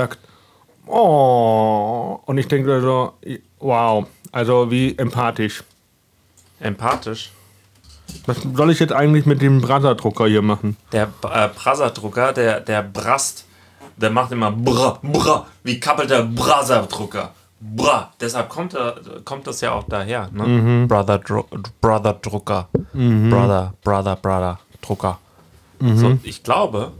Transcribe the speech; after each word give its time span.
sagt, 0.00 0.18
oh, 0.86 2.18
und 2.26 2.38
ich 2.38 2.48
denke 2.48 2.80
so, 2.80 3.12
wow, 3.58 4.06
also 4.32 4.70
wie 4.70 4.96
empathisch. 4.96 5.62
Empathisch. 6.60 7.32
Was 8.26 8.38
soll 8.54 8.70
ich 8.70 8.80
jetzt 8.80 8.92
eigentlich 8.92 9.26
mit 9.26 9.40
dem 9.40 9.60
Braserdrucker 9.60 10.26
hier 10.26 10.42
machen? 10.42 10.76
Der 10.92 11.04
äh, 11.04 11.48
Braserdrucker, 11.48 12.32
der, 12.32 12.60
der 12.60 12.82
Brast, 12.82 13.44
der 13.96 14.10
macht 14.10 14.32
immer 14.32 14.50
bra, 14.50 14.98
bra, 15.02 15.46
wie 15.62 15.78
kappelt 15.78 16.10
der 16.10 16.22
Braserdrucker. 16.22 17.34
Bra. 17.60 18.10
Deshalb 18.20 18.48
kommt, 18.48 18.74
er, 18.74 18.96
kommt 19.24 19.46
das 19.46 19.60
ja 19.60 19.72
auch 19.72 19.84
daher, 19.84 20.30
ne? 20.32 20.86
Brother, 20.88 21.18
Dru 21.18 21.44
Brother 21.80 22.14
Drucker. 22.14 22.68
Brother, 22.94 23.74
Brother, 23.84 24.16
Brother, 24.16 24.58
Drucker. 24.80 25.18
So, 25.82 26.18
ich 26.22 26.42
glaube, 26.42 26.92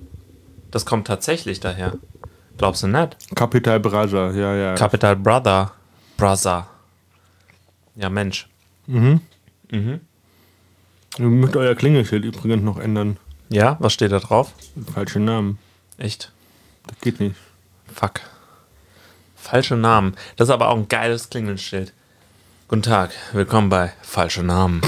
das 0.70 0.84
kommt 0.86 1.06
tatsächlich 1.06 1.60
daher. 1.60 1.94
Glaubst 2.60 2.82
du 2.82 2.88
nicht? 2.88 3.16
Capital 3.34 3.80
Brasa, 3.80 4.32
ja, 4.32 4.54
ja. 4.54 4.74
Capital 4.74 5.16
Brother, 5.16 5.72
Brother. 6.18 6.66
Ja, 7.96 8.10
Mensch. 8.10 8.50
Ihr 8.86 9.18
müsst 11.18 11.56
euer 11.56 11.74
Klingelschild 11.74 12.22
übrigens 12.22 12.62
noch 12.62 12.78
ändern. 12.78 13.16
Ja, 13.48 13.78
was 13.80 13.94
steht 13.94 14.12
da 14.12 14.18
drauf? 14.18 14.52
Falsche 14.92 15.20
Namen. 15.20 15.58
Echt? 15.96 16.32
Das 16.86 17.00
geht 17.00 17.18
nicht. 17.18 17.36
Fuck. 17.94 18.20
Falsche 19.36 19.76
Namen. 19.76 20.14
Das 20.36 20.48
ist 20.48 20.52
aber 20.52 20.68
auch 20.68 20.76
ein 20.76 20.88
geiles 20.88 21.30
Klingelschild. 21.30 21.94
Guten 22.68 22.82
Tag, 22.82 23.12
willkommen 23.32 23.70
bei 23.70 23.94
Falsche 24.02 24.42
Namen. 24.42 24.82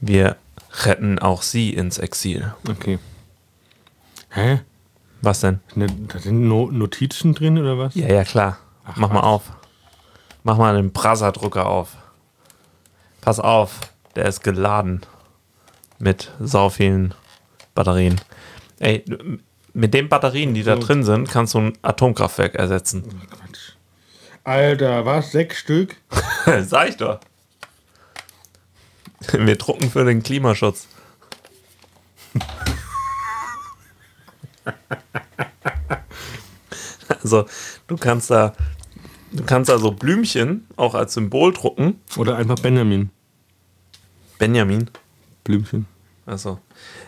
Wir 0.00 0.36
retten 0.84 1.18
auch 1.18 1.42
Sie 1.42 1.74
ins 1.74 1.98
Exil. 1.98 2.54
Okay. 2.70 3.00
Hä? 4.30 4.60
Was 5.24 5.40
denn? 5.40 5.60
Ne, 5.74 5.86
Da 6.08 6.18
sind 6.18 6.46
no 6.48 6.70
Notizen 6.70 7.34
drin 7.34 7.58
oder 7.58 7.78
was? 7.78 7.94
Ja, 7.94 8.06
ja, 8.08 8.24
klar. 8.24 8.58
Mach 8.96 9.08
mal 9.08 9.16
was. 9.16 9.24
auf. 9.24 9.42
Mach 10.42 10.58
mal 10.58 10.76
den 10.76 10.92
Braserdrucker 10.92 11.66
auf. 11.66 11.96
Pass 13.20 13.40
auf, 13.40 13.80
der 14.16 14.26
ist 14.26 14.42
geladen. 14.42 15.00
Mit 15.98 16.30
sau 16.40 16.68
vielen 16.68 17.14
Batterien. 17.74 18.20
Ey, 18.78 19.04
mit 19.72 19.94
den 19.94 20.08
Batterien, 20.08 20.52
die 20.54 20.62
da 20.62 20.76
drin 20.76 21.02
sind, 21.04 21.30
kannst 21.30 21.54
du 21.54 21.58
ein 21.60 21.78
Atomkraftwerk 21.82 22.54
ersetzen. 22.56 23.04
Quatsch. 23.30 23.72
Alter, 24.44 25.06
was? 25.06 25.32
Sechs 25.32 25.58
Stück? 25.58 25.96
Sag 26.62 26.90
ich 26.90 26.96
doch. 26.98 27.20
Wir 29.32 29.56
drucken 29.56 29.90
für 29.90 30.04
den 30.04 30.22
Klimaschutz. 30.22 30.86
Also, 37.22 37.46
du 37.86 37.96
kannst 37.96 38.30
da, 38.30 38.54
du 39.32 39.44
kannst 39.44 39.70
da 39.70 39.78
so 39.78 39.92
Blümchen 39.92 40.66
auch 40.76 40.94
als 40.94 41.14
Symbol 41.14 41.52
drucken. 41.52 42.00
Oder 42.16 42.36
einfach 42.36 42.56
Benjamin. 42.56 43.10
Benjamin. 44.38 44.90
Blümchen. 45.42 45.86
Also, 46.26 46.60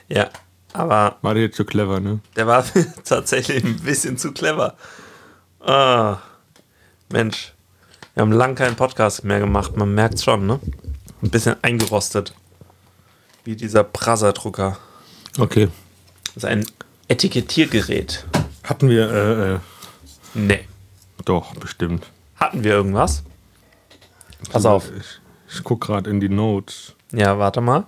ja, 0.09 0.31
aber 0.73 1.17
War 1.23 1.35
der 1.35 1.45
jetzt 1.45 1.57
so 1.57 1.65
clever, 1.65 2.01
ne? 2.01 2.21
der 2.37 2.47
war 2.47 2.65
tatsächlich 3.05 3.65
ein 3.65 3.79
bisschen 3.81 4.19
zu 4.19 4.33
clever. 4.33 4.77
Ah, 5.61 6.19
Mensch, 7.11 7.55
wir 8.15 8.23
haben 8.23 8.33
lange 8.33 8.55
keinen 8.55 8.77
Podcast 8.77 9.25
mehr 9.25 9.41
gemacht, 9.41 9.77
man 9.77 9.95
merkt 9.95 10.21
schon, 10.21 10.47
ne? 10.47 10.61
Ein 11.23 11.31
bisschen 11.31 11.57
eingerostet. 11.63 12.35
Wie 13.45 13.57
dieser 13.57 13.85
Praserdrucker. 13.85 14.77
Okay. 15.39 15.69
Das 16.27 16.37
ist 16.37 16.45
ein 16.45 16.67
Etikettiergerät. 17.09 18.27
Hatten 18.65 18.89
wir, 18.89 19.11
äh, 19.11 19.55
äh, 19.55 19.59
Nee. 20.35 20.65
doch, 21.25 21.55
bestimmt. 21.55 22.07
Hatten 22.35 22.65
wir 22.65 22.73
irgendwas? 22.73 23.23
Pass 24.51 24.67
auf. 24.67 24.91
Ich, 24.99 25.21
ich 25.57 25.63
guck 25.65 25.83
gerade 25.83 26.11
in 26.11 26.21
die 26.21 26.29
Notes. 26.29 26.95
Ja, 27.13 27.39
warte 27.39 27.61
mal. 27.61 27.85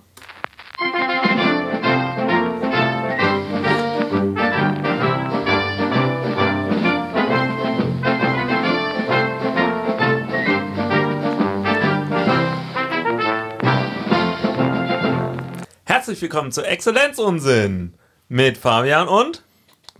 Herzlich 15.85 16.21
willkommen 16.21 16.51
zu 16.51 16.63
Exzellenzunsinn 16.63 17.93
mit 18.29 18.57
Fabian 18.57 19.07
und. 19.07 19.43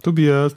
Tobias. 0.01 0.55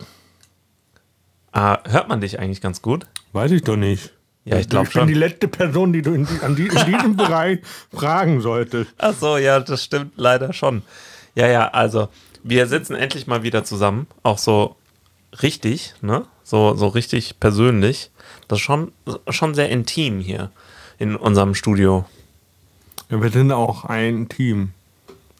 Ah, 1.50 1.78
hört 1.88 2.08
man 2.08 2.20
dich 2.20 2.38
eigentlich 2.38 2.60
ganz 2.60 2.80
gut? 2.80 3.06
Weiß 3.32 3.50
ich 3.50 3.62
doch 3.62 3.76
nicht. 3.76 4.12
Ja, 4.44 4.58
ich 4.58 4.68
glaube 4.68 4.86
Ich 4.88 4.92
bin 4.94 5.00
schon. 5.02 5.08
die 5.08 5.14
letzte 5.14 5.48
Person, 5.48 5.92
die 5.92 6.02
du 6.02 6.12
in, 6.14 6.26
die, 6.26 6.40
an 6.44 6.56
die, 6.56 6.66
in 6.66 6.86
diesem 6.86 7.16
Bereich 7.16 7.60
fragen 7.92 8.40
solltest. 8.40 8.92
Ach 8.98 9.14
so, 9.14 9.36
ja, 9.36 9.60
das 9.60 9.84
stimmt 9.84 10.12
leider 10.16 10.52
schon. 10.52 10.82
Ja, 11.34 11.46
ja, 11.46 11.68
also 11.68 12.08
wir 12.42 12.66
sitzen 12.66 12.94
endlich 12.94 13.26
mal 13.26 13.42
wieder 13.42 13.64
zusammen, 13.64 14.06
auch 14.22 14.38
so 14.38 14.76
richtig, 15.42 15.94
ne? 16.00 16.26
So, 16.42 16.74
so 16.74 16.88
richtig 16.88 17.38
persönlich. 17.38 18.10
Das 18.48 18.58
ist 18.58 18.64
schon, 18.64 18.92
schon 19.28 19.54
sehr 19.54 19.70
intim 19.70 20.18
hier 20.20 20.50
in 20.98 21.14
unserem 21.16 21.54
Studio. 21.54 22.04
Ja, 23.10 23.22
wir 23.22 23.30
sind 23.30 23.52
auch 23.52 23.84
ein 23.84 24.28
Team. 24.28 24.72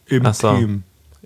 Im 0.05 0.25
Ach 0.25 0.33
so. 0.33 0.55
Team. 0.55 0.83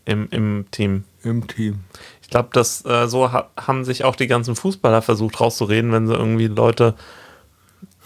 Im, 0.08 0.28
im 0.32 0.66
Team. 0.72 1.04
Im 1.24 1.48
Team. 1.48 1.82
Ich 2.22 2.30
glaube, 2.30 2.50
das 2.54 2.86
äh, 2.86 3.08
so 3.08 3.32
ha 3.34 3.50
haben 3.58 3.84
sich 3.84 4.06
auch 4.06 4.16
die 4.16 4.28
ganzen 4.28 4.56
Fußballer 4.56 5.02
versucht 5.02 5.40
rauszureden, 5.42 5.92
wenn 5.92 6.08
sie 6.08 6.14
irgendwie 6.14 6.48
Leute. 6.48 6.96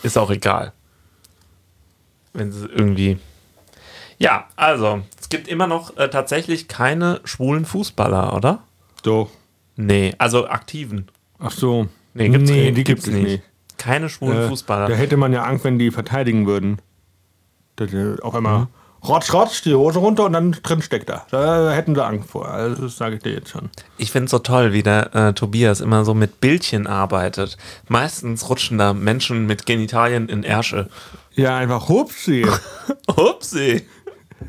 Ist 0.01 0.17
auch 0.17 0.31
egal. 0.31 0.73
Wenn 2.33 2.51
sie 2.51 2.65
irgendwie. 2.65 3.19
Ja, 4.17 4.47
also, 4.55 5.03
es 5.19 5.29
gibt 5.29 5.47
immer 5.47 5.67
noch 5.67 5.95
äh, 5.97 6.09
tatsächlich 6.09 6.67
keine 6.67 7.21
schwulen 7.23 7.65
Fußballer, 7.65 8.35
oder? 8.35 8.63
Doch. 9.03 9.29
Nee, 9.75 10.13
also 10.17 10.47
aktiven. 10.47 11.07
Ach 11.37 11.51
so. 11.51 11.87
Nee, 12.15 12.29
gibt's 12.29 12.49
nee 12.49 12.65
nicht. 12.65 12.77
die 12.77 12.83
Gibt's 12.83 13.05
gibt 13.05 13.15
es 13.17 13.23
nicht. 13.23 13.43
Keine 13.77 14.09
schwulen 14.09 14.37
Äh, 14.37 14.47
Fußballer. 14.47 14.87
Da 14.87 14.95
hätte 14.95 15.17
man 15.17 15.33
ja 15.33 15.43
Angst, 15.43 15.65
wenn 15.65 15.77
die 15.77 15.91
verteidigen 15.91 16.47
würden. 16.47 16.79
Dass 17.75 17.91
die 17.91 18.15
auf 18.23 18.33
einmal 18.33 18.61
Mhm. 18.61 18.67
Rotsch, 19.07 19.33
rotsch, 19.33 19.63
die 19.65 19.73
Hose 19.73 19.99
runter 19.99 20.25
und 20.25 20.33
dann 20.33 20.51
drin 20.63 20.81
steckt 20.81 21.09
er. 21.09 21.25
Da 21.31 21.71
hätten 21.71 21.95
sie 21.95 22.03
Angst 22.03 22.29
vor. 22.29 22.47
Also 22.47 22.83
das 22.83 22.97
sage 22.97 23.15
ich 23.15 23.23
dir 23.23 23.33
jetzt 23.33 23.49
schon. 23.49 23.69
Ich 23.97 24.11
finde 24.11 24.25
es 24.25 24.31
so 24.31 24.39
toll, 24.39 24.73
wie 24.73 24.83
der 24.83 25.15
äh, 25.15 25.33
Tobias 25.33 25.81
immer 25.81 26.05
so 26.05 26.13
mit 26.13 26.41
Bildchen 26.41 26.87
arbeitet. 26.87 27.57
Meistens 27.87 28.49
rutschen 28.49 28.77
da 28.77 28.93
Menschen 28.93 29.45
mit 29.45 29.65
Genitalien 29.65 30.29
in 30.29 30.43
Ärsche. 30.43 30.89
Ja, 31.33 31.57
einfach 31.57 31.87
hupsi. 31.87 32.45
Upsi. 33.07 33.85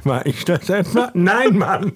War 0.05 0.25
ich 0.27 0.45
das 0.45 0.69
mal? 0.95 1.11
Nein, 1.15 1.59
Mann. 1.59 1.93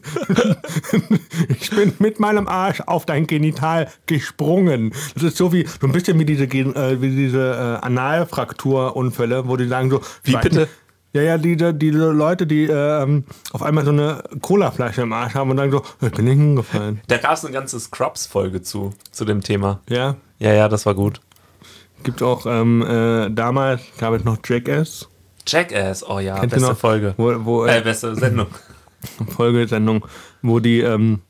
ich 1.48 1.70
bin 1.70 1.94
mit 1.98 2.20
meinem 2.20 2.46
Arsch 2.46 2.82
auf 2.82 3.06
dein 3.06 3.26
Genital 3.26 3.88
gesprungen. 4.06 4.92
Das 5.14 5.22
ist 5.22 5.36
so 5.36 5.52
wie, 5.52 5.66
so 5.66 5.86
ein 5.86 5.92
bisschen 5.92 6.18
wie 6.18 6.24
diese, 6.24 6.44
äh, 6.44 7.00
wie 7.00 7.10
diese 7.10 7.78
äh, 7.82 7.84
Analfrakturunfälle, 7.84 9.48
wo 9.48 9.56
die 9.56 9.66
sagen 9.66 9.90
so. 9.90 10.02
Wie 10.22 10.36
bitte? 10.36 10.60
nicht. 10.60 10.70
Ja, 11.16 11.22
ja, 11.22 11.38
diese, 11.38 11.72
diese 11.72 12.10
Leute, 12.10 12.46
die 12.46 12.64
ähm, 12.64 13.24
auf 13.52 13.62
einmal 13.62 13.86
so 13.86 13.90
eine 13.90 14.22
Colaflasche 14.42 15.00
im 15.00 15.12
Arsch 15.14 15.34
haben 15.34 15.50
und 15.50 15.56
sagen 15.56 15.72
so, 15.72 15.82
ich 16.06 16.12
bin 16.12 16.26
nicht 16.26 16.36
hingefallen. 16.36 17.00
Da 17.08 17.16
gab 17.16 17.32
es 17.32 17.42
eine 17.44 17.54
ganze 17.54 17.80
Scrubs-Folge 17.80 18.60
zu, 18.60 18.92
zu 19.12 19.24
dem 19.24 19.40
Thema. 19.40 19.80
Ja, 19.88 20.16
Ja, 20.38 20.52
ja, 20.52 20.68
das 20.68 20.84
war 20.84 20.94
gut. 20.94 21.22
gibt 22.04 22.22
auch 22.22 22.44
ähm, 22.44 22.82
äh, 22.82 23.30
damals, 23.30 23.80
gab 23.98 24.12
es 24.12 24.24
noch 24.24 24.36
Jackass. 24.44 25.08
Jackass, 25.46 26.06
oh 26.06 26.18
ja, 26.18 26.34
Kennst 26.38 26.56
du 26.56 26.60
beste 26.60 26.70
noch? 26.72 26.78
Folge. 26.78 27.14
Wo, 27.16 27.32
wo, 27.46 27.64
Äh, 27.64 27.80
beste 27.80 28.14
Sendung. 28.14 28.48
Folgesendung, 29.36 30.04
wo 30.42 30.60
die, 30.60 30.80
ähm, 30.80 31.20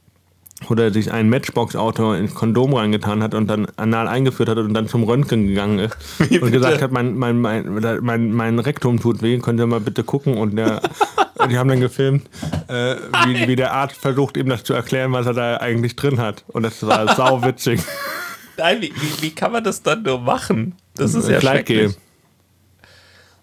wo 0.67 0.75
der 0.75 0.93
sich 0.93 1.13
ein 1.13 1.29
Matchbox-Auto 1.29 2.15
ins 2.15 2.35
Kondom 2.35 2.75
reingetan 2.75 3.23
hat 3.23 3.35
und 3.35 3.47
dann 3.47 3.67
anal 3.77 4.09
eingeführt 4.09 4.49
hat 4.49 4.59
und 4.59 4.73
dann 4.73 4.89
zum 4.89 5.05
Röntgen 5.05 5.47
gegangen 5.47 5.79
ist 5.79 5.97
Wie 6.31 6.41
und 6.41 6.51
gesagt 6.51 6.83
hat, 6.83 6.93
mein, 6.93 7.17
mein, 7.17 7.41
mein, 7.41 8.01
mein, 8.01 8.33
mein 8.33 8.59
Rektum 8.59 8.99
tut 8.99 9.23
weh, 9.23 9.39
könnt 9.39 9.61
ihr 9.61 9.67
mal 9.67 9.81
bitte 9.81 10.03
gucken 10.03 10.39
und 10.39 10.57
der, 10.57 10.81
die 11.51 11.59
haben 11.59 11.69
dann 11.69 11.81
gefilmt, 11.81 12.29
äh, 12.69 12.97
wie, 13.27 13.49
wie 13.49 13.57
der 13.57 13.73
Arzt 13.73 13.99
versucht, 13.99 14.37
ihm 14.37 14.49
das 14.49 14.65
zu 14.65 14.73
erklären, 14.73 15.13
was 15.13 15.27
er 15.27 15.35
da 15.35 15.57
eigentlich 15.59 15.95
drin 15.95 16.19
hat 16.19 16.45
und 16.49 16.63
das 16.63 16.85
war 16.87 17.15
sau 17.15 17.43
witzig. 17.43 17.81
Nein, 18.57 18.81
wie, 18.81 18.93
wie, 18.95 19.23
wie 19.23 19.31
kann 19.33 19.53
man 19.53 19.63
das 19.63 19.83
dann 19.83 20.03
nur 20.03 20.19
machen? 20.19 20.75
Das 20.95 21.15
ist 21.15 21.29
ja 21.29 21.41
schrecklich. 21.41 21.95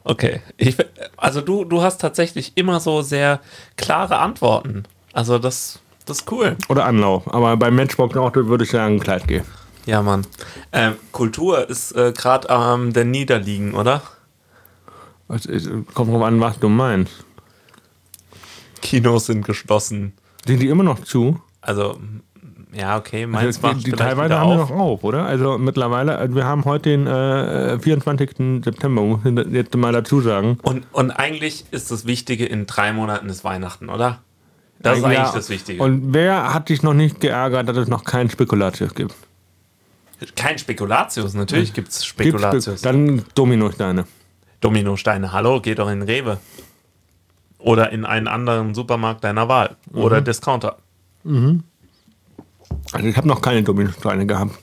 Okay. 0.04 0.42
Ich, 0.57 0.75
also 1.18 1.42
du, 1.42 1.63
du 1.63 1.81
hast 1.81 2.01
tatsächlich 2.01 2.54
immer 2.56 2.80
so 2.80 3.04
sehr 3.04 3.39
klare 3.77 4.18
Antworten. 4.18 4.83
Also 5.13 5.38
das, 5.38 5.80
das 6.06 6.20
ist 6.20 6.32
cool. 6.32 6.56
Oder 6.70 6.86
Anlauf, 6.86 7.32
aber 7.34 7.56
beim 7.58 7.76
Matchbox-Auto 7.76 8.48
würde 8.48 8.64
ich 8.64 8.72
sagen 8.72 9.00
Kleidgel. 9.00 9.44
Ja, 9.86 10.02
Mann. 10.02 10.26
Ähm, 10.72 10.94
Kultur 11.12 11.70
ist 11.70 11.92
äh, 11.94 12.14
gerade 12.16 12.50
am 12.50 12.94
der 12.94 13.06
Niederliegen, 13.06 13.74
oder? 13.74 14.02
Ist- 15.30 15.70
Kommt 15.94 16.12
drauf 16.14 16.22
an, 16.24 16.40
was 16.40 16.60
du 16.60 16.70
meinst. 16.70 17.12
Kinos 18.82 19.26
sind 19.28 19.46
geschlossen. 19.46 20.14
Sind 20.46 20.60
die 20.62 20.68
immer 20.68 20.84
noch 20.84 21.00
zu? 21.04 21.40
Also 21.62 21.98
Ja, 22.74 22.98
okay, 22.98 23.26
meins 23.28 23.58
Also, 23.64 23.68
macht 23.68 23.86
die, 23.88 23.92
teilweise 23.92 24.38
haben 24.38 24.50
wir 24.50 24.64
auf. 24.64 24.70
noch 24.70 24.78
auf, 24.78 25.04
oder? 25.04 25.26
Also 25.26 25.58
mittlerweile, 25.58 26.18
also 26.18 26.36
wir 26.36 26.46
haben 26.46 26.66
heute 26.66 26.90
den 26.90 27.08
äh, 27.08 27.80
24. 27.80 28.64
September, 28.64 29.02
muss 29.02 29.20
ich 29.26 29.54
jetzt 29.54 29.76
mal 29.76 29.92
dazu 29.94 30.22
sagen. 30.22 30.58
Und, 30.64 30.86
und 30.92 31.12
eigentlich 31.12 31.66
ist 31.72 31.92
das 31.92 32.06
Wichtige, 32.06 32.46
in 32.46 32.66
drei 32.66 32.92
Monaten 32.94 33.30
ist 33.30 33.44
Weihnachten, 33.44 33.90
oder? 33.90 34.20
Das 34.83 34.97
ist 34.97 35.03
Ja, 35.03 35.09
eigentlich 35.09 35.31
das 35.33 35.50
Wichtige. 35.50 35.81
Und 35.81 36.13
wer 36.13 36.53
hat 36.53 36.68
sich 36.68 36.83
noch 36.83 36.94
nicht 36.94 37.19
geärgert, 37.19 37.68
dass 37.68 37.77
es 37.77 37.88
noch 37.88 38.03
kein 38.03 38.30
Spekulatius 38.30 38.94
gibt? 38.94 39.15
Kein 40.35 40.57
Spekulatius, 40.59 41.33
natürlich 41.33 41.74
gibt 41.74 41.88
es 41.89 41.95
Gibt's 42.00 42.06
Spekulatius. 42.06 42.80
Spe- 42.80 42.83
Dann 42.83 43.25
Dominosteine. 43.33 44.06
Dominosteine, 44.62 45.31
hallo, 45.33 45.59
geh 45.59 45.74
doch 45.75 45.89
in 45.89 46.01
Rewe. 46.03 46.38
Oder 47.59 47.91
in 47.91 48.06
einen 48.06 48.27
anderen 48.27 48.74
Supermarkt 48.75 49.24
deiner 49.24 49.47
Wahl. 49.50 49.75
Oder 49.94 50.19
Mhm. 50.21 50.25
Discounter. 50.25 50.77
Also 52.91 53.07
ich 53.07 53.18
habe 53.18 53.27
noch 53.27 53.41
keine 53.41 53.63
Dominosteine 53.63 54.25
gehabt. 54.25 54.57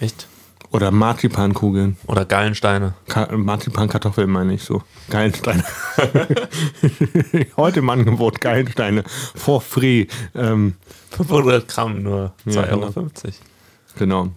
Echt? 0.00 0.28
Oder 0.76 0.90
Marzipankugeln. 0.90 1.96
Oder 2.06 2.26
Gallensteine. 2.26 2.92
Ka 3.08 3.34
Marzipankartoffeln 3.34 4.28
meine 4.28 4.52
ich 4.52 4.62
so. 4.62 4.82
Geilensteine. 5.08 5.64
Heute 7.56 7.78
im 7.78 7.88
Angebot 7.88 8.42
Geilensteine. 8.42 9.02
For 9.34 9.62
free. 9.62 10.06
Ähm, 10.34 10.74
500 11.12 11.66
Gramm 11.66 12.02
nur. 12.02 12.32
2,50 12.46 12.54
Ja, 12.54 12.62
Euro. 12.64 12.90
genau. 12.92 13.10
Genau. 13.98 14.28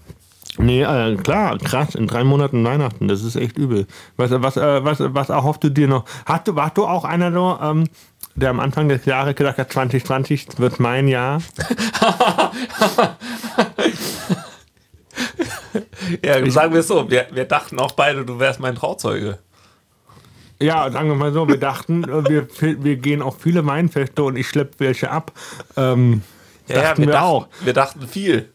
Nee, 0.59 0.83
äh, 0.83 1.17
klar, 1.17 1.57
krass, 1.57 1.95
in 1.95 2.07
drei 2.07 2.23
Monaten 2.23 2.63
Weihnachten, 2.63 3.09
das 3.09 3.23
ist 3.23 3.35
echt 3.35 3.57
übel. 3.57 3.85
Was, 4.15 4.31
was, 4.31 4.55
äh, 4.55 4.83
was, 4.85 4.99
was 5.01 5.27
erhoffst 5.29 5.63
du 5.65 5.69
dir 5.69 5.89
noch? 5.89 6.05
Hast 6.25 6.47
du, 6.47 6.55
warst 6.55 6.77
du 6.77 6.85
auch 6.85 7.03
einer 7.03 7.33
so, 7.33 7.57
ähm, 7.61 7.83
der 8.35 8.49
am 8.51 8.61
Anfang 8.61 8.87
des 8.87 9.03
Jahres 9.03 9.35
gedacht 9.35 9.57
hat, 9.57 9.71
2020 9.73 10.57
wird 10.57 10.79
mein 10.79 11.09
Jahr? 11.09 11.41
Ja, 16.23 16.49
sagen 16.49 16.73
wir 16.73 16.79
es 16.79 16.87
so, 16.87 17.09
wir, 17.09 17.27
wir 17.31 17.45
dachten 17.45 17.79
auch 17.79 17.91
beide, 17.91 18.25
du 18.25 18.39
wärst 18.39 18.59
mein 18.59 18.75
Trauzeuge. 18.75 19.37
Ja, 20.61 20.91
sagen 20.91 21.07
wir 21.07 21.15
mal 21.15 21.31
so, 21.31 21.47
wir 21.47 21.57
dachten, 21.59 22.05
wir, 22.27 22.47
wir 22.59 22.95
gehen 22.97 23.21
auf 23.21 23.37
viele 23.39 23.65
Weinfeste 23.65 24.23
und 24.23 24.35
ich 24.35 24.47
schleppe 24.47 24.73
welche 24.79 25.09
ab. 25.09 25.31
Ähm, 25.77 26.21
Ja, 26.67 26.81
dachten 26.81 27.01
wir, 27.01 27.07
wir 27.07 27.13
dachten, 27.13 27.25
auch. 27.25 27.47
wir 27.61 27.73
dachten 27.73 28.07
viel. 28.07 28.49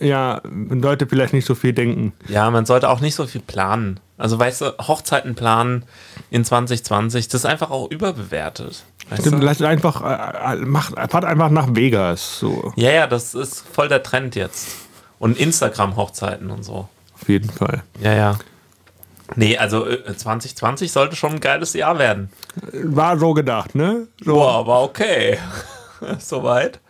Ja, 0.00 0.40
man 0.50 0.82
sollte 0.82 1.06
vielleicht 1.06 1.32
nicht 1.32 1.46
so 1.46 1.54
viel 1.54 1.72
denken. 1.72 2.12
Ja, 2.28 2.50
man 2.50 2.66
sollte 2.66 2.88
auch 2.88 3.00
nicht 3.00 3.14
so 3.14 3.26
viel 3.26 3.40
planen. 3.40 4.00
Also, 4.18 4.38
weißt 4.38 4.60
du, 4.62 4.66
Hochzeiten 4.80 5.34
planen 5.34 5.84
in 6.30 6.44
2020, 6.44 7.28
das 7.28 7.42
ist 7.42 7.46
einfach 7.46 7.70
auch 7.70 7.90
überbewertet. 7.90 8.84
Stimmt, 9.20 9.42
du? 9.42 9.46
lass 9.46 9.60
einfach, 9.62 10.02
äh, 10.02 10.54
äh, 10.54 10.56
macht, 10.64 10.94
fahrt 11.10 11.24
einfach 11.24 11.50
nach 11.50 11.68
Vegas. 11.70 12.38
So, 12.40 12.72
Ja, 12.76 12.90
ja, 12.90 13.06
das 13.06 13.34
ist 13.34 13.64
voll 13.72 13.88
der 13.88 14.02
Trend 14.02 14.34
jetzt. 14.34 14.68
Und 15.18 15.38
Instagram-Hochzeiten 15.38 16.50
und 16.50 16.64
so. 16.64 16.88
auf 17.14 17.28
jeden 17.28 17.50
Fall. 17.50 17.82
Ja, 18.00 18.12
ja. 18.14 18.38
Nee, 19.36 19.56
also 19.56 19.86
äh, 19.86 20.16
2020 20.16 20.92
sollte 20.92 21.16
schon 21.16 21.32
ein 21.32 21.40
geiles 21.40 21.72
Jahr 21.72 21.98
werden. 21.98 22.30
War 22.72 23.18
so 23.18 23.32
gedacht, 23.32 23.74
ne? 23.74 24.08
So. 24.22 24.34
Boah, 24.34 24.52
aber 24.58 24.82
okay. 24.82 25.38
Soweit. 26.18 26.80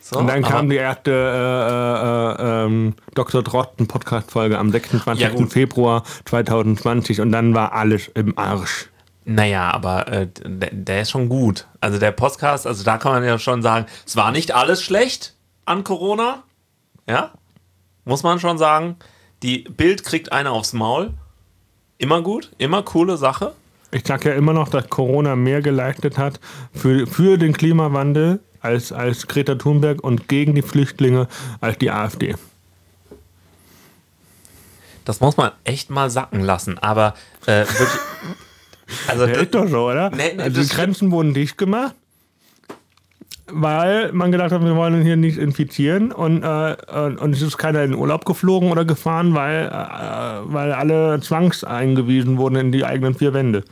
So, 0.00 0.18
Und 0.20 0.28
dann 0.28 0.42
kam 0.42 0.70
die 0.70 0.76
erste 0.76 1.10
äh, 1.10 2.44
äh, 2.44 2.62
äh, 2.62 2.64
ähm, 2.64 2.94
Dr. 3.14 3.42
Drosten 3.42 3.88
Podcast-Folge 3.88 4.58
am 4.58 4.70
26. 4.70 5.22
Ja. 5.22 5.46
Februar 5.46 6.02
2020 6.24 7.20
und 7.20 7.32
dann 7.32 7.54
war 7.54 7.72
alles 7.72 8.08
im 8.14 8.38
Arsch. 8.38 8.88
Naja, 9.24 9.70
aber 9.70 10.08
äh, 10.08 10.28
der, 10.46 10.70
der 10.72 11.02
ist 11.02 11.10
schon 11.10 11.28
gut. 11.28 11.66
Also 11.82 11.98
der 11.98 12.12
Podcast, 12.12 12.66
also 12.66 12.84
da 12.84 12.96
kann 12.96 13.12
man 13.12 13.24
ja 13.24 13.38
schon 13.38 13.60
sagen, 13.60 13.84
es 14.06 14.16
war 14.16 14.30
nicht 14.32 14.54
alles 14.54 14.82
schlecht 14.82 15.34
an 15.66 15.84
Corona. 15.84 16.42
Ja, 17.06 17.32
muss 18.08 18.22
man 18.22 18.40
schon 18.40 18.58
sagen. 18.58 18.96
Die 19.42 19.58
Bild 19.58 20.02
kriegt 20.02 20.32
eine 20.32 20.50
aufs 20.50 20.72
Maul. 20.72 21.12
Immer 21.98 22.22
gut, 22.22 22.50
immer 22.58 22.82
coole 22.82 23.16
Sache. 23.16 23.54
Ich 23.90 24.02
sag 24.06 24.24
ja 24.24 24.32
immer 24.32 24.52
noch, 24.52 24.68
dass 24.68 24.88
Corona 24.88 25.36
mehr 25.36 25.62
geleistet 25.62 26.18
hat 26.18 26.40
für, 26.72 27.06
für 27.06 27.38
den 27.38 27.52
Klimawandel 27.52 28.40
als, 28.60 28.92
als 28.92 29.26
Greta 29.26 29.54
Thunberg 29.54 30.02
und 30.02 30.28
gegen 30.28 30.54
die 30.54 30.62
Flüchtlinge 30.62 31.28
als 31.60 31.78
die 31.78 31.90
AfD. 31.90 32.34
Das 35.04 35.20
muss 35.20 35.36
man 35.36 35.52
echt 35.64 35.90
mal 35.90 36.10
sacken 36.10 36.40
lassen. 36.40 36.78
Aber 36.78 37.14
äh, 37.46 37.60
wirklich, 37.60 37.88
also 39.08 39.26
das, 39.26 39.38
ist 39.38 39.54
doch 39.54 39.68
so, 39.68 39.88
oder? 39.88 40.10
Nee, 40.10 40.34
nee, 40.36 40.42
also 40.42 40.60
die 40.60 40.68
Grenzen 40.68 41.10
wurden 41.10 41.34
dicht 41.34 41.56
gemacht, 41.56 41.94
weil 43.52 44.12
man 44.12 44.30
gedacht 44.32 44.52
hat, 44.52 44.62
wir 44.64 44.76
wollen 44.76 44.94
ihn 44.96 45.02
hier 45.02 45.16
nicht 45.16 45.38
infizieren 45.38 46.12
und, 46.12 46.42
äh, 46.42 46.76
und, 46.94 47.18
und 47.18 47.32
es 47.34 47.42
ist 47.42 47.56
keiner 47.58 47.82
in 47.82 47.94
Urlaub 47.94 48.24
geflogen 48.24 48.70
oder 48.70 48.84
gefahren, 48.84 49.34
weil, 49.34 49.66
äh, 49.66 50.52
weil 50.52 50.72
alle 50.72 51.20
zwangseingewiesen 51.20 52.36
wurden 52.38 52.56
in 52.56 52.72
die 52.72 52.84
eigenen 52.84 53.14
vier 53.14 53.32
Wände. 53.34 53.64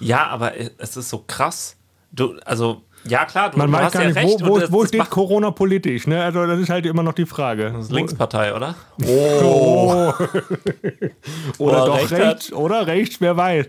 ja, 0.00 0.26
aber 0.26 0.52
es 0.78 0.96
ist 0.96 1.08
so 1.08 1.24
krass. 1.26 1.76
Du, 2.12 2.34
also 2.44 2.82
ja 3.04 3.24
klar, 3.24 3.50
du, 3.50 3.58
Man 3.58 3.68
du 3.68 3.76
weiß 3.78 3.84
hast 3.86 3.92
gar 3.94 4.02
ja 4.02 4.08
nicht, 4.08 4.16
recht. 4.16 4.46
wo, 4.46 4.60
wo, 4.60 4.62
wo 4.70 4.84
steht 4.86 5.10
Corona 5.10 5.50
politisch. 5.50 6.06
Ne? 6.06 6.22
Also 6.22 6.46
das 6.46 6.60
ist 6.60 6.68
halt 6.70 6.86
immer 6.86 7.02
noch 7.02 7.14
die 7.14 7.26
Frage. 7.26 7.72
das 7.74 7.86
ist 7.86 7.92
Linkspartei, 7.92 8.54
oder? 8.54 8.74
Oh. 9.42 10.12
oder 11.58 11.72
Oder 11.72 11.86
doch 11.86 11.98
recht 11.98 12.12
rechts, 12.12 12.46
hat. 12.50 12.56
oder 12.58 12.86
rechts, 12.86 13.16
wer 13.20 13.36
weiß. 13.36 13.66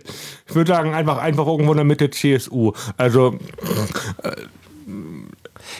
Ich 0.47 0.55
würde 0.55 0.71
sagen, 0.71 0.93
einfach, 0.93 1.17
einfach 1.17 1.47
irgendwo 1.47 1.71
in 1.71 1.77
der 1.77 1.85
Mitte 1.85 2.09
CSU. 2.11 2.73
Also, 2.97 3.35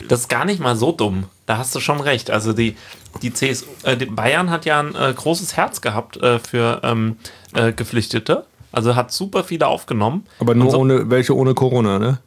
Das 0.08 0.22
ist 0.22 0.30
gar 0.30 0.46
nicht 0.46 0.60
mal 0.60 0.76
so 0.76 0.92
dumm. 0.92 1.26
Da 1.46 1.58
hast 1.58 1.74
du 1.76 1.80
schon 1.80 2.00
recht. 2.00 2.32
Also 2.32 2.54
die, 2.54 2.76
die 3.22 3.34
CSU, 3.34 3.66
äh, 3.84 3.98
die 3.98 4.06
Bayern 4.06 4.50
hat 4.50 4.66
ja 4.66 4.80
ein 4.80 4.96
äh, 4.96 5.14
großes 5.14 5.56
Herz 5.56 5.82
gehabt 5.82 6.18
äh, 6.18 6.40
für 6.40 6.82
ähm, 6.84 7.18
äh, 7.54 7.74
Geflüchtete. 7.74 8.46
Also 8.72 8.96
hat 8.96 9.12
super 9.12 9.44
viele 9.44 9.68
aufgenommen. 9.68 10.26
aber 10.40 10.56
nur 10.56 10.72
so, 10.72 10.80
ohne, 10.80 11.10
welche 11.10 11.36
ohne 11.36 11.54
Corona, 11.54 12.00
ne? 12.00 12.20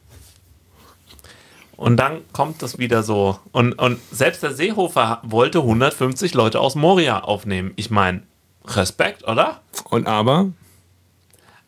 und 1.77 1.97
dann 1.97 2.21
kommt 2.33 2.61
das 2.61 2.79
wieder 2.79 3.03
so. 3.03 3.39
Und, 3.51 3.73
und 3.73 3.99
selbst 4.11 4.43
der 4.43 4.51
Seehofer 4.51 5.21
wollte 5.23 5.59
150 5.59 6.33
Leute 6.33 6.59
aus 6.59 6.75
Moria 6.75 7.19
aufnehmen. 7.19 7.71
Ich 7.75 7.91
meine, 7.91 8.23
Respekt, 8.65 9.25
oder? 9.27 9.61
Und 9.89 10.07
aber, 10.07 10.47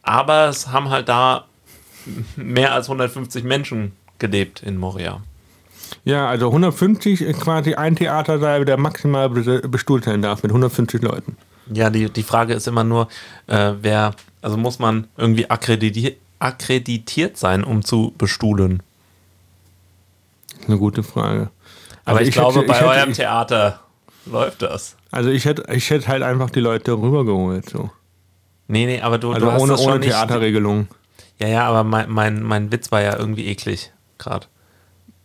Aber 0.02 0.50
es 0.50 0.68
haben 0.70 0.90
halt 0.90 1.08
da 1.08 1.46
mehr 2.36 2.74
als 2.74 2.88
150 2.88 3.44
Menschen 3.44 3.94
gelebt 4.18 4.64
in 4.64 4.78
Moria. 4.78 5.22
Ja, 6.06 6.28
also 6.28 6.48
150 6.48 7.22
ist 7.22 7.40
quasi 7.42 7.76
ein 7.76 7.96
Theatersaal, 7.96 8.66
der 8.66 8.78
maximal 8.78 9.28
bes- 9.28 9.68
bestuhlt 9.68 10.06
sein 10.06 10.22
darf 10.22 10.44
mit 10.44 10.52
150 10.52 11.02
Leuten. 11.02 11.38
Ja, 11.72 11.90
die, 11.90 12.10
die 12.10 12.24
Frage 12.24 12.54
ist 12.54 12.68
immer 12.68 12.84
nur, 12.84 13.08
äh, 13.48 13.74
wer, 13.82 14.16
also 14.42 14.58
muss 14.58 14.80
man 14.80 15.08
irgendwie 15.18 15.50
akkreditiert, 15.50 16.18
akkreditiert 16.40 17.38
sein, 17.38 17.64
um 17.64 17.84
zu 17.84 18.14
bestuhlen. 18.18 18.82
Eine 20.68 20.78
gute 20.78 21.04
Frage. 21.04 21.50
Aber 22.06 22.18
Also 22.20 22.30
ich, 22.30 22.34
glaube, 22.34 22.60
hätte- 22.60 22.68
bei 22.68 22.74
ich 22.74 22.80
hätte- 22.82 22.90
eurem 22.90 23.10
ich- 23.12 23.18
Theater 23.18 23.80
läuft 24.26 24.62
das. 24.62 24.96
Also 25.12 25.30
ich 25.30 25.46
hätte, 25.46 25.66
ich 25.74 25.90
hätte 25.90 26.08
halt 26.08 26.24
einfach 26.24 26.50
die 26.50 26.60
Leute 26.60 26.94
rübergeholt. 26.94 27.70
So. 27.70 27.90
Nee, 28.68 28.86
nee, 28.86 29.02
aber 29.02 29.18
du, 29.18 29.32
Also 29.32 29.46
du 29.48 29.52
hast 29.52 29.62
ohne, 29.62 29.72
das 29.74 29.82
ohne 29.82 30.00
nicht. 30.00 30.10
Theaterregelung. 30.10 30.88
Ja, 31.40 31.48
ja, 31.48 31.68
aber 31.68 31.84
mein, 31.84 32.10
mein, 32.10 32.44
mein 32.44 32.72
Witz 32.72 32.92
war 32.92 33.02
ja 33.02 33.18
irgendwie 33.18 33.48
eklig 33.48 33.92
gerade. 34.18 34.48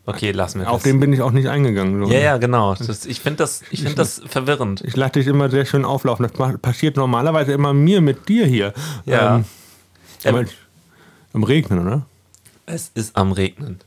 Okay, 0.06 0.32
lassen 0.32 0.60
wir 0.60 0.68
Auf 0.70 0.82
das. 0.82 0.90
den 0.90 1.00
bin 1.00 1.12
ich 1.14 1.22
auch 1.22 1.30
nicht 1.30 1.48
eingegangen. 1.48 2.04
So. 2.06 2.12
ja, 2.12 2.18
ja, 2.18 2.36
genau. 2.36 2.74
Das, 2.74 3.06
ich 3.06 3.20
finde 3.20 3.38
das, 3.38 3.62
ich 3.70 3.82
find 3.84 3.98
das 3.98 4.20
verwirrend. 4.26 4.82
Ich 4.82 4.96
lasse 4.96 5.12
dich 5.14 5.26
immer 5.26 5.48
sehr 5.48 5.64
schön 5.64 5.84
auflaufen. 5.86 6.28
Das 6.36 6.60
passiert 6.60 6.96
normalerweise 6.96 7.52
immer 7.52 7.72
mir 7.72 8.00
mit 8.02 8.28
dir 8.28 8.44
hier. 8.46 8.74
Ja. 9.06 9.36
Ähm, 9.36 9.44
aber 10.24 10.40
Ähm, 10.40 10.48
Im 11.32 11.42
Regnen, 11.44 11.78
oder? 11.86 12.06
es 12.66 12.90
ist 12.94 13.16
am 13.16 13.32
Regnen. 13.32 13.80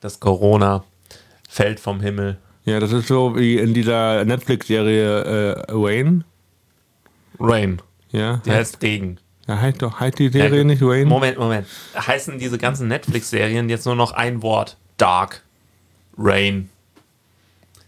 Das 0.00 0.20
Corona 0.20 0.84
fällt 1.48 1.80
vom 1.80 2.00
Himmel. 2.00 2.38
Ja, 2.64 2.78
das 2.78 2.92
ist 2.92 3.08
so 3.08 3.34
wie 3.36 3.58
in 3.58 3.74
dieser 3.74 4.24
Netflix-Serie 4.24 5.64
äh, 5.68 5.72
Wayne. 5.72 6.24
Rain. 7.40 7.80
Ja, 8.10 8.38
Die 8.44 8.50
heißt 8.52 8.82
Regen. 8.82 9.18
ja 9.46 9.60
heißt 9.60 9.82
doch, 9.82 9.98
heißt 10.00 10.18
die 10.18 10.28
Serie 10.28 10.60
Äh, 10.60 10.64
nicht 10.64 10.82
Wayne? 10.82 11.06
Moment, 11.06 11.38
Moment. 11.38 11.66
Heißen 11.96 12.38
diese 12.38 12.58
ganzen 12.58 12.88
Netflix-Serien 12.88 13.68
jetzt 13.68 13.86
nur 13.86 13.96
noch 13.96 14.12
ein 14.12 14.42
Wort? 14.42 14.76
Dark. 14.98 15.42
Rain. 16.18 16.68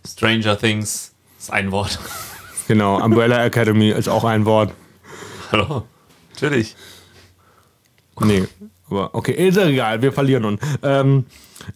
Stranger 0.07 0.57
Things 0.57 1.13
ist 1.39 1.53
ein 1.53 1.71
Wort. 1.73 1.99
Genau, 2.69 3.03
Umbrella 3.05 3.45
Academy 3.45 3.91
ist 3.91 4.09
auch 4.09 4.25
ein 4.25 4.45
Wort. 4.45 4.73
Hallo. 5.51 5.83
Natürlich. 6.33 6.77
Nee, 8.21 8.45
aber 8.89 9.15
okay, 9.15 9.33
ist 9.33 9.57
ja 9.57 9.67
egal, 9.67 10.03
wir 10.03 10.13
verlieren 10.13 10.45
uns. 10.45 10.61
Ähm, 10.83 11.27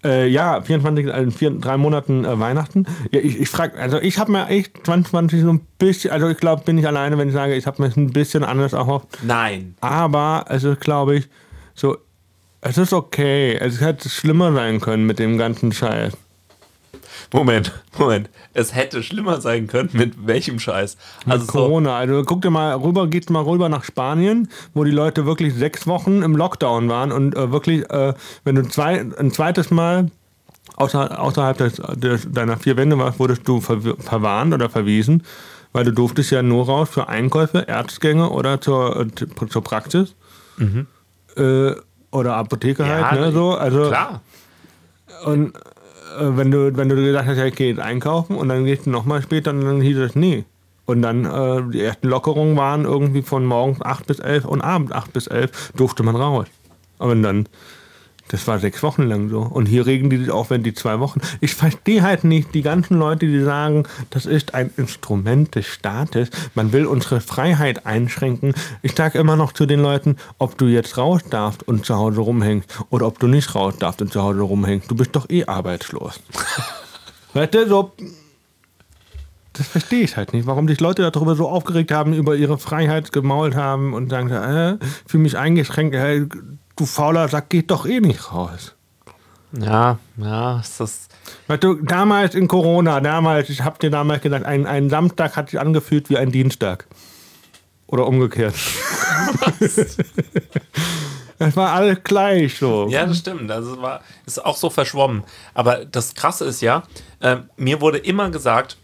äh, 0.05 0.29
ja, 0.29 0.61
24, 0.63 1.13
also 1.13 1.25
in 1.25 1.31
vier, 1.33 1.51
drei 1.51 1.77
Monaten 1.77 2.25
äh, 2.25 2.39
Weihnachten. 2.39 2.87
Ja, 3.11 3.21
ich 3.21 3.41
ich 3.41 3.49
frage, 3.49 3.79
also 3.79 3.99
ich 3.99 4.19
habe 4.19 4.33
mir 4.33 4.49
echt 4.49 4.85
2020 4.85 5.43
so 5.43 5.53
ein 5.53 5.61
bisschen, 5.79 6.11
also 6.11 6.29
ich 6.29 6.37
glaube, 6.37 6.63
bin 6.65 6.79
ich 6.79 6.87
alleine, 6.87 7.19
wenn 7.19 7.29
ich 7.29 7.35
sage, 7.35 7.55
ich 7.55 7.67
habe 7.67 7.83
mir 7.83 7.93
ein 7.97 8.13
bisschen 8.13 8.45
anders 8.45 8.73
erhofft. 8.73 9.09
Nein. 9.23 9.75
Aber 9.81 10.45
es 10.49 10.65
ist, 10.65 10.81
glaube 10.81 11.17
ich, 11.17 11.29
so, 11.75 11.97
es 12.61 12.79
ist 12.79 12.93
okay. 12.93 13.57
Es 13.57 13.81
hätte 13.81 14.09
schlimmer 14.09 14.53
sein 14.53 14.81
können 14.81 15.07
mit 15.07 15.19
dem 15.19 15.39
ganzen 15.39 15.73
Scheiß. 15.73 16.15
Moment, 17.35 17.73
Moment. 17.99 18.31
Es 18.53 18.77
hätte 18.77 19.03
schlimmer 19.03 19.41
sein 19.41 19.67
können. 19.67 19.91
Mit 19.93 20.25
welchem 20.25 20.61
Scheiß? 20.61 20.97
Also 21.27 21.47
Corona. 21.47 21.97
Also 21.97 22.23
guck 22.23 22.43
dir 22.43 22.51
mal 22.51 22.73
rüber, 22.77 23.09
geht 23.09 23.29
mal 23.29 23.43
rüber 23.43 23.69
nach 23.69 23.83
Spanien, 23.83 24.49
wo 24.73 24.85
die 24.85 24.93
Leute 24.93 25.27
wirklich 25.27 25.53
sechs 25.53 25.89
Wochen 25.89 26.23
im 26.23 26.37
Lockdown 26.37 26.89
waren 26.89 27.11
und 27.11 27.35
äh, 27.35 27.51
wirklich, 27.51 27.91
äh, 27.91 28.15
wenn 28.45 28.55
du 28.55 28.63
zwei, 28.69 29.05
ein 29.19 29.33
zweites 29.33 29.73
Mal 29.73 30.13
außer, 30.77 31.21
außerhalb 31.21 31.59
des, 31.59 31.83
des, 31.97 32.31
deiner 32.31 32.57
vier 32.57 32.77
Wände 32.77 32.97
warst, 32.99 33.19
wurdest 33.19 33.49
du 33.49 33.61
ver 33.61 33.81
verwarnt 33.99 34.55
oder 34.55 34.71
verwiesen, 34.71 35.25
weil 35.73 35.85
du 35.85 35.91
durftest 35.91 36.31
ja 36.31 36.41
nur 36.41 36.67
raus 36.67 36.89
für 36.89 37.09
Einkäufe, 37.09 37.65
Ärztgänge 37.67 38.31
oder 38.31 38.61
zur, 38.61 39.09
äh, 39.09 39.49
zur 39.49 39.65
Praxis. 39.65 40.15
Mhm. 40.57 40.87
Äh, 41.37 41.73
oder 42.13 42.37
Apotheke 42.37 42.85
ja, 42.85 43.11
halt, 43.11 43.21
ne? 43.21 43.33
So, 43.33 43.55
also, 43.55 43.89
klar. 43.89 44.21
Und 45.25 45.53
wenn 46.19 46.51
du, 46.51 46.77
wenn 46.77 46.89
du 46.89 46.97
gesagt 46.97 47.29
hast, 47.29 47.37
ja, 47.39 47.47
ich 47.47 47.55
gehe 47.55 47.69
jetzt 47.69 47.81
einkaufen 47.81 48.37
und 48.37 48.49
dann 48.49 48.65
gehst 48.65 48.87
du 48.87 48.91
nochmal 48.91 49.23
später 49.23 49.51
und 49.51 49.63
dann 49.63 49.81
hieß 49.81 49.99
es, 49.99 50.15
nee. 50.15 50.45
Und 50.87 51.03
dann 51.03 51.25
äh, 51.25 51.63
die 51.73 51.81
ersten 51.81 52.09
Lockerungen 52.09 52.57
waren 52.57 52.85
irgendwie 52.85 53.23
von 53.23 53.47
morgens 53.47 53.81
8 53.81 54.07
bis 54.07 54.19
11 54.19 54.45
und 54.45 54.61
abends 54.61 54.93
8 54.93 55.13
bis 55.13 55.27
11 55.27 55.73
durfte 55.77 56.03
man 56.03 56.17
raus. 56.17 56.47
Aber 56.99 57.15
dann 57.15 57.49
das 58.29 58.47
war 58.47 58.59
sechs 58.59 58.83
Wochen 58.83 59.03
lang 59.03 59.29
so. 59.29 59.41
Und 59.41 59.67
hier 59.67 59.87
regen 59.87 60.09
die 60.09 60.17
sich 60.17 60.31
auf, 60.31 60.51
wenn 60.51 60.63
die 60.63 60.73
zwei 60.73 60.99
Wochen. 60.99 61.21
Ich 61.41 61.55
verstehe 61.55 62.03
halt 62.03 62.25
nicht 62.25 62.55
die 62.55 62.63
ganzen 62.63 62.99
Leute, 62.99 63.27
die 63.27 63.43
sagen, 63.43 63.85
das 64.11 64.25
ist 64.27 64.55
ein 64.55 64.71
Instrument 64.77 65.55
des 65.55 65.67
Staates. 65.67 66.31
Man 66.55 66.73
will 66.73 66.87
unsere 66.87 67.21
Freiheit 67.21 67.85
einschränken. 67.85 68.55
Ich 68.83 68.93
sage 68.93 69.19
immer 69.19 69.37
noch 69.37 69.53
zu 69.53 69.67
den 69.67 69.81
Leuten, 69.81 70.17
ob 70.39 70.57
du 70.57 70.67
jetzt 70.67 70.97
raus 70.97 71.21
darfst 71.29 71.69
und 71.69 71.85
zu 71.85 71.97
Hause 71.97 72.23
rumhängst 72.23 72.79
oder 72.91 73.07
ob 73.07 73.19
du 73.19 73.27
nicht 73.27 73.55
raus 73.55 73.75
darfst 73.79 74.01
und 74.01 74.13
zu 74.13 74.23
Hause 74.23 74.41
rumhängst. 74.41 74.91
Du 74.91 74.95
bist 74.95 75.15
doch 75.15 75.29
eh 75.29 75.45
arbeitslos. 75.45 76.21
weißt 77.35 77.55
du, 77.55 77.69
so. 77.69 77.93
Das 79.53 79.69
verstehe 79.69 80.03
ich 80.03 80.17
halt 80.17 80.33
nicht, 80.33 80.47
warum 80.47 80.67
sich 80.67 80.81
Leute 80.81 81.09
darüber 81.09 81.37
so 81.37 81.49
aufgeregt 81.49 81.93
haben, 81.93 82.13
über 82.13 82.35
ihre 82.35 82.59
Freiheit 82.59 83.13
gemault 83.13 83.55
haben 83.55 83.95
und 83.95 84.11
sagen, 84.11 84.29
äh, 84.31 84.79
fühle 85.07 85.23
mich 85.23 85.39
eingeschränkt. 85.39 85.95
Äh, 85.95 86.27
du 86.77 86.87
fauler 86.87 87.29
Sack, 87.29 87.51
geht 87.51 87.71
doch 87.71 87.87
eh 87.87 88.01
nicht 88.01 88.33
raus. 88.33 88.75
Ja, 89.53 89.99
ja, 90.17 90.59
ist 90.59 90.81
das. 90.81 91.09
Weißt 91.47 91.63
du, 91.63 91.75
damals 91.75 92.35
in 92.35 92.49
Corona, 92.49 93.01
damals, 93.01 93.51
ich 93.51 93.63
hab 93.63 93.79
dir 93.79 93.91
damals 93.91 94.23
gesagt, 94.23 94.45
ein, 94.45 94.67
ein 94.67 94.91
Samstag 94.91 95.37
hat 95.37 95.51
sich 95.51 95.61
angefühlt 95.61 96.11
wie 96.11 96.19
ein 96.19 96.33
Dienstag. 96.33 96.87
Oder 97.87 98.07
umgekehrt. 98.07 98.55
Was? 99.41 99.77
das 101.39 101.57
war 101.57 101.73
alles 101.73 101.99
gleich 102.03 102.59
so. 102.59 102.89
Ja, 102.89 103.07
das 103.07 103.19
stimmt. 103.19 103.51
Also 103.51 103.81
war, 103.81 104.01
ist 104.27 104.45
auch 104.45 104.57
so 104.57 104.71
verschwommen. 104.71 105.23
Aber 105.53 105.85
das 105.85 106.15
Krasse 106.15 106.47
ist 106.47 106.61
ja, 106.61 106.83
äh, 107.21 107.37
mir 107.57 107.81
wurde 107.81 107.99
immer 107.99 108.31
gesagt, 108.31 108.77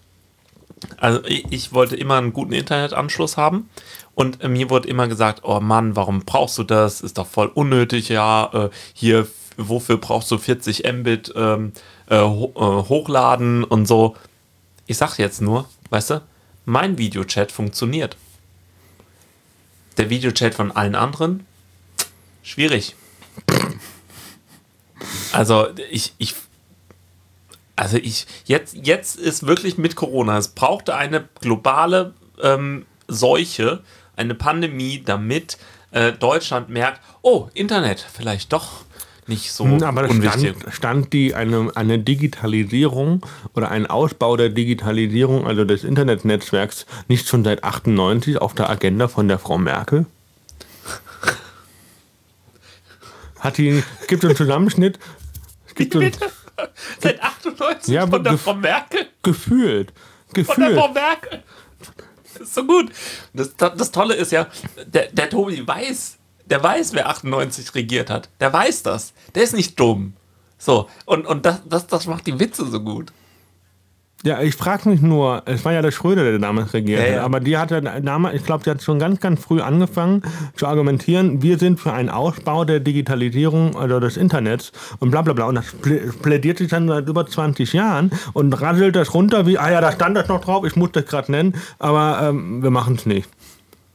also 0.99 1.25
ich, 1.25 1.50
ich 1.50 1.73
wollte 1.73 1.97
immer 1.97 2.18
einen 2.18 2.32
guten 2.32 2.52
Internetanschluss 2.52 3.37
haben 3.37 3.68
und 4.21 4.47
mir 4.47 4.69
wurde 4.69 4.87
immer 4.87 5.09
gesagt, 5.09 5.45
oh 5.45 5.61
Mann, 5.61 5.97
warum 5.97 6.27
brauchst 6.27 6.59
du 6.59 6.62
das? 6.62 7.00
Ist 7.00 7.17
doch 7.17 7.27
voll 7.27 7.47
unnötig, 7.47 8.11
ja. 8.11 8.50
Äh, 8.53 8.71
hier, 8.93 9.27
wofür 9.57 9.97
brauchst 9.97 10.31
du 10.31 10.37
40 10.37 10.85
Mbit 10.93 11.33
ähm, 11.35 11.73
äh, 12.07 12.19
ho 12.19 12.53
äh, 12.55 12.89
hochladen 12.91 13.65
und 13.65 13.87
so. 13.87 14.19
Ich 14.87 14.99
sag 14.99 15.17
jetzt 15.17 15.41
nur, 15.41 15.71
weißt 15.89 16.11
du, 16.11 16.23
mein 16.67 16.99
Videochat 16.99 17.50
funktioniert. 17.50 18.19
Der 19.97 20.11
Videochat 20.11 20.55
von 20.55 20.71
allen 20.71 20.97
anderen, 20.97 21.47
schwierig. 22.43 22.97
Also 25.33 25.69
ich, 25.91 26.12
ich, 26.19 26.35
also 27.75 27.97
ich, 27.97 28.27
jetzt, 28.45 28.75
jetzt 28.75 29.17
ist 29.17 29.47
wirklich 29.47 29.79
mit 29.79 29.97
Corona, 29.97 30.37
es 30.37 30.49
brauchte 30.49 30.95
eine 30.95 31.27
globale 31.41 32.12
ähm, 32.43 32.85
Seuche, 33.09 33.83
eine 34.21 34.35
Pandemie, 34.35 35.03
damit 35.05 35.59
äh, 35.91 36.12
Deutschland 36.12 36.69
merkt, 36.69 37.00
oh, 37.23 37.49
Internet, 37.55 38.07
vielleicht 38.12 38.53
doch 38.53 38.85
nicht 39.27 39.53
so 39.53 39.65
hm, 39.65 39.83
Aber 39.83 40.09
unwichtig. 40.09 40.57
Stand, 40.59 40.75
stand 40.75 41.12
die 41.12 41.35
eine, 41.35 41.71
eine 41.75 41.99
Digitalisierung 41.99 43.25
oder 43.55 43.71
ein 43.71 43.87
Ausbau 43.87 44.37
der 44.37 44.50
Digitalisierung, 44.50 45.47
also 45.47 45.65
des 45.65 45.85
Internetnetzwerks, 45.85 46.87
nicht 47.09 47.29
schon 47.29 47.45
seit 47.45 47.65
98 47.65 48.39
auf 48.39 48.55
der 48.55 48.69
Agenda 48.69 49.09
von 49.09 49.29
der 49.29 49.39
Frau 49.39 49.57
Merkel? 49.57 50.07
Hat 53.41 53.57
die, 53.57 53.83
es 54.00 54.07
gibt 54.07 54.25
einen 54.25 54.37
Zusammenschnitt. 54.37 54.99
Es 55.67 55.75
gibt 55.75 55.95
so, 55.95 56.00
Seit 56.99 57.23
98 57.23 57.95
ja, 57.95 58.07
von 58.07 58.23
der 58.23 58.37
Frau 58.37 58.53
Merkel? 58.53 59.07
Gefühlt. 59.23 59.95
Gefühlt. 60.35 60.47
Von 60.47 60.62
der 60.62 60.75
Frau 60.75 60.93
Merkel 60.93 61.43
ist 62.40 62.54
so 62.54 62.64
gut. 62.64 62.90
Das, 63.32 63.54
das 63.56 63.90
Tolle 63.90 64.14
ist 64.14 64.32
ja, 64.32 64.49
der, 64.87 65.09
der 65.12 65.30
Tobi 65.30 65.66
weiß, 65.66 66.18
der 66.47 66.62
weiß, 66.62 66.94
wer 66.94 67.09
98 67.09 67.75
regiert 67.75 68.11
hat. 68.11 68.28
Der 68.40 68.52
weiß 68.52 68.82
das. 68.82 69.12
Der 69.35 69.42
ist 69.42 69.54
nicht 69.54 69.78
dumm. 69.78 70.14
So, 70.59 70.88
und, 71.06 71.26
und 71.26 71.47
das, 71.47 71.62
das, 71.66 71.87
das 71.87 72.06
macht 72.06 72.26
die 72.26 72.38
Witze 72.38 72.66
so 72.66 72.80
gut. 72.80 73.12
Ja, 74.23 74.43
ich 74.43 74.55
frage 74.55 74.87
mich 74.91 75.00
nur, 75.00 75.43
es 75.47 75.65
war 75.65 75.73
ja 75.73 75.81
der 75.81 75.93
Schröder, 75.93 76.25
der 76.25 76.39
damals 76.39 76.75
regiert 76.75 77.00
ja, 77.00 77.15
ja. 77.15 77.25
aber 77.25 77.41
die 77.41 77.57
hat 77.57 77.71
ja 77.71 77.81
damals, 77.81 78.35
ich 78.35 78.45
glaube, 78.45 78.62
die 78.62 78.71
hat 78.71 78.83
schon 78.83 78.99
ganz, 78.99 79.19
ganz 79.21 79.43
früh 79.43 79.62
angefangen 79.62 80.23
zu 80.57 80.67
argumentieren, 80.67 81.41
wir 81.43 81.59
sind 81.59 81.81
für 81.81 81.95
einen 81.95 82.11
Ausbau 82.11 82.67
der 82.67 82.81
Digitalisierung 82.81 83.75
oder 83.75 83.99
des 83.99 84.19
Internets 84.19 84.73
und 84.99 85.11
bla 85.11 85.23
bla 85.23 85.33
bla. 85.33 85.47
Und 85.47 85.55
das 85.55 85.73
plädiert 86.21 86.59
sich 86.59 86.69
dann 86.69 86.87
seit 86.87 87.09
über 87.09 87.27
20 87.27 87.73
Jahren 87.73 88.11
und 88.35 88.53
rasselt 88.61 88.95
das 88.95 89.15
runter 89.15 89.47
wie, 89.47 89.57
ah 89.57 89.71
ja, 89.71 89.81
da 89.81 89.91
stand 89.91 90.19
das 90.19 90.29
noch 90.29 90.43
drauf, 90.43 90.67
ich 90.67 90.77
muss 90.77 90.93
das 90.93 91.07
gerade 91.07 91.33
nennen, 91.33 91.55
aber 91.79 92.29
ähm, 92.29 92.62
wir 92.62 92.71
machen 92.71 92.97
es 92.97 93.07
nicht. 93.07 93.29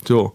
So. 0.08 0.34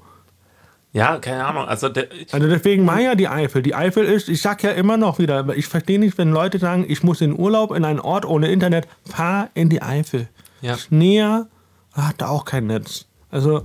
Ja, 0.92 1.18
keine 1.18 1.44
Ahnung. 1.44 1.66
Also, 1.66 1.88
also 2.32 2.49
deswegen 2.49 2.87
war 2.87 3.00
ja 3.00 3.14
die 3.14 3.28
Eifel. 3.28 3.62
Die 3.62 3.75
Eifel 3.75 4.04
ist, 4.04 4.28
ich 4.28 4.42
sag 4.42 4.62
ja 4.64 4.70
immer 4.70 4.97
noch 4.97 5.18
wieder, 5.18 5.47
ich 5.54 5.66
verstehe 5.66 6.00
nicht, 6.00 6.18
wenn 6.18 6.32
Leute 6.32 6.59
sagen, 6.59 6.85
ich 6.88 7.04
muss 7.04 7.20
in 7.20 7.38
Urlaub 7.38 7.73
in 7.73 7.85
einen 7.85 8.00
Ort 8.00 8.25
ohne 8.25 8.50
Internet, 8.50 8.88
fahr 9.09 9.50
in 9.54 9.68
die 9.68 9.82
Eifel. 9.82 10.28
Ja. 10.62 10.76
Näher 10.90 11.47
hat 11.92 12.16
da 12.18 12.28
auch 12.28 12.44
kein 12.44 12.66
Netz. 12.66 13.06
Also, 13.30 13.62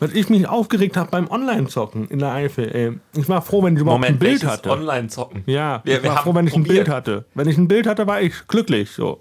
was 0.00 0.12
ich 0.12 0.28
mich 0.28 0.48
aufgeregt 0.48 0.96
habe 0.96 1.10
beim 1.12 1.30
Online-Zocken 1.30 2.08
in 2.08 2.18
der 2.18 2.32
Eifel, 2.32 2.74
ey. 2.74 2.98
Ich 3.14 3.28
war 3.28 3.40
froh, 3.40 3.62
wenn 3.62 3.74
ich 3.74 3.80
überhaupt 3.80 4.00
Moment, 4.00 4.16
ein 4.16 4.18
Bild 4.18 4.44
hatte. 4.44 4.70
Online-Zocken? 4.70 5.44
Ja, 5.46 5.80
wir, 5.84 5.98
ich 5.98 6.08
war 6.08 6.20
froh, 6.24 6.34
wenn 6.34 6.48
ich 6.48 6.52
probiert. 6.52 6.70
ein 6.70 6.74
Bild 6.74 6.88
hatte. 6.88 7.24
Wenn 7.34 7.48
ich 7.48 7.56
ein 7.56 7.68
Bild 7.68 7.86
hatte, 7.86 8.08
war 8.08 8.20
ich 8.20 8.48
glücklich. 8.48 8.90
So. 8.90 9.20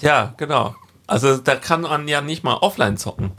Ja, 0.00 0.34
genau. 0.36 0.76
Also 1.08 1.36
da 1.38 1.56
kann 1.56 1.80
man 1.80 2.06
ja 2.06 2.20
nicht 2.20 2.44
mal 2.44 2.54
offline 2.54 2.96
zocken. 2.96 3.32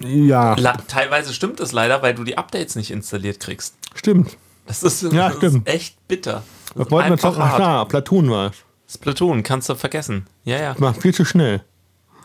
Ja. 0.00 0.54
La 0.58 0.76
teilweise 0.88 1.32
stimmt 1.32 1.60
es 1.60 1.72
leider, 1.72 2.02
weil 2.02 2.14
du 2.14 2.24
die 2.24 2.38
Updates 2.38 2.76
nicht 2.76 2.90
installiert 2.90 3.40
kriegst. 3.40 3.74
Stimmt. 3.94 4.36
Das 4.66 4.82
ist, 4.82 5.02
ja, 5.02 5.28
das 5.28 5.36
stimmt. 5.38 5.68
ist 5.68 5.74
echt 5.74 6.08
bitter. 6.08 6.42
Was 6.74 6.90
wollten 6.90 7.10
wir 7.10 7.18
zocken? 7.18 7.42
Ach 7.42 7.56
klar, 7.56 7.88
Platoon 7.88 8.30
war 8.30 8.50
es. 8.50 8.56
Das 8.86 8.98
Platoon, 8.98 9.42
kannst 9.42 9.68
du 9.68 9.74
vergessen. 9.74 10.26
Ja, 10.44 10.60
ja. 10.60 10.74
War 10.78 10.94
viel 10.94 11.14
zu 11.14 11.24
schnell. 11.24 11.62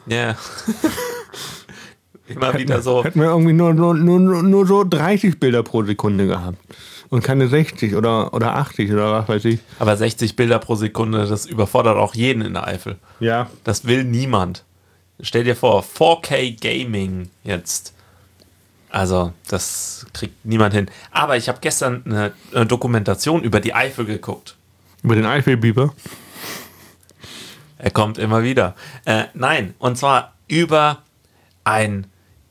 Ja. 0.06 0.36
Immer 2.27 2.53
wieder 2.56 2.82
so. 2.82 3.03
Hätten 3.03 3.22
wir 3.22 3.27
irgendwie 3.27 3.53
nur, 3.53 3.74
nur, 3.74 3.94
nur, 3.94 4.20
nur 4.20 4.67
so 4.67 4.84
30 4.84 5.39
Bilder 5.39 5.63
pro 5.63 5.84
Sekunde 5.84 6.27
gehabt. 6.27 6.58
Und 7.10 7.24
keine 7.24 7.48
60 7.48 7.96
oder, 7.96 8.34
oder 8.34 8.56
80 8.56 8.91
oder 8.91 9.13
was 9.13 9.29
weiß 9.29 9.46
ich. 9.46 9.60
Aber 9.79 9.96
60 9.96 10.36
Bilder 10.36 10.60
pro 10.60 10.75
Sekunde, 10.75 11.25
das 11.25 11.46
überfordert 11.46 11.96
auch 11.96 12.15
jeden 12.15 12.41
in 12.41 12.53
der 12.53 12.67
Eifel. 12.67 12.98
Ja. 13.22 13.50
Das 13.63 13.86
will 13.86 14.03
niemand. 14.03 14.65
Stell 15.20 15.44
dir 15.44 15.56
vor, 15.56 15.84
4K 15.84 16.60
Gaming 16.60 17.30
jetzt. 17.44 17.94
Also, 18.90 19.34
das 19.48 20.06
kriegt 20.14 20.46
niemand 20.46 20.74
hin. 20.74 20.90
Aber 21.12 21.38
ich 21.38 21.50
habe 21.50 21.60
gestern 21.60 22.04
eine, 22.06 22.34
eine, 22.54 22.66
Dokumentation 22.66 23.44
über 23.44 23.60
die 23.60 23.74
Eifel 23.74 24.06
geguckt. 24.06 24.56
Über 25.04 25.16
den 25.16 25.26
Eifelbiber? 25.26 25.94
Er 27.78 27.92
kommt 27.92 28.18
immer 28.18 28.44
wieder. 28.44 28.76
Äh, 29.06 29.26
nein, 29.34 29.76
und 29.78 29.98
zwar 29.98 30.34
über 30.48 31.04
ein 31.64 32.08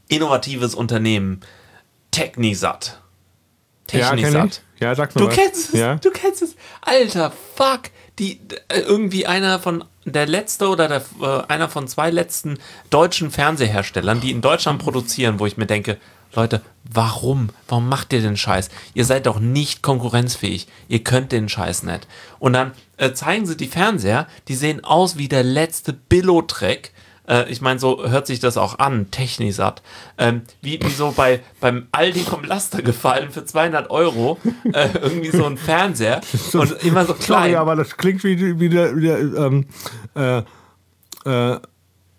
innovatives 0.09 0.75
Unternehmen, 0.75 1.41
Technisat. 2.11 3.01
Technisat. 3.87 4.63
Ja, 4.79 4.89
ja 4.89 4.95
sag 4.95 5.15
mal. 5.15 5.23
Du 5.23 5.29
was. 5.29 5.35
kennst 5.35 5.75
es, 5.75 5.81
ja? 5.81 5.97
du 5.97 6.11
kennst 6.11 6.43
es. 6.43 6.57
Alter, 6.83 7.33
fuck. 7.55 7.91
Die, 8.19 8.41
äh, 8.69 8.81
irgendwie 8.81 9.27
einer 9.27 9.59
von 9.59 9.85
der 10.13 10.27
letzte 10.27 10.69
oder 10.69 10.89
der, 10.89 11.03
äh, 11.21 11.43
einer 11.49 11.69
von 11.69 11.89
zwei 11.89 12.11
letzten 12.11 12.59
deutschen 12.91 13.31
Fernseherstellern, 13.31 14.21
die 14.21 14.31
in 14.31 14.41
Deutschland 14.41 14.81
produzieren, 14.81 15.39
wo 15.41 15.47
ich 15.47 15.57
mir 15.57 15.67
denke, 15.67 15.99
Leute, 16.35 16.63
warum? 16.85 17.49
Warum 17.67 17.89
macht 17.89 18.13
ihr 18.13 18.21
den 18.21 18.37
Scheiß? 18.37 18.69
Ihr 18.95 19.05
seid 19.05 19.27
doch 19.27 19.41
nicht 19.41 19.83
konkurrenzfähig. 19.83 20.69
Ihr 20.89 21.03
könnt 21.03 21.33
den 21.33 21.49
Scheiß 21.49 21.83
nicht. 21.83 22.07
Und 22.39 22.53
dann 22.53 22.73
äh, 22.99 23.13
zeigen 23.13 23.47
sie 23.47 23.57
die 23.57 23.69
Fernseher, 23.69 24.27
die 24.49 24.55
sehen 24.55 24.85
aus 24.85 25.17
wie 25.17 25.29
der 25.29 25.43
letzte 25.43 25.93
Billo-Track 25.93 26.93
Äh, 27.29 27.51
ich 27.51 27.61
meine, 27.61 27.79
so 27.79 28.09
hört 28.09 28.27
sich 28.27 28.41
das 28.41 28.57
auch 28.57 28.79
an, 28.79 29.11
Technisat. 29.11 29.83
Ähm, 30.19 30.43
wie, 30.63 30.81
wie 30.83 30.91
so 30.91 31.13
bei, 31.17 31.41
beim 31.61 31.89
Aldi 31.93 32.25
kommt 32.25 32.47
Laster 32.47 32.83
gefallen 32.83 33.31
für 33.31 33.45
200 33.45 33.91
Euro, 33.91 34.39
äh, 34.73 34.89
irgendwie 35.01 35.31
so 35.31 35.45
ein 35.45 35.57
Fernseher 35.57 36.21
und 36.53 36.73
immer 36.85 37.05
so 37.05 37.15
klein. 37.15 37.53
Sorry, 37.53 37.57
aber 37.57 37.77
das 37.77 37.97
klingt 37.97 38.25
wie, 38.25 38.59
wie 38.61 38.69
der, 38.69 38.97
wie 38.97 39.03
der 39.03 39.19
ähm, 39.19 39.67
äh, 40.15 40.43
äh, 41.25 41.61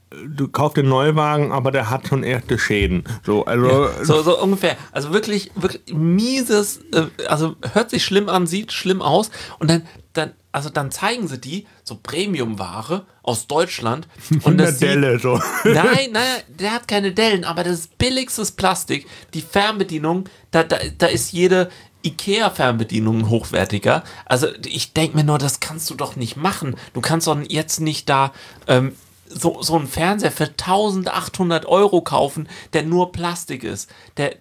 du 0.10 0.48
kaufst 0.48 0.78
den 0.78 0.88
Neuwagen, 0.88 1.52
aber 1.52 1.72
der 1.72 1.90
hat 1.90 2.08
schon 2.08 2.24
erste 2.24 2.58
Schäden. 2.58 3.04
So, 3.26 3.46
also 3.46 3.90
So, 4.04 4.22
so 4.22 4.42
ungefähr. 4.42 4.78
Also 4.92 5.12
wirklich, 5.12 5.52
wirklich 5.56 5.94
mieses, 5.94 6.82
äh, 6.94 7.08
also 7.28 7.56
hört 7.74 7.90
sich 7.90 8.04
schlimm 8.06 8.30
an, 8.30 8.48
sieht 8.48 8.72
schlimm 8.72 9.02
aus. 9.02 9.32
Und 9.60 9.70
dann, 9.70 9.88
dann, 10.14 10.34
also 10.58 10.72
dann 10.72 10.90
zeigen 10.90 11.28
sie 11.28 11.38
die, 11.38 11.68
so 11.84 12.00
Premium-Ware 12.02 13.06
aus 13.22 13.46
Deutschland. 13.46 14.08
Und 14.44 14.58
das 14.58 14.80
Delle. 14.80 15.20
So. 15.20 15.40
Nein, 15.64 16.10
nein, 16.12 16.42
der 16.48 16.72
hat 16.72 16.88
keine 16.88 17.12
Dellen, 17.12 17.44
aber 17.44 17.64
das 17.64 17.74
ist 17.82 17.98
billigstes 18.00 18.54
Plastik. 18.54 19.06
Die 19.36 19.44
Fernbedienung, 19.44 20.28
da, 20.50 20.64
da, 20.64 20.78
da 20.98 21.06
ist 21.06 21.32
jede 21.32 21.70
IKEA-Fernbedienung 22.04 23.30
hochwertiger. 23.30 24.04
Also 24.26 24.48
ich 24.66 24.94
denke 24.94 25.16
mir 25.16 25.24
nur, 25.24 25.38
das 25.38 25.60
kannst 25.60 25.92
du 25.92 25.94
doch 25.94 26.16
nicht 26.16 26.38
machen. 26.38 26.76
Du 26.94 27.02
kannst 27.02 27.28
doch 27.28 27.38
jetzt 27.48 27.80
nicht 27.80 28.10
da 28.10 28.34
ähm, 28.66 28.96
so, 29.30 29.62
so 29.62 29.76
einen 29.76 29.88
Fernseher 29.88 30.32
für 30.32 30.46
1800 30.46 31.68
Euro 31.68 32.02
kaufen, 32.02 32.50
der 32.74 32.82
nur 32.82 33.12
Plastik 33.12 33.64
ist. 33.64 33.92
Der, 34.18 34.34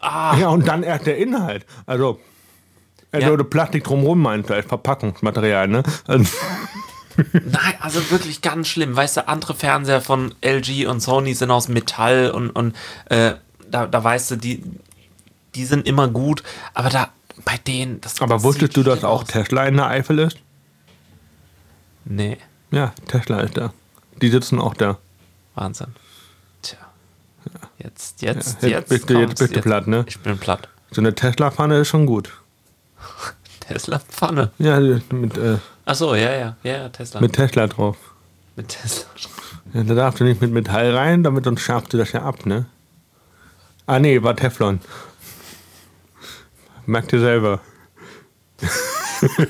ah, 0.00 0.34
Ja, 0.38 0.48
und 0.48 0.66
dann 0.66 0.82
erst 0.82 1.04
der 1.04 1.18
Inhalt. 1.18 1.66
Also 1.84 2.20
Ja. 3.12 3.34
der 3.36 3.44
Plastik 3.44 3.84
drumherum 3.84 4.20
meint 4.20 4.50
als 4.50 4.66
Verpackungsmaterial, 4.66 5.68
ne? 5.68 5.82
Also, 6.06 6.30
Nein, 7.32 7.74
also 7.80 8.10
wirklich 8.10 8.42
ganz 8.42 8.68
schlimm. 8.68 8.94
Weißt 8.94 9.16
du, 9.16 9.26
andere 9.28 9.54
Fernseher 9.54 10.02
von 10.02 10.34
LG 10.44 10.86
und 10.86 11.00
Sony 11.00 11.32
sind 11.34 11.50
aus 11.50 11.68
Metall 11.68 12.30
und, 12.30 12.50
und 12.50 12.76
äh, 13.06 13.34
da, 13.70 13.86
da 13.86 14.04
weißt 14.04 14.32
du, 14.32 14.36
die, 14.36 14.62
die 15.54 15.64
sind 15.64 15.86
immer 15.86 16.08
gut, 16.08 16.42
aber 16.74 16.90
da 16.90 17.08
bei 17.44 17.56
denen, 17.66 18.00
das 18.02 18.20
aber 18.20 18.34
das 18.34 18.42
wusstest 18.42 18.76
du, 18.76 18.82
dass 18.82 19.02
auch 19.04 19.22
aus. 19.22 19.28
Tesla 19.28 19.66
in 19.66 19.76
der 19.76 19.86
Eifel 19.86 20.18
ist? 20.18 20.38
Nee, 22.04 22.38
Ja, 22.70 22.92
Tesla 23.08 23.40
ist 23.40 23.56
da. 23.56 23.72
Die 24.20 24.28
sitzen 24.28 24.58
auch 24.60 24.74
da. 24.74 24.98
Wahnsinn. 25.54 25.88
Tja. 26.62 26.78
Jetzt, 27.78 28.22
jetzt, 28.22 28.62
Ja, 28.62 28.68
jetzt. 28.68 28.72
jetzt 28.80 28.88
bist 28.88 29.10
du- 29.10 29.18
jetzt 29.18 29.38
bist 29.38 29.56
du 29.56 29.60
platt, 29.60 29.86
ne? 29.86 30.04
Ich 30.08 30.18
bin 30.20 30.38
platt. 30.38 30.68
So 30.90 31.00
eine 31.00 31.14
Tesla-Pfanne 31.14 31.78
ist 31.78 31.88
schon 31.88 32.06
gut. 32.06 32.32
Tesla-Pfanne. 33.60 34.50
Ja, 34.58 34.78
mit, 34.80 35.36
äh, 35.36 35.58
Achso, 35.84 36.14
ja, 36.14 36.32
ja, 36.32 36.56
ja, 36.62 36.72
ja, 36.76 36.88
Tesla. 36.88 37.20
mit 37.20 37.32
Tesla 37.32 37.66
drauf. 37.66 37.96
Mit 38.56 38.68
Tesla. 38.68 39.06
Ja, 39.74 39.82
da 39.82 39.94
darfst 39.94 40.20
du 40.20 40.24
nicht 40.24 40.40
mit 40.40 40.52
Metall 40.52 40.94
rein, 40.96 41.22
damit 41.22 41.44
sonst 41.44 41.62
schärfst 41.62 41.92
du 41.92 41.98
das 41.98 42.12
ja 42.12 42.22
ab, 42.22 42.46
ne? 42.46 42.66
Ah, 43.86 43.98
nee, 43.98 44.22
war 44.22 44.34
Teflon. 44.36 44.80
Merkt 46.86 47.12
ihr 47.12 47.20
selber. 47.20 47.60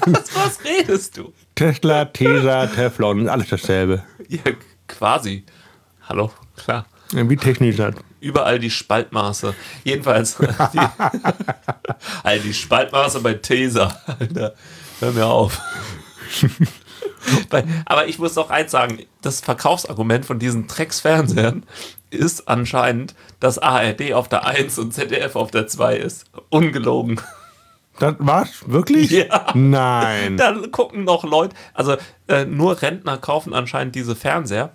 Was, 0.07 0.35
was 0.35 0.65
redest 0.65 1.17
du? 1.17 1.33
Tesla, 1.57 2.05
Tesa, 2.07 2.67
Teflon, 2.67 3.29
alles 3.29 3.49
dasselbe. 3.49 4.03
Ja, 4.29 4.43
quasi. 4.87 5.45
Hallo, 6.09 6.31
klar. 6.57 6.87
Wie 7.13 7.37
Technisat. 7.37 7.95
Überall 8.21 8.59
die 8.59 8.71
Spaltmaße. 8.71 9.55
Jedenfalls. 9.85 10.37
Die, 10.73 10.81
all 12.23 12.41
die 12.41 12.55
Spaltmaße 12.55 13.21
bei 13.21 13.35
Tesa. 13.35 13.97
Alter, 14.07 14.55
hör 15.01 15.13
mir 15.13 15.27
auf. 15.27 15.61
Aber 17.85 18.09
ich 18.09 18.19
muss 18.19 18.37
auch 18.37 18.51
eins 18.51 18.73
sagen: 18.73 19.01
Das 19.23 19.41
Verkaufsargument 19.41 20.27
von 20.27 20.39
diesen 20.39 20.67
Drecks-Fernsehern 20.67 21.65
ist 22.11 22.49
anscheinend, 22.49 23.15
dass 23.41 23.59
ARD 23.59 24.13
auf 24.13 24.29
der 24.29 24.47
1 24.47 24.79
und 24.79 24.93
ZDF 24.93 25.37
auf 25.37 25.51
der 25.51 25.67
2 25.67 25.97
ist. 25.97 26.25
Ungelogen. 26.51 27.21
Das 27.99 28.15
war's? 28.19 28.65
Wirklich? 28.67 29.11
Ja. 29.11 29.53
Nein. 29.55 30.37
Dann 30.37 30.71
gucken 30.71 31.05
noch 31.05 31.25
Leute, 31.25 31.57
also 31.73 31.97
äh, 32.29 32.45
nur 32.45 32.83
Rentner 32.83 33.17
kaufen 33.17 33.55
anscheinend 33.55 33.95
diese 33.95 34.15
Fernseher 34.15 34.71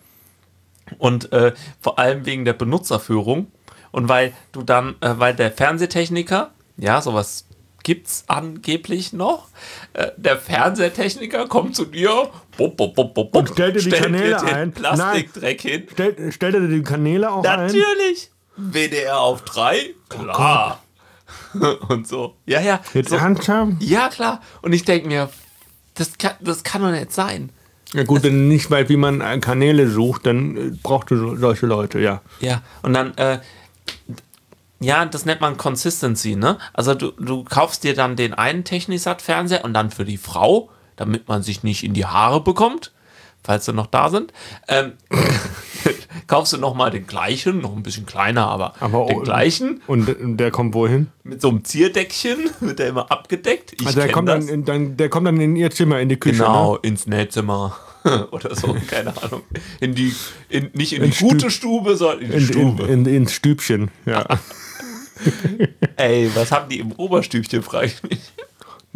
und 0.98 1.31
äh, 1.31 1.53
vor 1.79 2.00
allem 2.00 2.25
wegen 2.25 2.45
der 2.45 2.53
Benutzerführung 2.53 3.51
und 3.91 4.10
weil 4.10 4.33
du 4.51 4.63
dann, 4.63 4.95
äh, 5.01 5.13
weil 5.17 5.36
der 5.36 5.51
Fernsehtechniker, 5.51 6.51
ja, 6.77 7.01
sowas 7.01 7.46
gibt's 7.83 8.25
angeblich 8.27 9.13
noch, 9.13 9.48
äh, 9.94 10.11
der 10.18 10.37
Fernsehtechniker 10.37 11.48
kommt 11.48 11.75
zu 11.75 11.85
dir, 11.85 12.29
bop, 12.57 12.77
bop, 12.77 12.96
bop, 12.96 13.13
bop, 13.13 13.35
Und 13.35 13.50
stellt 13.50 13.75
dir 13.75 13.79
die 13.81 13.87
stellt 13.87 14.03
Kanäle 14.03 14.37
dir 14.37 14.46
den 14.46 14.55
ein. 14.55 14.72
Plastikdreck 14.72 15.61
hin. 15.61 15.87
Stell, 15.92 16.31
stell 16.31 16.51
dir 16.51 16.68
die 16.68 16.83
Kanäle 16.83 17.31
auch 17.31 17.44
ein. 17.44 17.68
Natürlich. 17.68 18.31
WDR 18.55 19.20
auf 19.20 19.44
3? 19.44 19.96
Klar. 20.09 20.83
und 21.89 22.07
so. 22.07 22.35
Ja, 22.46 22.61
ja. 22.61 22.81
Jetzt 22.94 23.09
so, 23.09 23.18
ja, 23.79 24.09
klar. 24.09 24.42
Und 24.61 24.74
ich 24.74 24.85
denke 24.85 25.07
mir, 25.07 25.29
das 25.96 26.18
kann, 26.18 26.33
das 26.39 26.63
kann 26.63 26.81
doch 26.81 26.92
nicht 26.92 27.11
sein. 27.11 27.51
Ja 27.93 28.03
gut, 28.03 28.23
wenn 28.23 28.33
du 28.33 28.53
nicht 28.53 28.71
weißt, 28.71 28.89
wie 28.89 28.97
man 28.97 29.19
äh, 29.21 29.37
Kanäle 29.39 29.89
sucht, 29.89 30.25
dann 30.25 30.55
äh, 30.57 30.71
brauchst 30.81 31.11
du 31.11 31.17
so- 31.17 31.35
solche 31.35 31.65
Leute, 31.65 31.99
ja. 31.99 32.21
Ja, 32.39 32.61
und 32.83 32.93
dann, 32.93 33.15
äh, 33.17 33.39
ja, 34.79 35.05
das 35.05 35.25
nennt 35.25 35.41
man 35.41 35.57
Consistency, 35.57 36.35
ne? 36.35 36.57
Also 36.73 36.93
du, 36.95 37.11
du 37.11 37.43
kaufst 37.43 37.83
dir 37.83 37.93
dann 37.93 38.15
den 38.15 38.33
einen 38.33 38.63
Technisat-Fernseher 38.63 39.63
und 39.63 39.73
dann 39.73 39.91
für 39.91 40.05
die 40.05 40.17
Frau, 40.17 40.69
damit 40.95 41.27
man 41.27 41.43
sich 41.43 41.63
nicht 41.63 41.83
in 41.83 41.93
die 41.93 42.05
Haare 42.05 42.41
bekommt, 42.43 42.91
falls 43.43 43.65
sie 43.65 43.73
noch 43.73 43.87
da 43.87 44.09
sind, 44.09 44.31
ähm, 44.67 44.93
kaufst 46.27 46.53
du 46.53 46.57
nochmal 46.57 46.91
den 46.91 47.07
gleichen, 47.07 47.59
noch 47.61 47.75
ein 47.75 47.83
bisschen 47.83 48.05
kleiner, 48.05 48.47
aber, 48.47 48.73
Aber 48.79 49.05
den 49.07 49.21
gleichen, 49.23 49.81
Und 49.87 50.07
äh, 50.09 50.15
der 50.19 50.51
kommt 50.51 50.73
wohin? 50.73 51.07
mit 51.23 51.41
so 51.41 51.49
einem 51.49 51.63
Zierdeckchen, 51.63 52.49
wird 52.59 52.79
der 52.79 52.89
immer 52.89 53.11
abgedeckt. 53.11 53.73
Ich 53.79 53.85
Also 53.87 53.99
der 53.99 54.11
kommt, 54.11 54.29
das. 54.29 54.45
dann 54.45 54.53
in, 54.53 54.65
dann, 54.65 54.97
der 54.97 55.09
kommt 55.09 55.27
dann 55.27 55.39
in 55.41 55.55
ihr 55.55 55.71
Zimmer, 55.71 55.99
in 55.99 56.09
die 56.09 56.17
Küche. 56.17 56.37
Genau, 56.37 56.73
Ne? 56.73 56.79
ins 56.83 57.07
Nähzimmer 57.07 57.75
oder 58.31 58.55
so, 58.55 58.75
keine 58.87 59.13
Ahnung. 59.21 59.41
In 59.79 59.93
die, 59.95 60.13
in, 60.49 60.69
nicht 60.73 60.93
in 60.93 61.01
die 61.01 61.07
In 61.09 61.13
Stü- 61.13 61.21
gute 61.29 61.51
Stube, 61.51 61.95
sondern 61.95 62.19
in 62.21 62.29
die 62.31 62.37
In, 62.37 62.41
Stube. 62.43 62.83
in, 62.85 63.05
ins 63.05 63.33
Stübchen, 63.33 63.91
ja. 64.05 64.25
Ey, 65.97 66.29
was 66.33 66.51
haben 66.51 66.69
die 66.69 66.79
im 66.79 66.91
Oberstübchen, 66.93 67.61
frage 67.61 67.87
ich 67.87 68.03
mich. 68.03 68.19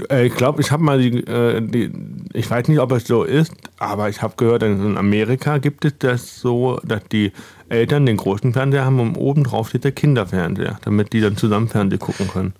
Äh, 0.09 0.25
ich 0.27 0.33
glaube, 0.35 0.61
ich 0.61 0.71
habe 0.71 0.83
mal 0.83 0.99
die, 0.99 1.19
äh, 1.19 1.61
die, 1.61 1.91
ich 2.35 2.49
weiß 2.49 2.67
nicht, 2.67 2.79
ob 2.79 2.91
es 2.91 3.07
so 3.07 3.23
ist, 3.23 3.53
aber 3.77 4.09
ich 4.09 4.21
habe 4.21 4.35
gehört, 4.35 4.63
in 4.63 4.97
Amerika 4.97 5.57
gibt 5.57 5.85
es 5.85 5.93
das 5.97 6.39
so, 6.39 6.79
dass 6.83 7.03
die 7.05 7.31
Eltern 7.69 8.05
den 8.05 8.17
großen 8.17 8.53
Fernseher 8.53 8.85
haben 8.85 8.99
und 8.99 9.15
oben 9.15 9.43
drauf 9.43 9.69
steht 9.69 9.83
der 9.83 9.91
Kinderfernseher, 9.93 10.79
damit 10.83 11.13
die 11.13 11.21
dann 11.21 11.37
zusammen 11.37 11.69
Fernsehen 11.69 11.99
gucken 11.99 12.27
können. 12.27 12.53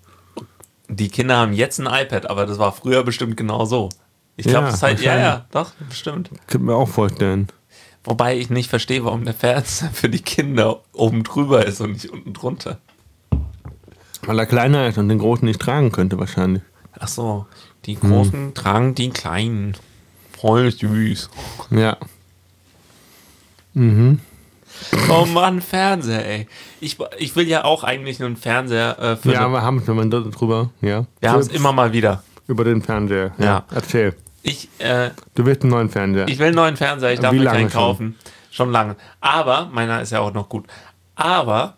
Die 0.88 1.08
Kinder 1.08 1.36
haben 1.36 1.52
jetzt 1.52 1.78
ein 1.80 1.86
iPad, 1.86 2.30
aber 2.30 2.46
das 2.46 2.58
war 2.58 2.72
früher 2.72 3.02
bestimmt 3.02 3.36
genau 3.36 3.64
so. 3.64 3.88
Ich 4.36 4.46
glaube, 4.46 4.66
Ja, 4.66 4.70
das 4.70 4.82
halt, 4.82 5.00
ja, 5.00 5.18
ja, 5.18 5.46
doch, 5.50 5.72
bestimmt. 5.88 6.30
Könnte 6.46 6.66
mir 6.66 6.74
auch 6.74 6.88
vorstellen. 6.88 7.48
Wobei 8.04 8.38
ich 8.38 8.50
nicht 8.50 8.70
verstehe, 8.70 9.04
warum 9.04 9.24
der 9.24 9.34
Fernseher 9.34 9.90
für 9.90 10.08
die 10.08 10.22
Kinder 10.22 10.80
oben 10.92 11.24
drüber 11.24 11.66
ist 11.66 11.80
und 11.80 11.92
nicht 11.92 12.10
unten 12.10 12.32
drunter. 12.32 12.78
Weil 14.22 14.38
er 14.38 14.46
kleiner 14.46 14.88
ist 14.88 14.98
und 14.98 15.08
den 15.08 15.18
großen 15.18 15.46
nicht 15.46 15.60
tragen 15.60 15.92
könnte 15.92 16.18
wahrscheinlich. 16.18 16.62
Ach 16.98 17.08
so, 17.08 17.46
die 17.86 17.94
Großen 17.94 18.54
tragen 18.54 18.94
die 18.94 19.10
Kleinen. 19.10 19.76
Voll 20.38 20.70
süß. 20.70 21.30
Ja. 21.70 21.96
Oh 25.08 25.26
Mann, 25.26 25.62
Fernseher, 25.62 26.26
ey. 26.26 26.48
Ich, 26.80 26.98
ich 27.18 27.36
will 27.36 27.48
ja 27.48 27.64
auch 27.64 27.84
eigentlich 27.84 28.22
einen 28.22 28.36
Fernseher 28.36 28.98
äh, 28.98 29.16
für. 29.16 29.32
Ja, 29.32 29.40
aber 29.40 29.62
haben 29.62 29.86
wir 29.86 29.94
mal 29.94 30.08
drüber, 30.10 30.70
ja. 30.80 31.06
wir 31.20 31.30
haben 31.30 31.40
es 31.40 31.48
immer 31.48 31.72
mal 31.72 31.92
wieder. 31.92 32.22
Über 32.48 32.64
den 32.64 32.82
Fernseher. 32.82 33.32
Ja. 33.38 33.64
Erzähl. 33.74 34.14
Ich, 34.42 34.68
äh, 34.78 35.10
Du 35.34 35.44
willst 35.44 35.62
einen 35.62 35.72
neuen 35.72 35.90
Fernseher. 35.90 36.28
Ich 36.28 36.38
will 36.38 36.46
einen 36.46 36.56
neuen 36.56 36.76
Fernseher, 36.76 37.12
ich 37.12 37.20
darf 37.20 37.32
Wie 37.32 37.40
mir 37.40 37.46
keinen 37.46 37.70
schon? 37.70 37.80
kaufen. 37.80 38.16
Schon 38.50 38.70
lange. 38.70 38.96
Aber, 39.20 39.68
meiner 39.72 40.00
ist 40.00 40.12
ja 40.12 40.20
auch 40.20 40.32
noch 40.32 40.48
gut. 40.48 40.66
Aber, 41.16 41.76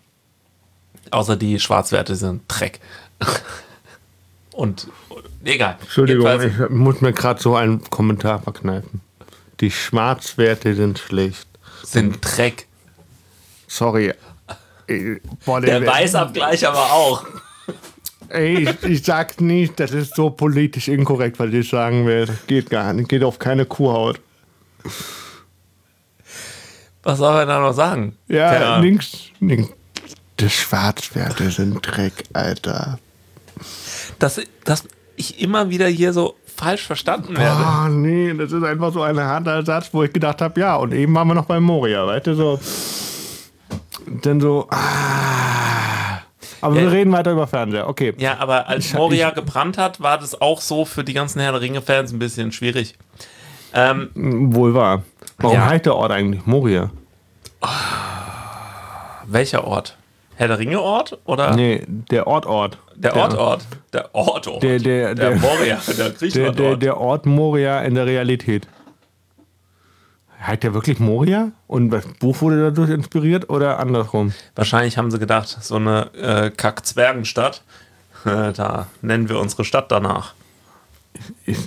außer 1.10 1.36
die 1.36 1.58
Schwarzwerte 1.58 2.14
sind 2.14 2.42
Dreck. 2.48 2.80
Und, 4.52 4.88
egal. 5.44 5.76
Entschuldigung, 5.80 6.26
Jedenfalls- 6.26 6.70
ich 6.70 6.76
muss 6.76 7.00
mir 7.00 7.12
gerade 7.12 7.40
so 7.40 7.54
einen 7.56 7.82
Kommentar 7.90 8.40
verkneifen. 8.42 9.00
Die 9.60 9.70
Schwarzwerte 9.70 10.74
sind 10.74 10.98
schlecht. 10.98 11.46
sind 11.82 12.18
Dreck. 12.22 12.66
Sorry. 13.66 14.12
Boah, 15.44 15.60
Der 15.60 15.84
Weißabgleich 15.86 16.66
aber 16.66 16.92
auch. 16.92 17.24
Ey, 18.30 18.68
ich, 18.68 18.82
ich 18.84 19.02
sag's 19.04 19.40
nicht, 19.40 19.80
das 19.80 19.90
ist 19.92 20.14
so 20.14 20.30
politisch 20.30 20.88
inkorrekt, 20.88 21.38
was 21.38 21.52
ich 21.52 21.68
sagen 21.68 22.06
will. 22.06 22.26
Das 22.26 22.46
geht 22.46 22.68
gar 22.70 22.92
nicht, 22.92 23.08
geht 23.08 23.22
auf 23.24 23.38
keine 23.38 23.64
Kuhhaut. 23.66 24.20
Was 27.02 27.18
soll 27.18 27.34
er 27.36 27.46
da 27.46 27.58
noch 27.60 27.72
sagen? 27.72 28.16
Ja, 28.28 28.80
nix, 28.80 29.18
nix. 29.40 29.68
Die 30.40 30.50
Schwarzwerte 30.50 31.50
sind 31.50 31.80
Dreck, 31.86 32.24
Alter. 32.32 32.98
dass, 34.18 34.40
dass 34.64 34.84
ich 35.18 35.40
immer 35.42 35.68
wieder 35.70 35.86
hier 35.86 36.12
so 36.12 36.34
falsch 36.56 36.86
verstanden 36.86 37.36
werde. 37.36 37.64
Ah, 37.64 37.88
nee, 37.88 38.32
das 38.34 38.50
ist 38.52 38.62
einfach 38.64 38.92
so 38.92 39.02
ein 39.02 39.18
harter 39.18 39.64
Satz, 39.64 39.90
wo 39.92 40.02
ich 40.02 40.12
gedacht 40.12 40.40
habe, 40.40 40.58
ja, 40.60 40.76
und 40.76 40.92
eben 40.92 41.14
waren 41.14 41.28
wir 41.28 41.34
noch 41.34 41.44
bei 41.46 41.60
Moria, 41.60 42.06
weißt 42.06 42.26
du, 42.28 42.34
so. 42.34 42.60
Dann 44.22 44.40
so, 44.40 44.66
ah. 44.70 46.20
Aber 46.60 46.74
Ja. 46.76 46.82
wir 46.82 46.92
reden 46.92 47.12
weiter 47.12 47.30
über 47.32 47.46
Fernseher, 47.46 47.88
okay. 47.88 48.14
Ja, 48.18 48.38
aber 48.40 48.68
als 48.68 48.86
Ich- 48.86 48.94
Moria 48.94 49.30
gebrannt 49.30 49.78
hat, 49.78 50.00
war 50.00 50.18
das 50.18 50.40
auch 50.40 50.60
so 50.60 50.84
für 50.84 51.04
die 51.04 51.12
ganzen 51.12 51.40
Herr 51.40 51.52
der 51.52 51.60
Ringe-Fans 51.60 52.12
ein 52.12 52.18
bisschen 52.18 52.50
schwierig. 52.50 52.96
Ähm, 53.74 54.08
Wohl 54.54 54.74
wahr. 54.74 55.02
Warum 55.38 55.56
Ja. 55.56 55.66
heißt 55.66 55.86
der 55.86 55.94
Ort 55.94 56.10
eigentlich 56.10 56.44
Moria? 56.46 56.90
welcher 59.26 59.64
Ort? 59.64 59.96
Herr 60.38 60.46
der 60.48 60.58
Ringe-Ort 60.60 61.18
oder 61.24 61.54
Nee, 61.56 61.84
der 61.88 62.28
Ort-Ort. 62.28 62.78
der 62.94 63.16
Ort-Ort? 63.16 63.66
Der 63.92 64.14
Ort-Ort. 64.14 64.62
Der- 64.62 64.78
der- 64.78 65.14
der 65.16 65.30
der- 65.32 65.38
Moria, 65.40 65.78
der 65.86 65.94
Der, 65.96 66.10
Griechenland-Ort. 66.12 66.58
der, 66.58 66.76
der 66.76 66.96
Ort 66.96 67.26
Moria 67.26 67.80
in 67.82 67.94
der 67.96 68.06
Realität. 68.06 68.68
Heißt 70.40 70.62
der 70.62 70.74
wirklich 70.74 71.00
Moria? 71.00 71.50
Und 71.66 71.90
das 71.90 72.06
Buch 72.20 72.40
wurde 72.40 72.62
dadurch 72.70 72.90
inspiriert 72.90 73.50
oder 73.50 73.80
andersrum? 73.80 74.32
Wahrscheinlich 74.54 74.96
haben 74.96 75.10
sie 75.10 75.18
gedacht, 75.18 75.48
so 75.60 75.74
eine 75.74 76.12
äh, 76.14 76.50
Kack-Zwergenstadt, 76.50 77.62
äh, 78.24 78.52
da 78.52 78.86
nennen 79.02 79.28
wir 79.28 79.40
unsere 79.40 79.64
Stadt 79.64 79.90
danach. 79.90 80.34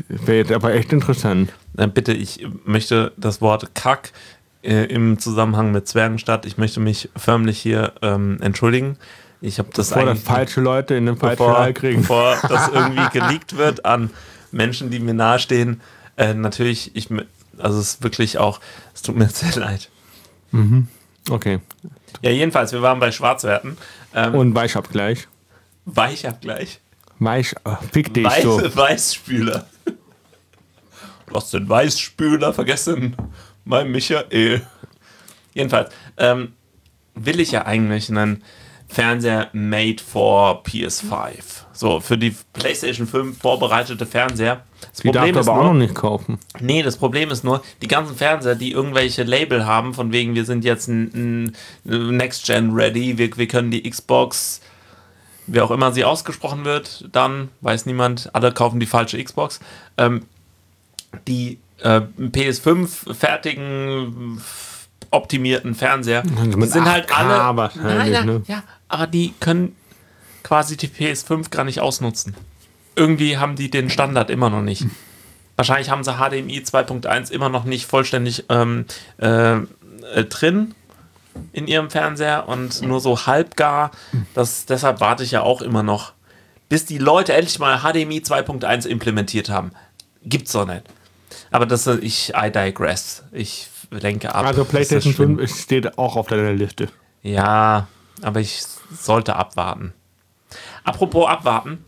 Wäre 0.08 0.38
jetzt 0.38 0.52
aber 0.54 0.74
echt 0.74 0.94
interessant. 0.94 1.52
Äh, 1.78 1.88
bitte, 1.88 2.14
ich 2.14 2.48
möchte 2.64 3.12
das 3.18 3.42
Wort 3.42 3.76
Kack 3.76 4.14
äh, 4.64 4.86
im 4.86 5.20
Zusammenhang 5.20 5.72
mit 5.72 5.88
Zwergenstadt, 5.88 6.46
ich 6.46 6.58
möchte 6.58 6.80
mich 6.80 7.10
förmlich 7.16 7.60
hier 7.60 7.94
ähm, 8.02 8.38
entschuldigen. 8.42 8.98
Ich 9.42 9.58
habe 9.58 9.70
das 9.74 9.90
Bevor 9.90 10.08
eigentlich 10.08 10.24
falsche 10.24 10.62
Leute 10.62 10.96
in 10.96 11.08
den 11.08 11.18
falschen 11.18 11.38
bevor, 11.46 11.74
kriegen. 11.74 12.02
bevor 12.02 12.38
das 12.48 12.68
irgendwie 12.68 13.10
geleakt 13.12 13.58
wird 13.58 13.86
an 13.86 14.12
Menschen, 14.52 14.92
die 14.92 15.00
mir 15.00 15.16
nahestehen. 15.16 15.82
Äh, 16.16 16.36
natürlich, 16.36 16.96
ich, 16.96 17.10
also 17.58 17.80
es 17.80 17.94
ist 17.94 18.04
wirklich 18.04 18.38
auch, 18.38 18.60
es 18.94 19.02
tut 19.02 19.16
mir 19.16 19.30
sehr 19.30 19.60
leid. 19.60 19.90
Okay. 21.30 21.60
Ja, 22.22 22.30
jedenfalls, 22.30 22.72
wir 22.72 22.82
waren 22.82 23.00
bei 23.00 23.12
Schwarzwerten. 23.12 23.78
Ähm, 24.14 24.36
Und 24.36 24.54
Weißabgleich. 24.54 25.28
Weichabgleich. 25.86 26.80
Weiß, 27.20 27.56
oh, 27.66 27.78
fick 27.92 28.14
dich 28.14 28.26
Weiß, 28.26 28.44
so. 28.44 28.76
Weißspüler. 28.76 29.66
Du 31.28 31.36
hast 31.36 31.54
den 31.54 31.70
Weißspüler 31.70 32.54
vergessen. 32.54 33.16
Mein 33.72 33.90
Michael. 33.90 34.62
Jedenfalls, 35.54 35.92
ähm, 36.18 36.52
will 37.16 37.40
ich 37.40 37.52
ja 37.52 37.66
eigentlich 37.66 38.10
einen 38.10 38.44
Fernseher 38.90 39.48
made 39.54 40.04
for 40.06 40.62
PS5. 40.64 41.64
So, 41.72 42.02
für 42.02 42.18
die 42.18 42.36
PlayStation 42.52 43.08
5 43.08 43.40
vorbereitete 43.40 44.06
Fernseher. 44.06 44.66
Das 44.82 45.00
Die 45.00 45.12
darf 45.12 45.22
Problem 45.22 45.36
du 45.36 45.40
ist 45.40 45.48
aber 45.48 45.58
auch 45.58 45.64
noch 45.64 45.72
nur, 45.72 45.82
nicht 45.84 45.96
kaufen. 45.96 46.38
nee, 46.60 46.84
das 46.84 46.98
Problem 46.98 47.30
ist 47.32 47.46
nur, 47.46 47.62
die 47.82 47.88
ganzen 47.88 48.18
Fernseher, 48.18 48.56
die 48.56 48.74
irgendwelche 48.74 49.24
Label 49.24 49.66
haben, 49.66 49.94
von 49.94 50.12
wegen, 50.12 50.36
wir 50.36 50.44
sind 50.44 50.66
jetzt 50.66 50.90
ein, 50.90 51.56
ein 51.86 52.18
Next 52.18 52.46
Gen 52.46 52.72
ready, 52.72 53.18
wir, 53.18 53.38
wir 53.38 53.48
können 53.48 53.72
die 53.72 53.90
Xbox 53.90 54.60
wie 55.48 55.62
auch 55.62 55.72
immer 55.72 55.94
sie 55.94 56.04
ausgesprochen 56.04 56.66
wird, 56.66 57.08
dann 57.14 57.50
weiß 57.62 57.86
niemand, 57.86 58.36
alle 58.36 58.52
kaufen 58.52 58.82
die 58.82 58.86
falsche 58.86 59.22
Xbox. 59.24 59.62
Ähm, 59.98 60.26
die 61.28 61.60
äh, 61.84 62.02
PS5 62.20 63.14
fertigen, 63.14 64.42
optimierten 65.10 65.76
Fernseher, 65.76 66.24
die 66.24 66.66
sind 66.68 66.90
halt 66.90 67.12
8K 67.12 67.14
alle. 67.14 67.58
wahrscheinlich, 67.58 68.14
ja, 68.14 68.24
ne? 68.24 68.42
ja, 68.48 68.64
aber 68.88 69.08
die 69.08 69.34
können 69.40 69.76
quasi 70.44 70.78
die 70.78 70.88
PS5 70.88 71.50
gar 71.50 71.66
nicht 71.66 71.80
ausnutzen. 71.80 72.36
Irgendwie 72.96 73.38
haben 73.38 73.56
die 73.56 73.70
den 73.70 73.90
Standard 73.90 74.30
immer 74.30 74.50
noch 74.50 74.62
nicht. 74.62 74.86
Wahrscheinlich 75.56 75.90
haben 75.90 76.04
sie 76.04 76.14
HDMI 76.14 76.60
2.1 76.60 77.32
immer 77.32 77.50
noch 77.50 77.66
nicht 77.66 77.86
vollständig 77.86 78.46
ähm, 78.50 78.86
äh, 79.18 79.58
äh, 79.58 80.26
drin 80.28 80.74
in 81.54 81.68
ihrem 81.68 81.90
Fernseher 81.90 82.48
und 82.48 82.82
nur 82.82 83.00
so 83.00 83.26
halbgar. 83.26 83.92
Das, 84.34 84.66
deshalb 84.66 85.00
warte 85.02 85.24
ich 85.24 85.32
ja 85.32 85.42
auch 85.42 85.62
immer 85.62 85.84
noch, 85.84 86.14
bis 86.68 86.86
die 86.86 86.98
Leute 86.98 87.34
endlich 87.34 87.60
mal 87.60 87.80
HDMI 87.80 88.20
2.1 88.20 88.88
implementiert 88.88 89.50
haben. 89.50 89.72
Gibt's 90.24 90.52
doch 90.52 90.66
nicht. 90.66 90.84
Aber 91.52 91.66
das 91.66 91.88
ist, 91.88 92.04
ich, 92.04 92.34
I 92.36 92.52
digress. 92.52 93.24
Ich 93.32 93.70
lenke 93.92 94.34
ab. 94.34 94.46
Also 94.46 94.66
PlayStation 94.66 95.14
schlimm. 95.14 95.38
5 95.38 95.42
ist- 95.52 95.62
steht 95.64 95.98
auch 95.98 96.16
auf 96.16 96.28
deiner 96.28 96.54
Liste. 96.54 96.88
Ja, 97.24 97.88
aber 98.22 98.40
ich 98.40 98.64
sollte 98.98 99.36
abwarten. 99.36 99.94
Apropos 100.84 101.28
abwarten. 101.28 101.86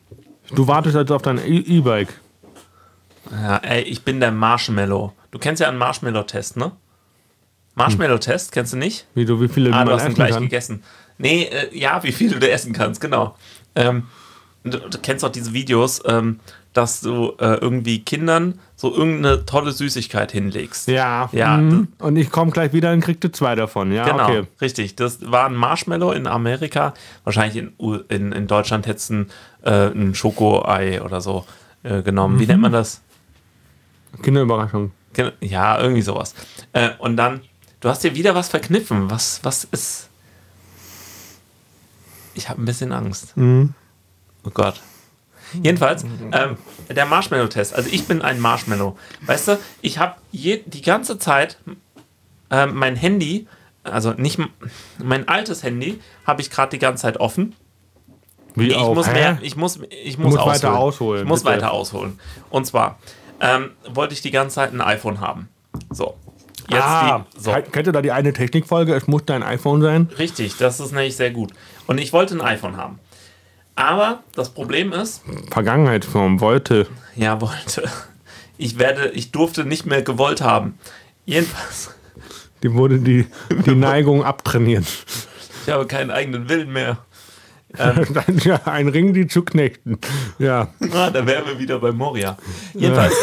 Du 0.52 0.68
wartest 0.68 0.96
also 0.96 1.16
auf 1.16 1.22
dein 1.22 1.38
E- 1.40 1.58
E-Bike. 1.60 2.20
Ja, 3.32 3.58
ey, 3.58 3.82
ich 3.84 4.04
bin 4.04 4.20
der 4.20 4.32
Marshmallow. 4.32 5.14
Du 5.32 5.40
kennst 5.40 5.62
ja 5.62 5.70
einen 5.70 5.78
Marshmallow-Test, 5.78 6.58
ne? 6.58 6.72
Marshmallow-Test, 7.76 8.52
kennst 8.52 8.74
du 8.74 8.78
nicht? 8.78 9.08
Wie, 9.16 9.26
du, 9.26 9.42
wie 9.42 9.48
viele 9.48 9.74
Ah, 9.74 9.84
du 9.84 9.92
hast 9.92 10.02
ihn 10.04 10.08
essen 10.08 10.16
gleich 10.16 10.32
kann. 10.32 10.44
gegessen. 10.44 10.84
Nee, 11.18 11.44
äh, 11.46 11.76
ja, 11.78 12.04
wie 12.04 12.12
viel 12.12 12.38
du 12.38 12.50
essen 12.50 12.74
kannst, 12.74 13.02
genau. 13.02 13.36
Ähm, 13.76 14.08
du, 14.64 14.78
du 14.78 14.98
kennst 15.00 15.26
auch 15.26 15.32
diese 15.32 15.54
Videos, 15.54 16.02
ähm, 16.06 16.40
dass 16.74 17.02
du 17.02 17.34
äh, 17.40 17.56
irgendwie 17.56 18.04
Kindern 18.04 18.60
so 18.76 18.94
irgendeine 18.94 19.46
tolle 19.46 19.72
Süßigkeit 19.72 20.32
hinlegst. 20.32 20.88
Ja. 20.88 21.30
Ja, 21.32 21.58
mhm. 21.58 21.90
Und 22.00 22.18
ich 22.18 22.32
komme 22.32 22.52
gleich 22.52 22.74
wieder 22.74 22.92
und 22.92 23.02
kriegte 23.02 23.32
zwei 23.32 23.56
davon. 23.56 23.92
Ja, 23.92 24.06
Genau, 24.06 24.24
okay. 24.24 24.44
richtig. 24.60 24.96
Das 24.96 25.20
war 25.32 25.46
ein 25.46 25.56
Marshmallow 25.56 26.12
in 26.12 26.28
Amerika. 26.28 26.94
Wahrscheinlich 27.24 27.58
in, 27.58 27.74
in, 28.10 28.32
in 28.32 28.48
Deutschland 28.48 28.88
hättest 28.88 29.12
du 29.12 29.14
ein, 29.14 29.30
äh, 29.64 29.88
ein 29.88 30.16
Schokoei 30.16 31.02
oder 31.02 31.22
so 31.22 31.46
äh, 31.84 32.02
genommen. 32.02 32.36
Mhm. 32.36 32.40
Wie 32.40 32.48
nennt 32.48 32.62
man 32.62 32.72
das? 32.72 33.02
Kinderüberraschung. 34.22 34.92
Ja, 35.42 35.80
irgendwie 35.80 36.02
sowas. 36.02 36.34
Äh, 36.74 36.90
und 36.98 37.18
dann, 37.18 37.42
du 37.82 37.90
hast 37.90 38.04
dir 38.04 38.16
wieder 38.16 38.34
was 38.34 38.50
verkniffen. 38.50 39.12
Was, 39.12 39.40
was 39.44 39.64
ist. 39.66 40.10
Ich 42.34 42.50
habe 42.50 42.62
ein 42.62 42.66
bisschen 42.66 42.92
Angst. 42.92 43.36
Oh 43.38 44.50
Gott. 44.52 44.82
Jedenfalls, 45.64 46.04
ähm, 46.04 46.58
der 46.90 47.06
Marshmallow-Test. 47.06 47.74
Also 47.74 47.90
ich 47.92 48.08
bin 48.08 48.22
ein 48.22 48.40
Marshmallow. 48.40 48.98
Weißt 49.26 49.48
du, 49.50 49.60
ich 49.82 49.98
habe 49.98 50.16
die 50.32 50.82
ganze 50.82 51.20
Zeit 51.20 51.58
ähm, 52.50 52.76
mein 52.76 52.96
Handy, 52.96 53.48
also 53.84 54.12
nicht 54.12 54.40
mein 54.98 55.28
altes 55.28 55.64
Handy, 55.64 56.00
habe 56.26 56.42
ich 56.42 56.50
gerade 56.50 56.72
die 56.72 56.80
ganze 56.80 57.02
Zeit 57.04 57.20
offen. 57.20 57.56
Wie 58.56 58.68
ich 58.68 58.76
auch, 58.76 58.94
muss 58.94 59.08
mehr, 59.08 59.40
ich 59.42 59.56
muss, 59.56 59.80
ich 59.90 60.18
muss 60.18 60.36
ausholen. 60.36 60.56
weiter 60.56 60.78
ausholen, 60.78 61.24
Ich 61.24 61.28
muss 61.28 61.44
bitte. 61.44 61.56
weiter 61.56 61.72
ausholen. 61.72 62.20
Und 62.50 62.66
zwar 62.66 63.00
ähm, 63.40 63.72
wollte 63.92 64.14
ich 64.14 64.22
die 64.22 64.32
ganze 64.32 64.56
Zeit 64.56 64.74
ein 64.74 64.82
iPhone 64.82 65.20
haben. 65.20 65.50
So. 65.90 66.16
Jetzt 66.70 66.82
ah, 66.82 67.26
die, 67.36 67.40
so. 67.42 67.52
Kennt 67.52 67.88
ihr 67.88 67.94
da 67.94 68.02
die 68.02 68.12
eine 68.12 68.32
Technikfolge? 68.32 68.94
Es 68.94 69.08
muss 69.08 69.26
dein 69.26 69.44
iPhone 69.44 69.82
sein. 69.82 70.10
Richtig, 70.18 70.56
das 70.58 70.80
ist 70.80 70.92
nämlich 70.92 71.16
sehr 71.16 71.32
gut. 71.32 71.52
Und 71.88 71.98
ich 71.98 72.14
wollte 72.14 72.36
ein 72.36 72.42
iPhone 72.42 72.78
haben. 72.78 73.00
Aber 73.76 74.24
das 74.36 74.50
Problem 74.54 74.94
ist, 74.94 75.24
Vergangenheitsform, 75.52 76.40
wollte. 76.42 76.88
ja, 77.16 77.42
wollte. 77.42 77.90
Ich 78.58 78.78
werde, 78.78 79.10
ich 79.10 79.32
durfte 79.32 79.66
nicht 79.66 79.86
mehr 79.86 80.04
gewollt 80.04 80.42
haben. 80.42 80.78
Jedenfalls, 81.26 81.92
Dem 82.62 82.76
wurde 82.76 83.00
die, 83.00 83.26
die 83.66 83.76
Neigung 83.76 84.24
abtrainiert. 84.24 84.86
ich 85.66 85.74
habe 85.74 85.88
keinen 85.88 86.12
eigenen 86.12 86.50
Willen 86.50 86.72
mehr. 86.72 87.00
ja, 88.44 88.62
ein 88.66 88.88
Ring, 88.88 89.16
die 89.16 89.26
zu 89.26 89.42
knechten. 89.44 89.98
Ja, 90.38 90.68
Ah, 90.94 91.10
da 91.10 91.26
wären 91.26 91.48
wir 91.48 91.58
wieder 91.58 91.80
bei 91.80 91.92
Moria. 91.92 92.38
Jedenfalls, 92.76 93.16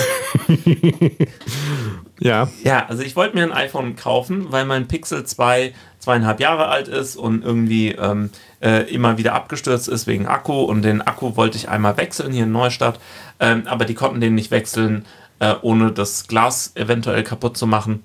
ja. 2.19 2.49
Ja, 2.65 2.87
also 2.87 3.03
ich 3.05 3.15
wollte 3.15 3.37
mir 3.37 3.45
ein 3.45 3.53
iPhone 3.53 3.95
kaufen, 3.95 4.51
weil 4.51 4.65
mein 4.65 4.89
Pixel 4.89 5.25
2 5.25 5.73
zweieinhalb 6.01 6.41
Jahre 6.41 6.69
alt 6.69 6.89
ist 6.89 7.17
und 7.17 7.45
irgendwie 7.45 7.93
ähm, 7.93 8.31
äh, 8.61 8.93
immer 8.93 9.19
wieder 9.19 9.35
abgestürzt 9.35 9.89
ist 9.89 10.07
wegen 10.07 10.27
Akku 10.27 10.63
und 10.63 10.83
den 10.83 11.03
Akku 11.03 11.37
wollte 11.37 11.57
ich 11.57 11.69
einmal 11.69 11.97
wechseln 11.97 12.33
hier 12.33 12.45
in 12.45 12.53
Neustadt, 12.53 12.99
ähm, 13.39 13.63
aber 13.67 13.85
die 13.85 13.95
konnten 13.95 14.21
den 14.21 14.35
nicht 14.35 14.51
wechseln, 14.51 15.05
äh, 15.39 15.55
ohne 15.63 15.93
das 15.93 16.27
Glas 16.27 16.73
eventuell 16.75 17.23
kaputt 17.23 17.57
zu 17.57 17.67
machen 17.67 18.03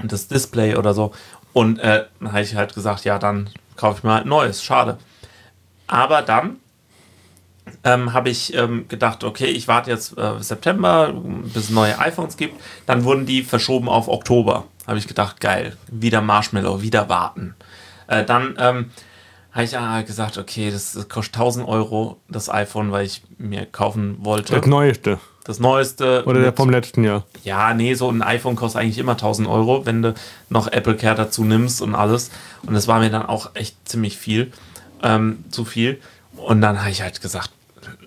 und 0.00 0.10
das 0.10 0.26
Display 0.28 0.76
oder 0.76 0.94
so. 0.94 1.12
Und 1.52 1.78
äh, 1.78 2.06
dann 2.18 2.32
habe 2.32 2.42
ich 2.42 2.54
halt 2.56 2.74
gesagt, 2.74 3.04
ja, 3.04 3.18
dann 3.18 3.50
kaufe 3.76 3.98
ich 3.98 4.04
mir 4.04 4.14
halt 4.14 4.26
neues, 4.26 4.64
schade. 4.64 4.98
Aber 5.86 6.22
dann 6.22 6.56
ähm, 7.84 8.12
habe 8.12 8.30
ich 8.30 8.54
ähm, 8.54 8.86
gedacht, 8.88 9.24
okay, 9.24 9.46
ich 9.46 9.68
warte 9.68 9.90
jetzt 9.90 10.16
äh, 10.18 10.40
September, 10.40 11.12
bis 11.44 11.64
es 11.64 11.70
neue 11.70 11.98
iPhones 11.98 12.36
gibt. 12.36 12.60
Dann 12.86 13.04
wurden 13.04 13.26
die 13.26 13.42
verschoben 13.42 13.88
auf 13.88 14.08
Oktober. 14.08 14.64
Habe 14.86 14.98
ich 14.98 15.06
gedacht, 15.06 15.40
geil, 15.40 15.76
wieder 15.90 16.20
Marshmallow, 16.20 16.82
wieder 16.82 17.08
warten. 17.08 17.54
Äh, 18.08 18.24
dann 18.24 18.56
ähm, 18.58 18.90
habe 19.52 19.64
ich 19.64 19.76
ah, 19.76 20.02
gesagt, 20.02 20.38
okay, 20.38 20.70
das, 20.70 20.92
das 20.92 21.08
kostet 21.08 21.36
1000 21.36 21.68
Euro, 21.68 22.18
das 22.28 22.48
iPhone, 22.48 22.90
weil 22.90 23.06
ich 23.06 23.22
mir 23.38 23.66
kaufen 23.66 24.16
wollte. 24.20 24.54
Das 24.54 24.66
Neueste. 24.66 25.18
Das 25.44 25.58
neueste. 25.58 26.22
Oder 26.24 26.38
der 26.40 26.48
mit- 26.50 26.56
vom 26.56 26.70
letzten 26.70 27.02
Jahr. 27.02 27.24
ja, 27.42 27.74
nee, 27.74 27.94
so 27.94 28.08
ein 28.08 28.22
iPhone 28.22 28.54
kostet 28.54 28.80
eigentlich 28.80 28.98
immer 28.98 29.12
1000 29.12 29.48
Euro, 29.48 29.84
wenn 29.84 30.00
du 30.02 30.14
noch 30.48 30.68
Apple 30.70 30.96
Care 30.96 31.16
dazu 31.16 31.42
nimmst 31.44 31.82
und 31.82 31.94
alles. 31.96 32.30
Und 32.64 32.74
das 32.74 32.86
war 32.86 33.00
mir 33.00 33.10
dann 33.10 33.26
auch 33.26 33.50
echt 33.54 33.76
ziemlich 33.88 34.16
viel, 34.16 34.52
ähm, 35.02 35.44
zu 35.50 35.64
viel. 35.64 36.00
Und 36.44 36.60
dann 36.60 36.80
habe 36.80 36.90
ich 36.90 37.02
halt 37.02 37.20
gesagt, 37.20 37.50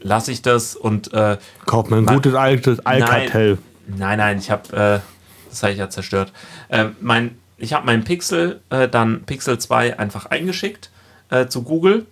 lasse 0.01 0.31
ich 0.31 0.41
das 0.41 0.75
und 0.75 1.13
äh, 1.13 1.37
Kauf 1.65 1.89
mir 1.89 1.97
ein 1.97 2.05
gutes 2.05 2.33
altes 2.35 2.85
Alcatel. 2.85 3.57
Nein, 3.87 4.17
nein, 4.17 4.37
ich 4.39 4.49
habe, 4.51 4.63
äh, 4.75 4.99
das 5.49 5.63
habe 5.63 5.73
ich 5.73 5.79
ja 5.79 5.89
zerstört. 5.89 6.31
Ähm, 6.69 6.95
mein, 7.01 7.37
ich 7.57 7.73
habe 7.73 7.85
meinen 7.85 8.03
Pixel, 8.03 8.61
äh, 8.69 8.87
dann 8.87 9.23
Pixel 9.23 9.57
2 9.59 9.97
einfach 9.99 10.25
eingeschickt 10.27 10.89
äh, 11.29 11.47
zu 11.47 11.63
Google 11.63 12.05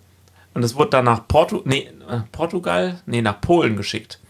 und 0.54 0.62
es 0.64 0.74
wurde 0.76 0.90
dann 0.90 1.04
nach 1.06 1.26
Portu 1.28 1.62
nee, 1.64 1.88
äh, 2.08 2.20
Portugal, 2.32 3.00
nee, 3.06 3.22
nach 3.22 3.40
Polen 3.40 3.76
geschickt. 3.76 4.20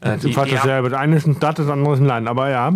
Äh, 0.00 0.16
Das 0.16 0.24
ist 0.24 0.34
fast 0.34 0.52
dasselbe. 0.52 0.90
Das 0.90 0.98
eine 1.00 1.16
ist 1.16 1.26
ein 1.26 1.36
Stadt, 1.36 1.58
das 1.58 1.68
andere 1.68 1.94
ist 1.94 2.00
ein 2.00 2.06
Land. 2.06 2.28
Aber 2.28 2.48
ja, 2.50 2.72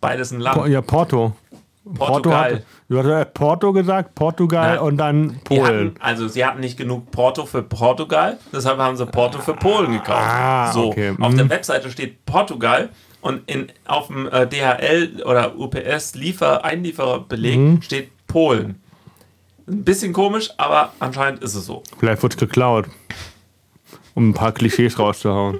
beides 0.00 0.30
ein 0.32 0.38
Po- 0.38 0.44
Land. 0.60 0.68
ja 0.72 0.80
Porto. 0.82 1.36
Portugal. 1.84 1.98
Porto 1.98 2.32
hat, 2.56 2.62
du 2.94 2.98
hast 3.00 3.06
ja 3.18 3.24
Porto 3.24 3.72
gesagt, 3.72 4.14
Portugal 4.14 4.76
Ja. 4.76 4.80
und 4.80 4.96
dann 4.96 5.40
Polen. 5.44 5.62
hatten, 5.64 5.94
also 6.00 6.28
sie 6.28 6.44
hatten 6.44 6.60
nicht 6.60 6.76
genug 6.78 7.10
Porto 7.10 7.44
für 7.46 7.62
Portugal, 7.62 8.38
deshalb 8.52 8.78
haben 8.78 8.96
sie 8.96 9.06
Porto 9.06 9.38
für 9.40 9.54
Polen 9.54 9.92
gekauft. 9.92 10.10
Ah, 10.30 10.72
so, 10.72 10.88
okay. 10.88 11.14
auf 11.20 11.32
Mhm. 11.32 11.36
der 11.36 11.50
Webseite 11.50 11.90
steht 11.90 12.24
Portugal 12.26 12.88
und 13.20 13.48
in, 13.50 13.68
auf 13.86 14.06
dem 14.08 14.28
äh, 14.28 14.46
DHL 14.46 15.22
oder 15.24 15.56
UPS 15.58 16.14
Liefer 16.14 16.64
Einliefererbeleg 16.64 17.58
Mhm. 17.58 17.82
steht 17.82 18.10
Polen. 18.26 18.80
Ein 19.66 19.82
bisschen 19.84 20.12
komisch, 20.12 20.50
aber 20.58 20.92
anscheinend 21.00 21.42
ist 21.42 21.54
es 21.54 21.64
so. 21.66 21.82
Vielleicht 21.98 22.22
wird 22.22 22.34
es 22.34 22.38
geklaut. 22.38 22.86
Um 24.14 24.28
ein 24.30 24.34
paar 24.34 24.52
Klischees 24.52 24.98
rauszuhauen. 24.98 25.58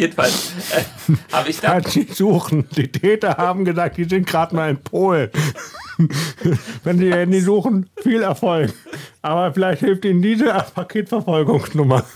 Jedenfalls 0.00 0.54
äh, 0.74 1.12
habe 1.30 1.50
ich 1.50 1.60
da 1.60 1.78
nicht 1.78 2.16
suchen. 2.16 2.66
Die 2.74 2.90
Täter 2.90 3.36
haben 3.36 3.66
gesagt, 3.66 3.98
die 3.98 4.04
sind 4.04 4.26
gerade 4.26 4.56
mal 4.56 4.70
in 4.70 4.78
Polen. 4.78 5.28
Wenn 6.84 6.98
sie 6.98 7.12
Handy 7.12 7.42
suchen, 7.42 7.90
viel 8.02 8.22
Erfolg. 8.22 8.72
Aber 9.20 9.52
vielleicht 9.52 9.80
hilft 9.80 10.06
ihnen 10.06 10.22
diese 10.22 10.46
Paketverfolgungsnummer. 10.74 12.06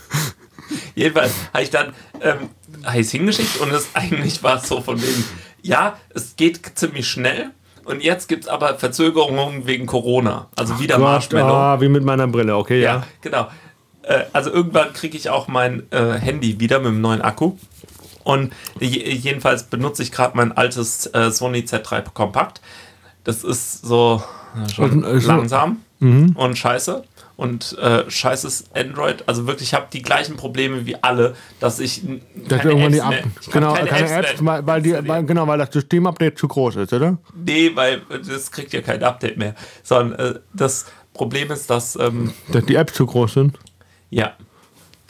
Jedenfalls 0.95 1.33
habe 1.53 1.63
ich 1.63 1.69
dann 1.69 1.93
ähm, 2.21 2.49
hab 2.83 2.95
ich's 2.95 3.11
hingeschickt 3.11 3.61
und 3.61 3.71
es 3.71 3.89
eigentlich 3.93 4.41
war 4.41 4.57
es 4.57 4.67
so 4.67 4.81
von 4.81 4.99
wegen, 4.99 5.23
ja, 5.61 5.99
es 6.09 6.35
geht 6.35 6.59
ziemlich 6.73 7.07
schnell 7.07 7.51
und 7.83 8.03
jetzt 8.03 8.27
gibt 8.27 8.45
es 8.45 8.49
aber 8.49 8.79
Verzögerungen 8.79 9.67
wegen 9.67 9.85
Corona. 9.85 10.49
Also 10.55 10.79
wieder 10.79 10.97
Marshmallow. 10.97 11.53
Ah, 11.53 11.81
wie 11.81 11.89
mit 11.89 12.03
meiner 12.03 12.25
Brille, 12.25 12.57
okay, 12.57 12.81
ja. 12.81 12.95
Ja, 12.95 13.03
genau. 13.21 13.47
Äh, 14.07 14.25
also 14.33 14.51
irgendwann 14.51 14.93
kriege 14.93 15.17
ich 15.17 15.29
auch 15.29 15.47
mein 15.47 15.83
äh, 15.91 16.13
Handy 16.13 16.59
wieder 16.59 16.79
mit 16.79 16.87
dem 16.87 17.01
neuen 17.01 17.21
Akku. 17.21 17.53
Und 18.23 18.53
je, 18.79 18.87
jedenfalls 19.13 19.63
benutze 19.63 20.01
ich 20.03 20.11
gerade 20.11 20.35
mein 20.35 20.51
altes 20.51 21.05
äh, 21.13 21.29
Sony 21.31 21.59
Z3 21.59 22.01
Kompakt. 22.13 22.59
Das 23.23 23.43
ist 23.43 23.85
so 23.85 24.23
äh, 24.55 24.69
schon 24.73 24.91
Und, 24.91 25.03
äh, 25.03 25.19
so- 25.19 25.27
langsam 25.27 25.77
und 25.99 26.55
scheiße. 26.57 27.03
Und 27.37 27.77
äh, 27.79 28.09
scheißes 28.09 28.65
Android. 28.75 29.23
Also 29.27 29.45
wirklich, 29.47 29.69
ich 29.69 29.73
habe 29.73 29.87
die 29.91 30.01
gleichen 30.03 30.35
Probleme 30.37 30.85
wie 30.85 30.95
alle, 31.01 31.35
dass 31.59 31.79
ich 31.79 32.01
Dass 32.47 32.59
keine 32.59 32.71
irgendwann 32.71 32.91
die 32.93 32.97
Apps 32.99 33.05
Ab 33.05 33.11
mehr- 33.11 33.23
ich 33.41 33.51
genau, 33.51 33.73
keine, 33.73 33.89
Apps, 34.11 34.39
mehr 34.41 34.53
weil, 34.53 34.67
weil, 34.67 34.81
die, 34.83 35.07
weil, 35.07 35.23
genau, 35.25 35.47
weil 35.47 35.57
das 35.57 35.69
Systemupdate 35.73 36.37
zu 36.37 36.47
groß 36.47 36.75
ist, 36.77 36.93
oder? 36.93 37.17
Nee, 37.33 37.71
weil 37.75 38.01
das 38.29 38.51
kriegt 38.51 38.71
ja 38.73 38.81
kein 38.81 39.03
Update 39.03 39.37
mehr. 39.37 39.55
Sondern 39.83 40.19
äh, 40.35 40.39
das 40.53 40.85
Problem 41.13 41.51
ist, 41.51 41.69
dass 41.69 41.95
ähm, 41.97 42.31
Dass 42.51 42.65
die 42.65 42.75
Apps 42.75 42.93
zu 42.93 43.05
groß 43.05 43.33
sind. 43.33 43.57
Ja. 44.15 44.31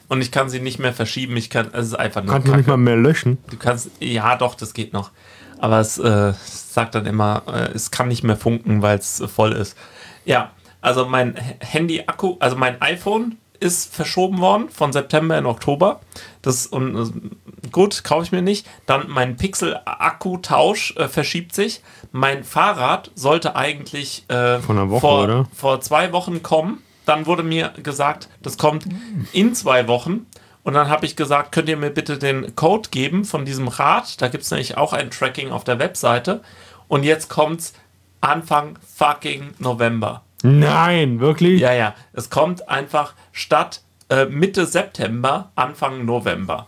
Und 0.07 0.21
ich 0.21 0.31
kann 0.31 0.49
sie 0.49 0.59
nicht 0.59 0.79
mehr 0.79 0.93
verschieben. 0.93 1.37
Ich 1.37 1.51
kann, 1.51 1.69
es 1.73 1.87
ist 1.87 1.93
einfach 1.93 2.23
nur 2.23 2.33
Kannst 2.33 2.47
du 2.47 2.55
nicht 2.55 2.67
mal 2.67 2.77
mehr 2.77 2.95
löschen. 2.95 3.37
Du 3.51 3.57
kannst, 3.57 3.91
ja, 3.99 4.35
doch, 4.35 4.55
das 4.55 4.73
geht 4.73 4.93
noch. 4.93 5.11
Aber 5.59 5.79
es 5.79 5.99
äh, 5.99 6.33
sagt 6.43 6.95
dann 6.95 7.05
immer, 7.05 7.43
äh, 7.47 7.71
es 7.73 7.91
kann 7.91 8.07
nicht 8.07 8.23
mehr 8.23 8.35
funken, 8.35 8.81
weil 8.81 8.97
es 8.97 9.21
äh, 9.21 9.27
voll 9.27 9.51
ist. 9.51 9.77
Ja, 10.25 10.51
also 10.81 11.05
mein 11.05 11.35
Handy-Akku, 11.59 12.37
also 12.39 12.55
mein 12.55 12.81
iPhone 12.81 13.37
ist 13.59 13.93
verschoben 13.93 14.39
worden 14.39 14.69
von 14.69 14.91
September 14.91 15.37
in 15.37 15.45
Oktober. 15.45 16.01
Das 16.41 16.65
und 16.65 16.95
äh, 16.95 17.69
gut, 17.71 18.03
kaufe 18.03 18.23
ich 18.23 18.31
mir 18.31 18.41
nicht. 18.41 18.67
Dann 18.87 19.05
mein 19.07 19.37
Pixel-Akku-Tausch 19.37 20.95
äh, 20.97 21.07
verschiebt 21.07 21.53
sich. 21.53 21.81
Mein 22.11 22.43
Fahrrad 22.43 23.11
sollte 23.13 23.55
eigentlich 23.55 24.25
äh, 24.29 24.59
Vor 24.59 24.89
Woche, 24.89 24.99
vor, 24.99 25.47
vor 25.53 25.81
zwei 25.81 26.11
Wochen 26.11 26.41
kommen. 26.41 26.81
Dann 27.05 27.25
wurde 27.25 27.43
mir 27.43 27.73
gesagt, 27.81 28.29
das 28.41 28.57
kommt 28.57 28.85
in 29.31 29.53
zwei 29.55 29.87
Wochen. 29.87 30.25
Und 30.63 30.73
dann 30.73 30.89
habe 30.89 31.05
ich 31.05 31.15
gesagt, 31.15 31.51
könnt 31.51 31.69
ihr 31.69 31.77
mir 31.77 31.91
bitte 31.91 32.17
den 32.17 32.55
Code 32.55 32.89
geben 32.89 33.23
von 33.23 33.45
diesem 33.45 33.67
Rad? 33.67 34.19
Da 34.21 34.29
gibt 34.29 34.43
es 34.43 34.51
nämlich 34.51 34.77
auch 34.77 34.93
ein 34.93 35.11
Tracking 35.11 35.51
auf 35.51 35.63
der 35.63 35.77
Webseite. 35.77 36.41
Und 36.87 37.03
jetzt 37.03 37.29
kommt's 37.29 37.73
Anfang 38.21 38.79
fucking 38.95 39.51
November. 39.59 40.23
Nein, 40.41 41.19
wirklich? 41.19 41.61
Ja, 41.61 41.73
ja. 41.73 41.93
Es 42.13 42.29
kommt 42.29 42.67
einfach 42.67 43.13
statt 43.31 43.81
äh, 44.09 44.25
Mitte 44.25 44.65
September, 44.65 45.51
Anfang 45.55 46.05
November. 46.05 46.67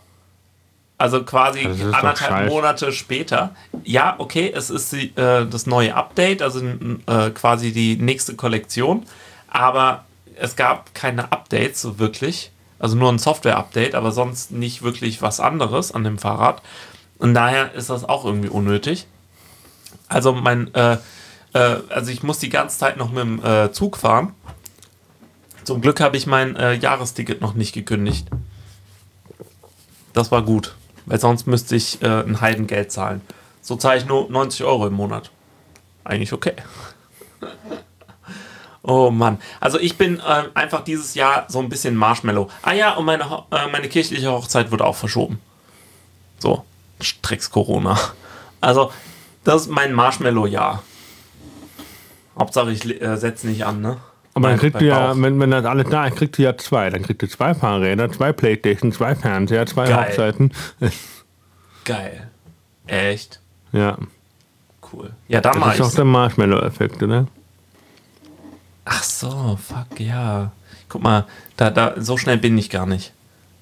Also 0.96 1.22
quasi 1.22 1.60
anderthalb. 1.92 2.50
Monate 2.50 2.90
später. 2.90 3.54
Ja, 3.84 4.16
okay, 4.18 4.52
es 4.52 4.68
ist 4.68 4.92
die, 4.92 5.12
äh, 5.16 5.46
das 5.46 5.66
neue 5.66 5.94
Update, 5.94 6.42
also 6.42 6.60
äh, 6.60 7.30
quasi 7.30 7.72
die 7.72 7.96
nächste 7.96 8.34
Kollektion. 8.34 9.06
Aber 9.48 10.04
es 10.40 10.56
gab 10.56 10.94
keine 10.94 11.32
Updates 11.32 11.80
so 11.80 11.98
wirklich. 11.98 12.52
Also 12.78 12.96
nur 12.96 13.10
ein 13.10 13.18
Software-Update, 13.18 13.94
aber 13.94 14.12
sonst 14.12 14.52
nicht 14.52 14.82
wirklich 14.82 15.20
was 15.20 15.40
anderes 15.40 15.92
an 15.92 16.04
dem 16.04 16.18
Fahrrad. 16.18 16.62
Und 17.18 17.34
daher 17.34 17.74
ist 17.74 17.90
das 17.90 18.04
auch 18.04 18.24
irgendwie 18.24 18.48
unnötig. 18.48 19.06
Also 20.08 20.32
mein, 20.32 20.72
äh, 20.74 20.98
äh, 21.54 21.76
also 21.88 22.10
ich 22.10 22.22
muss 22.22 22.38
die 22.38 22.50
ganze 22.50 22.78
Zeit 22.78 22.96
noch 22.96 23.10
mit 23.10 23.24
dem 23.24 23.44
äh, 23.44 23.72
Zug 23.72 23.96
fahren. 23.96 24.32
Zum 25.64 25.80
Glück 25.80 26.00
habe 26.00 26.16
ich 26.16 26.26
mein 26.26 26.56
äh, 26.56 26.74
Jahresticket 26.74 27.40
noch 27.40 27.54
nicht 27.54 27.74
gekündigt. 27.74 28.28
Das 30.12 30.30
war 30.30 30.42
gut, 30.42 30.74
weil 31.06 31.20
sonst 31.20 31.46
müsste 31.46 31.76
ich 31.76 32.00
äh, 32.00 32.06
ein 32.06 32.40
Heidengeld 32.40 32.92
zahlen. 32.92 33.20
So 33.60 33.76
zahle 33.76 33.98
ich 33.98 34.06
nur 34.06 34.30
90 34.30 34.64
Euro 34.64 34.86
im 34.86 34.94
Monat. 34.94 35.30
Eigentlich 36.04 36.32
okay. 36.32 36.54
Oh 38.90 39.10
Mann. 39.10 39.38
Also 39.60 39.78
ich 39.78 39.98
bin 39.98 40.18
äh, 40.18 40.44
einfach 40.54 40.82
dieses 40.82 41.14
Jahr 41.14 41.44
so 41.48 41.58
ein 41.58 41.68
bisschen 41.68 41.94
Marshmallow. 41.94 42.48
Ah 42.62 42.72
ja, 42.72 42.94
und 42.94 43.04
meine, 43.04 43.22
äh, 43.50 43.68
meine 43.70 43.86
kirchliche 43.88 44.32
Hochzeit 44.32 44.70
wurde 44.70 44.86
auch 44.86 44.96
verschoben. 44.96 45.40
So, 46.38 46.64
Strecks 47.00 47.50
Corona. 47.50 47.98
Also, 48.62 48.90
das 49.44 49.62
ist 49.62 49.68
mein 49.70 49.92
Marshmallow-Jahr. 49.92 50.82
Hauptsache, 52.38 52.70
ich 52.72 53.00
äh, 53.02 53.16
setze 53.18 53.46
nicht 53.46 53.66
an, 53.66 53.82
ne? 53.82 53.98
Aber 54.32 54.48
dann 54.48 54.58
mein 54.58 54.72
du 54.72 54.84
ja, 54.86 55.20
wenn, 55.20 55.38
wenn 55.38 55.50
das 55.50 55.64
alles 55.66 55.88
da 55.90 56.06
ist, 56.06 56.16
kriegst 56.16 56.38
du 56.38 56.42
ja 56.42 56.56
zwei. 56.56 56.88
Dann 56.88 57.02
kriegst 57.02 57.20
du 57.20 57.28
zwei 57.28 57.54
Fahrräder, 57.54 58.10
zwei 58.10 58.32
Playstation, 58.32 58.90
zwei 58.92 59.14
Fernseher, 59.14 59.66
zwei 59.66 59.86
Geil. 59.86 60.08
Hochzeiten. 60.08 60.52
Geil. 61.84 62.30
Echt? 62.86 63.40
Ja, 63.72 63.98
Cool. 64.92 65.10
Ja, 65.28 65.40
dann 65.42 65.54
das 65.54 65.60
mach 65.60 65.74
ist 65.74 65.80
ich's. 65.80 65.94
der 65.96 66.04
Marshmallow-Effekt, 66.06 67.02
oder? 67.02 67.26
Ach 68.90 69.02
so, 69.02 69.58
fuck, 69.62 70.00
ja. 70.00 70.50
Guck 70.88 71.02
mal, 71.02 71.26
da, 71.56 71.70
da, 71.70 71.94
so 71.98 72.16
schnell 72.16 72.38
bin 72.38 72.56
ich 72.56 72.70
gar 72.70 72.86
nicht. 72.86 73.12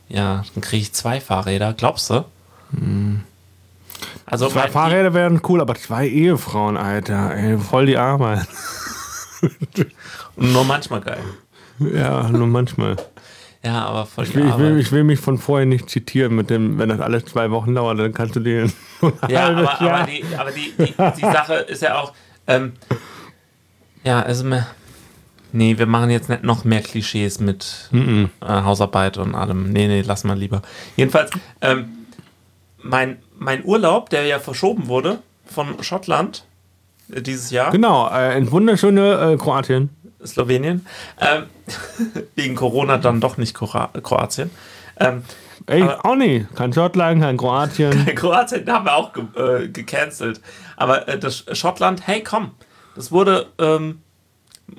Ja, 0.09 0.45
dann 0.55 0.63
kriege 0.63 0.83
ich 0.83 0.93
zwei 0.93 1.21
Fahrräder, 1.21 1.73
glaubst 1.73 2.11
du? 2.11 2.25
Also 4.25 4.49
Zwei 4.49 4.69
Fahrräder 4.69 5.15
wären 5.15 5.41
cool, 5.49 5.61
aber 5.61 5.75
zwei 5.75 6.07
Ehefrauen, 6.07 6.77
Alter. 6.77 7.35
Ey, 7.35 7.59
voll 7.59 7.87
die 7.87 7.97
Arbeit. 7.97 8.47
nur 10.37 10.65
manchmal 10.65 11.01
geil. 11.01 11.23
Ja, 11.79 12.29
nur 12.29 12.47
manchmal. 12.47 12.97
Ja, 13.65 13.87
aber 13.87 14.07
voll 14.07 14.25
Ich 14.25 14.35
will, 14.35 14.49
ich, 14.49 14.59
will, 14.59 14.79
ich 14.79 14.93
will 14.93 15.03
mich 15.03 15.19
von 15.19 15.39
vorher 15.39 15.67
nicht 15.67 15.91
zitieren 15.91 16.37
mit 16.37 16.51
dem, 16.51 16.79
wenn 16.79 16.89
das 16.89 17.01
alles 17.01 17.25
zwei 17.25 17.51
Wochen 17.51 17.75
dauert, 17.75 17.99
dann 17.99 18.15
kannst 18.15 18.37
du 18.37 18.41
den. 18.41 18.73
Ja, 19.29 19.49
aber, 19.49 19.81
aber, 19.81 20.07
die, 20.07 20.25
aber 20.37 20.51
die, 20.53 20.73
die, 20.79 20.95
die 21.17 21.21
Sache 21.21 21.55
ist 21.55 21.83
ja 21.83 21.99
auch, 21.99 22.15
ähm, 22.47 22.73
ja, 24.05 24.23
also 24.23 24.45
mir, 24.45 24.67
nee, 25.53 25.79
wir 25.79 25.87
machen 25.87 26.11
jetzt 26.11 26.29
nicht 26.29 26.43
noch 26.43 26.65
mehr 26.65 26.81
Klischees 26.83 27.41
mit 27.41 27.91
Äh, 27.93 28.27
Hausarbeit 28.47 29.19
und 29.19 29.35
allem. 29.35 29.73
Nee, 29.73 29.89
nee, 29.89 30.03
lass 30.03 30.25
mal 30.25 30.39
lieber. 30.39 30.63
Jedenfalls, 30.97 31.31
ähm, 31.61 31.89
mein, 32.83 33.19
mein 33.39 33.65
Urlaub, 33.65 34.11
der 34.11 34.25
ja 34.27 34.39
verschoben 34.39 34.89
wurde 34.89 35.19
von 35.47 35.83
Schottland 35.83 36.45
äh, 37.13 37.23
dieses 37.23 37.51
Jahr, 37.51 37.71
Genau, 37.71 38.09
äh, 38.09 38.37
in 38.37 38.51
wunderschöne 38.51 39.33
äh, 39.33 39.37
Kroatien. 39.37 39.91
Slowenien, 40.25 40.85
ähm, 41.21 41.45
wegen 42.35 42.55
Corona 42.57 42.99
dann 42.99 43.21
doch 43.21 43.37
nicht 43.37 43.55
Kora 43.55 43.91
Kroatien. 44.03 44.51
Ähm, 44.99 45.23
Ey, 45.67 45.83
auch 45.83 46.15
nicht. 46.15 46.55
Kein 46.55 46.73
Schottland, 46.73 47.21
kein 47.23 47.37
Kroatien. 47.37 48.07
Kroatien 48.15 48.71
haben 48.71 48.85
wir 48.87 48.95
auch 48.95 49.13
ge 49.13 49.25
äh, 49.37 49.69
gecancelt. 49.69 50.41
Aber 50.77 51.09
äh, 51.09 51.19
das 51.19 51.45
Schottland, 51.53 52.07
hey 52.07 52.23
komm, 52.23 52.53
das 52.95 53.11
wurde, 53.11 53.47
ähm, 53.59 54.01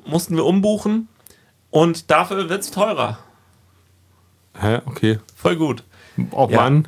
mussten 0.06 0.36
wir 0.36 0.46
umbuchen 0.46 1.08
und 1.70 2.10
dafür 2.12 2.50
wird 2.50 2.62
es 2.62 2.72
teurer. 2.72 3.20
Hä, 4.60 4.80
okay. 4.86 5.20
Voll 5.36 5.56
gut. 5.56 5.84
Ob 6.32 6.52
Ja. 6.52 6.60
wann? 6.60 6.88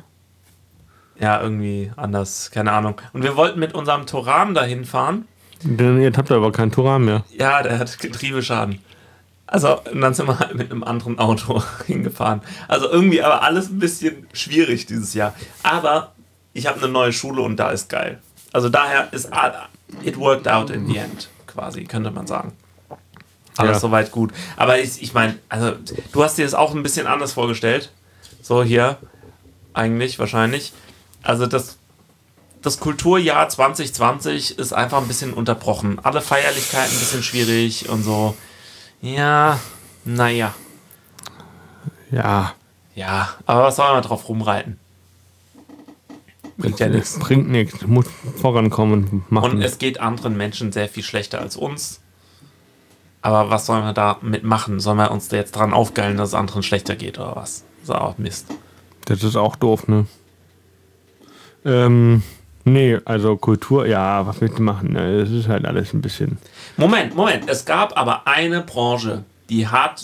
Ja, 1.18 1.40
irgendwie 1.40 1.92
anders, 1.96 2.50
keine 2.50 2.72
Ahnung. 2.72 3.00
Und 3.12 3.22
wir 3.22 3.36
wollten 3.36 3.60
mit 3.60 3.74
unserem 3.74 4.06
Toran 4.06 4.54
dahin 4.54 4.84
fahren. 4.84 5.28
Denn 5.62 6.00
jetzt 6.00 6.16
habt 6.16 6.30
ihr 6.30 6.36
aber 6.36 6.50
keinen 6.52 6.72
Turan 6.72 7.04
mehr. 7.04 7.24
Ja, 7.36 7.62
der 7.62 7.78
hat 7.78 7.98
Getriebeschaden. 7.98 8.78
Also, 9.46 9.80
und 9.82 10.00
dann 10.00 10.14
sind 10.14 10.26
wir 10.28 10.38
halt 10.38 10.54
mit 10.54 10.70
einem 10.70 10.82
anderen 10.82 11.18
Auto 11.18 11.62
hingefahren. 11.86 12.40
Also 12.68 12.88
irgendwie 12.90 13.22
aber 13.22 13.42
alles 13.42 13.68
ein 13.68 13.78
bisschen 13.78 14.26
schwierig 14.32 14.86
dieses 14.86 15.12
Jahr. 15.12 15.34
Aber 15.62 16.12
ich 16.54 16.66
habe 16.66 16.78
eine 16.82 16.88
neue 16.90 17.12
Schule 17.12 17.42
und 17.42 17.56
da 17.56 17.70
ist 17.70 17.88
geil. 17.90 18.20
Also 18.52 18.68
daher 18.68 19.12
ist 19.12 19.28
it 20.02 20.18
worked 20.18 20.48
out 20.48 20.70
in 20.70 20.86
the 20.86 20.96
end, 20.96 21.28
quasi, 21.46 21.84
könnte 21.84 22.10
man 22.10 22.26
sagen. 22.26 22.52
Alles 23.60 23.76
Ja. 23.76 23.80
soweit 23.80 24.10
gut. 24.10 24.32
Aber 24.56 24.78
ich, 24.78 25.02
ich 25.02 25.14
meine, 25.14 25.36
also 25.48 25.72
du 26.12 26.22
hast 26.24 26.38
dir 26.38 26.44
das 26.44 26.54
auch 26.54 26.74
ein 26.74 26.82
bisschen 26.82 27.06
anders 27.06 27.32
vorgestellt. 27.32 27.90
So 28.42 28.62
hier, 28.62 28.96
eigentlich, 29.74 30.18
wahrscheinlich. 30.18 30.72
Also 31.22 31.46
das, 31.46 31.76
das 32.62 32.80
Kulturjahr 32.80 33.48
2020 33.48 34.58
ist 34.58 34.72
einfach 34.72 34.98
ein 34.98 35.08
bisschen 35.08 35.32
unterbrochen. 35.34 35.98
Alle 36.02 36.20
Feierlichkeiten 36.20 36.92
ein 36.94 36.98
bisschen 36.98 37.22
schwierig 37.22 37.88
und 37.88 38.02
so. 38.02 38.34
Ja, 39.02 39.58
naja. 40.04 40.54
Ja, 42.10 42.54
Ja, 42.94 43.28
aber 43.46 43.64
was 43.64 43.76
soll 43.76 43.92
man 43.92 44.02
drauf 44.02 44.28
rumreiten? 44.28 44.78
Bringt 46.58 46.78
ja 46.80 46.88
nichts. 46.88 47.18
bringt 47.18 47.48
nichts. 47.48 47.86
Muss 47.86 48.06
vorankommen 48.40 49.24
machen. 49.30 49.52
Und 49.52 49.62
es 49.62 49.78
geht 49.78 50.00
anderen 50.00 50.36
Menschen 50.36 50.72
sehr 50.72 50.88
viel 50.88 51.02
schlechter 51.02 51.40
als 51.40 51.56
uns. 51.56 52.00
Aber 53.22 53.50
was 53.50 53.66
sollen 53.66 53.84
wir 53.84 53.92
damit 53.92 54.44
machen? 54.44 54.80
Sollen 54.80 54.96
wir 54.96 55.10
uns 55.10 55.28
da 55.28 55.36
jetzt 55.36 55.52
dran 55.52 55.72
aufgeilen, 55.72 56.16
dass 56.16 56.30
es 56.30 56.34
anderen 56.34 56.62
schlechter 56.62 56.96
geht 56.96 57.18
oder 57.18 57.36
was? 57.36 57.64
Das 57.80 57.90
ist 57.90 57.94
auch 57.94 58.18
Mist. 58.18 58.46
Das 59.04 59.22
ist 59.22 59.36
auch 59.36 59.56
doof, 59.56 59.88
ne? 59.88 60.06
Ähm, 61.64 62.22
nee, 62.64 62.98
also 63.04 63.36
Kultur, 63.36 63.86
ja, 63.86 64.26
was 64.26 64.40
willst 64.40 64.58
du 64.58 64.62
machen? 64.62 64.94
Ne? 64.94 65.20
Es 65.20 65.30
ist 65.30 65.48
halt 65.48 65.66
alles 65.66 65.92
ein 65.92 66.00
bisschen. 66.00 66.38
Moment, 66.76 67.14
Moment. 67.14 67.48
Es 67.48 67.64
gab 67.64 67.98
aber 67.98 68.26
eine 68.26 68.62
Branche, 68.62 69.24
die 69.50 69.68
hat, 69.68 70.02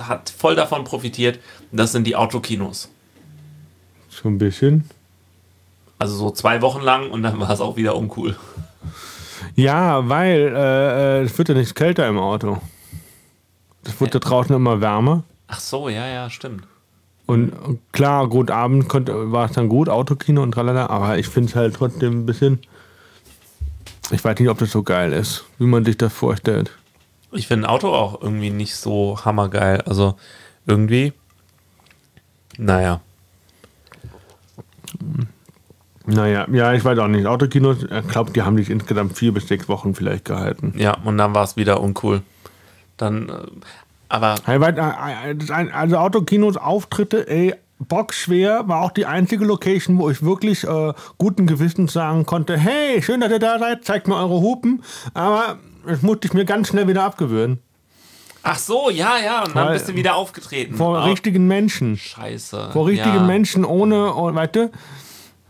hat 0.00 0.28
voll 0.28 0.54
davon 0.54 0.84
profitiert. 0.84 1.38
Das 1.72 1.92
sind 1.92 2.06
die 2.06 2.16
Autokinos. 2.16 2.90
So 4.10 4.28
ein 4.28 4.38
bisschen. 4.38 4.90
Also 5.98 6.14
so 6.16 6.30
zwei 6.30 6.60
Wochen 6.62 6.82
lang 6.82 7.10
und 7.10 7.22
dann 7.22 7.40
war 7.40 7.50
es 7.50 7.60
auch 7.60 7.76
wieder 7.76 7.96
uncool. 7.96 8.36
Ja, 9.54 10.08
weil 10.08 10.52
äh, 10.54 11.20
äh, 11.20 11.22
es 11.22 11.36
wird 11.36 11.48
ja 11.48 11.54
nicht 11.54 11.74
kälter 11.74 12.06
im 12.08 12.18
Auto. 12.18 12.60
Es 13.84 14.00
wird 14.00 14.14
da 14.14 14.18
draußen 14.18 14.54
immer 14.54 14.80
wärmer. 14.80 15.24
Ach 15.46 15.60
so, 15.60 15.88
ja, 15.88 16.06
ja, 16.06 16.28
stimmt. 16.28 16.64
Und 17.26 17.52
klar, 17.92 18.28
gut, 18.28 18.50
Abend 18.50 18.88
konnte, 18.88 19.32
war 19.32 19.46
es 19.46 19.52
dann 19.52 19.68
gut, 19.68 19.88
Autokino 19.88 20.42
und 20.42 20.52
tralala, 20.52 20.86
aber 20.86 21.18
ich 21.18 21.28
finde 21.28 21.50
es 21.50 21.56
halt 21.56 21.74
trotzdem 21.76 22.20
ein 22.20 22.26
bisschen. 22.26 22.60
Ich 24.10 24.24
weiß 24.24 24.38
nicht, 24.38 24.48
ob 24.48 24.58
das 24.58 24.70
so 24.70 24.82
geil 24.82 25.12
ist, 25.12 25.44
wie 25.58 25.66
man 25.66 25.84
sich 25.84 25.98
das 25.98 26.12
vorstellt. 26.12 26.70
Ich 27.32 27.46
finde 27.46 27.66
ein 27.66 27.70
Auto 27.70 27.92
auch 27.92 28.22
irgendwie 28.22 28.48
nicht 28.48 28.74
so 28.74 29.18
hammergeil. 29.22 29.82
Also 29.82 30.16
irgendwie, 30.66 31.12
naja. 32.56 33.00
Naja, 36.10 36.46
ja, 36.50 36.72
ich 36.72 36.82
weiß 36.84 36.98
auch 37.00 37.08
nicht. 37.08 37.26
Autokinos, 37.26 37.82
ich 37.82 38.08
glaube, 38.08 38.30
die 38.32 38.40
haben 38.42 38.56
sich 38.56 38.70
insgesamt 38.70 39.16
vier 39.18 39.32
bis 39.34 39.46
sechs 39.46 39.68
Wochen 39.68 39.94
vielleicht 39.94 40.24
gehalten. 40.24 40.72
Ja, 40.78 40.96
und 41.04 41.18
dann 41.18 41.34
war 41.34 41.44
es 41.44 41.56
wieder 41.56 41.80
uncool. 41.82 42.22
Dann, 42.96 43.28
äh, 43.28 43.32
aber 44.08 44.36
äh, 44.48 45.32
äh, 45.32 45.70
Also 45.70 45.98
Autokinos, 45.98 46.56
Auftritte, 46.56 47.28
ey, 47.28 47.54
bockschwer, 47.78 48.66
war 48.68 48.82
auch 48.82 48.90
die 48.90 49.04
einzige 49.04 49.44
Location, 49.44 49.98
wo 49.98 50.08
ich 50.08 50.22
wirklich 50.22 50.64
äh, 50.64 50.94
guten 51.18 51.46
Gewissens 51.46 51.92
sagen 51.92 52.24
konnte, 52.24 52.56
hey, 52.56 53.02
schön, 53.02 53.20
dass 53.20 53.30
ihr 53.30 53.38
da 53.38 53.58
seid, 53.58 53.84
zeigt 53.84 54.08
mir 54.08 54.16
eure 54.16 54.40
Hupen, 54.40 54.82
aber 55.12 55.58
das 55.86 56.00
musste 56.02 56.26
ich 56.28 56.32
mir 56.32 56.46
ganz 56.46 56.68
schnell 56.68 56.88
wieder 56.88 57.04
abgewöhnen. 57.04 57.58
Ach 58.42 58.58
so, 58.58 58.88
ja, 58.88 59.18
ja, 59.22 59.44
und 59.44 59.54
dann 59.54 59.66
Weil- 59.66 59.72
bist 59.74 59.88
du 59.90 59.94
wieder 59.94 60.14
aufgetreten. 60.16 60.74
Vor 60.74 60.96
Ah, 60.98 61.04
richtigen 61.04 61.46
Menschen. 61.46 61.98
Scheiße. 61.98 62.70
Vor 62.72 62.86
richtigen 62.86 63.14
ja. 63.16 63.22
Menschen 63.22 63.64
ohne, 63.66 64.14
oh, 64.14 64.34
weißt 64.34 64.56
du? 64.56 64.70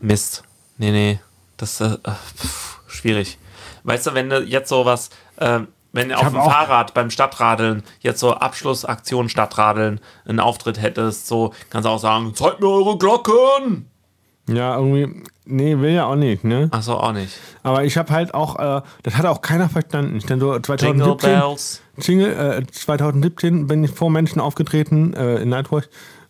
Mist. 0.01 0.43
Nee, 0.79 0.91
nee. 0.91 1.19
Das 1.57 1.81
ist 1.81 1.91
äh, 2.05 2.11
pff, 2.37 2.79
schwierig. 2.87 3.39
Weißt 3.85 4.07
du, 4.07 4.15
wenn 4.15 4.31
du 4.31 4.43
jetzt 4.43 4.69
sowas, 4.69 5.11
äh, 5.37 5.61
wenn 5.93 6.09
du 6.09 6.17
auf 6.17 6.29
dem 6.29 6.35
Fahrrad 6.35 6.95
beim 6.95 7.11
Stadtradeln 7.11 7.83
jetzt 8.01 8.21
so 8.21 8.35
Abschlussaktion 8.35 9.29
Stadtradeln 9.29 10.01
einen 10.27 10.41
Auftritt 10.41 10.81
hättest, 10.81 11.27
so 11.27 11.53
kannst 11.71 11.87
du 11.87 11.91
auch 11.91 11.99
sagen, 11.99 12.35
zeigt 12.35 12.61
mir 12.61 12.69
eure 12.69 12.97
Glocken. 12.99 13.91
Ja, 14.49 14.77
irgendwie, 14.77 15.25
nee, 15.45 15.79
will 15.79 15.91
ja 15.91 16.07
auch 16.07 16.15
nicht, 16.17 16.43
ne? 16.43 16.69
Ach 16.71 16.83
so, 16.83 16.97
auch 16.97 17.13
nicht. 17.13 17.35
Aber 17.63 17.85
ich 17.85 17.99
habe 17.99 18.11
halt 18.13 18.33
auch, 18.33 18.59
äh, 18.59 18.81
das 19.03 19.17
hat 19.17 19.27
auch 19.27 19.43
keiner 19.43 19.69
verstanden. 19.69 20.17
Ich 20.17 20.25
dann 20.25 20.41
so 20.41 20.53
Jingle 20.53 20.63
2017, 20.63 21.31
Bells. 21.31 21.83
Jingle, 21.99 22.63
äh, 22.63 22.67
2017 22.67 23.67
bin 23.67 23.85
ich 23.85 23.91
vor 23.91 24.11
Menschen 24.11 24.41
aufgetreten, 24.41 25.13
äh, 25.13 25.37
in 25.37 25.51
Nightwatch. 25.51 25.89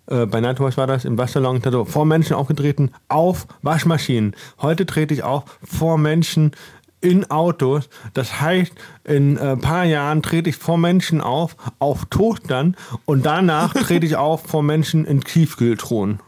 Äh, 0.08 0.26
bei 0.26 0.40
Nightwatch 0.40 0.76
war 0.76 0.86
das 0.86 1.04
im 1.04 1.18
Waschsalon, 1.18 1.60
so 1.62 1.84
vor 1.84 2.04
Menschen 2.04 2.34
aufgetreten 2.34 2.92
auf 3.08 3.46
Waschmaschinen. 3.62 4.34
Heute 4.60 4.86
trete 4.86 5.14
ich 5.14 5.22
auf 5.22 5.44
vor 5.62 5.98
Menschen 5.98 6.52
in 7.00 7.30
Autos. 7.30 7.88
Das 8.14 8.40
heißt, 8.40 8.72
in 9.04 9.38
ein 9.38 9.58
äh, 9.58 9.60
paar 9.60 9.84
Jahren 9.84 10.22
trete 10.22 10.50
ich 10.50 10.56
vor 10.56 10.78
Menschen 10.78 11.20
auf, 11.20 11.56
auf 11.78 12.06
Toastern 12.06 12.76
und 13.04 13.24
danach 13.24 13.74
trete 13.74 14.06
ich 14.06 14.16
auf 14.16 14.42
vor 14.42 14.62
Menschen 14.62 15.04
in 15.04 15.20
Tiefkühltruhen. 15.20 16.20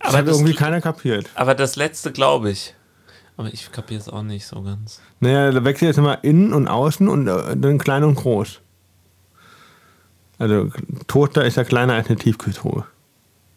Das 0.00 0.08
Aber 0.10 0.18
hat 0.18 0.28
das, 0.28 0.36
irgendwie 0.36 0.54
keiner 0.54 0.80
kapiert. 0.80 1.30
aber 1.34 1.54
das 1.54 1.76
letzte 1.76 2.12
glaube 2.12 2.50
ich. 2.50 2.74
Aber 3.38 3.48
ich 3.52 3.70
kapiere 3.70 4.00
es 4.00 4.08
auch 4.08 4.22
nicht 4.22 4.46
so 4.46 4.62
ganz. 4.62 5.00
Naja, 5.20 5.50
da 5.50 5.62
wechselt 5.62 5.88
jetzt 5.90 5.98
immer 5.98 6.24
innen 6.24 6.52
und 6.54 6.68
außen 6.68 7.06
und 7.06 7.28
äh, 7.28 7.56
dann 7.56 7.78
klein 7.78 8.02
und 8.02 8.14
groß. 8.14 8.60
Also 10.38 10.70
Toaster 11.06 11.44
ist 11.44 11.56
ja 11.56 11.64
kleiner 11.64 11.94
als 11.94 12.08
eine 12.08 12.16
Tiefkühltruhe. 12.16 12.84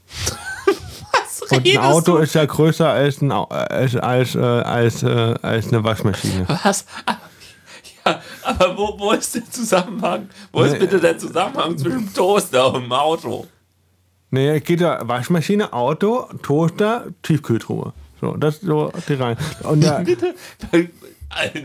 Was 1.11 1.41
Und 1.51 1.67
ein 1.67 1.77
Auto 1.77 2.17
ist 2.17 2.35
ja 2.35 2.45
größer 2.45 2.87
als, 2.89 3.21
ein, 3.21 3.31
als, 3.31 3.95
als, 3.95 4.35
äh, 4.35 4.39
als, 4.39 5.03
äh, 5.03 5.35
als 5.41 5.67
eine 5.67 5.83
Waschmaschine. 5.83 6.45
Was? 6.63 6.85
Ja, 8.05 8.21
aber 8.43 8.77
wo, 8.77 8.97
wo 8.97 9.11
ist 9.11 9.35
der 9.35 9.43
Zusammenhang? 9.51 10.29
Wo 10.53 10.63
ist 10.63 10.71
Nee. 10.71 10.79
bitte 10.79 11.01
der 11.01 11.17
Zusammenhang 11.17 11.77
zwischen 11.77 12.11
Toaster 12.13 12.73
und 12.73 12.89
Auto? 12.91 13.45
Es 14.31 14.63
geht 14.63 14.79
ja 14.79 15.05
Waschmaschine, 15.05 15.73
Auto, 15.73 16.29
Toaster, 16.41 17.07
Tiefkühltruhe. 17.23 17.91
So, 18.21 18.37
das 18.37 18.55
ist 18.55 18.63
so 18.63 18.91
die 19.07 19.13
Reihe. 19.15 19.35
Und 19.63 19.83
ja. 19.83 20.01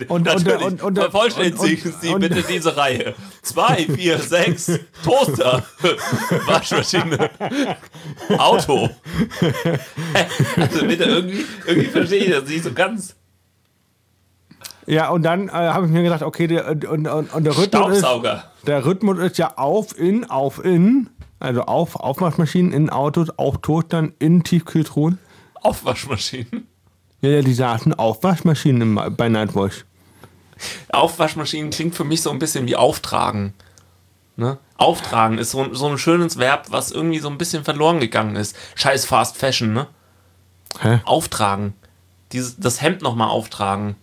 Und- 0.08 0.26
Natürlich. 0.26 0.60
und- 0.62 0.82
und- 0.82 0.82
und- 0.82 0.98
Vervollständigen 0.98 1.94
Sie 2.00 2.14
bitte 2.16 2.42
diese 2.42 2.76
Reihe. 2.76 3.14
Zwei, 3.42 3.86
vier, 3.86 4.18
sechs, 4.18 4.70
Toaster, 5.02 5.64
Waschmaschine, 6.46 7.30
Auto. 8.38 8.90
Also 10.56 10.86
bitte, 10.86 11.04
irgendwie, 11.04 11.44
irgendwie 11.66 11.88
verstehe 11.88 12.24
ich 12.24 12.30
das 12.30 12.44
nicht 12.48 12.62
so 12.64 12.72
ganz. 12.72 13.16
ja, 14.86 15.08
und 15.08 15.22
dann 15.22 15.48
äh, 15.48 15.52
habe 15.52 15.86
ich 15.86 15.92
mir 15.92 16.02
gedacht, 16.02 16.22
okay, 16.22 16.46
der, 16.46 16.68
und, 16.68 16.84
und, 16.86 17.06
und 17.32 17.44
der 17.44 17.56
Rhythmus 17.56 17.92
ist, 17.92 17.98
Staubsauger. 18.00 18.44
der 18.66 18.84
Rhythmus 18.84 19.18
ist 19.18 19.38
ja 19.38 19.54
auf, 19.56 19.98
in, 19.98 20.28
auf, 20.28 20.62
in. 20.64 21.08
Also 21.40 21.62
auf, 21.62 21.96
auf 21.96 22.20
Waschmaschinen, 22.20 22.72
in 22.72 22.90
Autos, 22.90 23.28
auf 23.38 23.58
Toastern, 23.62 24.12
in 24.18 24.44
Tiefkühltruhen. 24.44 25.18
Aufwaschmaschinen. 25.62 26.68
Ja, 27.24 27.30
ja, 27.30 27.40
die 27.40 27.54
saßen 27.54 27.94
auf 27.94 28.22
Waschmaschinen 28.22 28.82
im, 28.82 29.16
bei 29.16 29.30
Nightwash. 29.30 29.86
Aufwaschmaschinen 30.92 31.70
klingt 31.70 31.94
für 31.94 32.04
mich 32.04 32.20
so 32.20 32.28
ein 32.28 32.38
bisschen 32.38 32.66
wie 32.66 32.76
auftragen. 32.76 33.54
Ne? 34.36 34.58
Auftragen 34.76 35.38
ist 35.38 35.52
so, 35.52 35.72
so 35.72 35.88
ein 35.88 35.96
schönes 35.96 36.38
Verb, 36.38 36.66
was 36.68 36.90
irgendwie 36.90 37.20
so 37.20 37.30
ein 37.30 37.38
bisschen 37.38 37.64
verloren 37.64 37.98
gegangen 37.98 38.36
ist. 38.36 38.54
Scheiß 38.74 39.06
Fast 39.06 39.38
Fashion, 39.38 39.72
ne? 39.72 39.86
Hä? 40.80 41.00
Auftragen. 41.06 41.72
Dieses, 42.32 42.58
das 42.58 42.82
Hemd 42.82 43.00
nochmal 43.00 43.28
auftragen. 43.28 43.96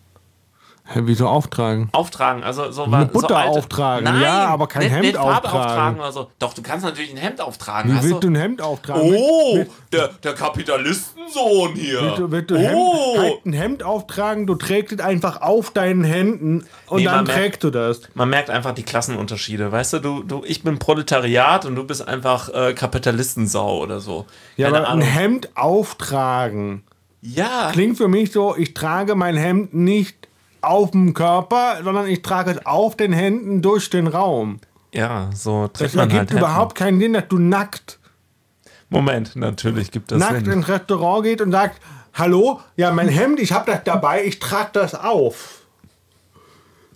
Hä, 0.83 1.01
wieso 1.03 1.27
auftragen? 1.27 1.87
Auftragen, 1.93 2.43
also 2.43 2.71
so 2.71 2.83
so 2.85 3.05
Butter 3.05 3.37
alte- 3.37 3.49
auftragen, 3.51 4.03
Nein, 4.03 4.21
ja, 4.21 4.47
aber 4.47 4.67
kein 4.67 4.81
nicht, 4.83 4.91
Hemd 4.91 5.01
nicht 5.03 5.15
Farbe 5.15 5.47
auftragen. 5.47 5.59
auftragen 5.69 5.99
oder 5.99 6.11
so. 6.11 6.31
Doch, 6.39 6.53
du 6.53 6.61
kannst 6.61 6.83
natürlich 6.83 7.11
ein 7.11 7.17
Hemd 7.17 7.39
auftragen. 7.39 7.91
Wie 7.97 8.03
willst 8.09 8.23
du 8.23 8.27
ein 8.27 8.35
Hemd 8.35 8.61
auftragen? 8.61 9.01
Oh, 9.03 9.55
Mit, 9.57 9.69
der, 9.93 10.09
der 10.23 10.33
Kapitalistensohn 10.33 11.73
hier. 11.75 12.01
willst 12.01 12.17
du, 12.19 12.31
willst 12.31 12.51
du 12.51 12.55
oh, 12.55 12.59
Hemd, 12.59 13.19
halt 13.19 13.45
ein 13.45 13.53
Hemd 13.53 13.83
auftragen? 13.83 14.47
Du 14.47 14.55
trägst 14.55 14.91
es 14.93 14.99
einfach 14.99 15.41
auf 15.41 15.71
deinen 15.71 16.03
Händen 16.03 16.65
und 16.87 16.97
Nee, 16.99 17.05
dann 17.05 17.15
man 17.15 17.23
merkt- 17.25 17.39
trägst 17.39 17.63
du 17.63 17.69
das. 17.69 18.01
man 18.13 18.29
merkt 18.29 18.49
einfach 18.49 18.73
die 18.73 18.83
Klassenunterschiede. 18.83 19.71
Weißt 19.71 19.93
du, 19.93 19.99
du, 19.99 20.23
du 20.23 20.41
ich 20.45 20.63
bin 20.63 20.77
Proletariat 20.79 21.65
und 21.65 21.75
du 21.75 21.83
bist 21.85 22.05
einfach 22.07 22.49
äh, 22.49 22.73
Kapitalistensau 22.73 23.77
oder 23.81 23.99
so. 24.01 24.25
Ja, 24.57 24.67
Keine 24.67 24.79
aber 24.79 24.87
ein 24.87 24.93
Ahnung. 24.93 25.07
Hemd 25.07 25.49
auftragen. 25.55 26.83
Ja, 27.21 27.69
Klingt 27.71 27.97
für 27.97 28.07
mich 28.07 28.31
so, 28.31 28.55
ich 28.57 28.73
trage 28.73 29.15
mein 29.15 29.37
Hemd 29.37 29.73
nicht 29.75 30.27
auf 30.61 30.91
dem 30.91 31.13
Körper, 31.13 31.77
sondern 31.83 32.07
ich 32.07 32.21
trage 32.21 32.51
es 32.51 32.65
auf 32.65 32.95
den 32.97 33.13
Händen 33.13 33.61
durch 33.61 33.89
den 33.89 34.07
Raum. 34.07 34.59
ja, 34.93 35.29
so 35.33 35.67
Das 35.67 35.73
trägt 35.79 35.95
man 35.95 36.01
ergibt 36.03 36.19
halt 36.19 36.29
Hemden. 36.31 36.43
überhaupt 36.43 36.75
keinen 36.75 36.99
Sinn, 36.99 37.13
dass 37.13 37.27
du 37.27 37.37
nackt, 37.39 37.99
Moment, 38.89 39.35
natürlich 39.37 39.89
gibt 39.91 40.11
das 40.11 40.19
nackt 40.19 40.43
Sinn. 40.45 40.51
ins 40.51 40.67
Restaurant 40.67 41.23
geht 41.23 41.39
und 41.41 41.51
sagst, 41.51 41.79
hallo, 42.13 42.59
ja, 42.75 42.91
mein 42.91 43.07
Hemd, 43.07 43.39
ich 43.39 43.53
habe 43.53 43.71
das 43.71 43.83
dabei, 43.85 44.23
ich 44.25 44.39
trage 44.39 44.69
das 44.73 44.93
auf. 44.95 45.61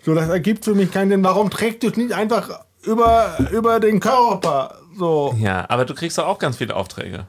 So, 0.04 0.14
das 0.14 0.28
ergibt 0.30 0.66
für 0.66 0.76
mich 0.76 0.92
keinen 0.92 1.10
Sinn. 1.10 1.24
Warum 1.24 1.50
trägst 1.50 1.84
du 1.84 1.88
es 1.88 1.96
nicht 1.98 2.12
einfach 2.14 2.60
über, 2.84 3.38
über 3.52 3.80
den 3.80 4.00
Körper. 4.00 4.76
So. 4.98 5.34
Ja, 5.40 5.66
aber 5.70 5.86
du 5.86 5.96
kriegst 5.96 6.18
doch 6.18 6.28
auch 6.28 6.38
ganz 6.38 6.58
viele 6.58 6.76
Aufträge. 6.76 7.26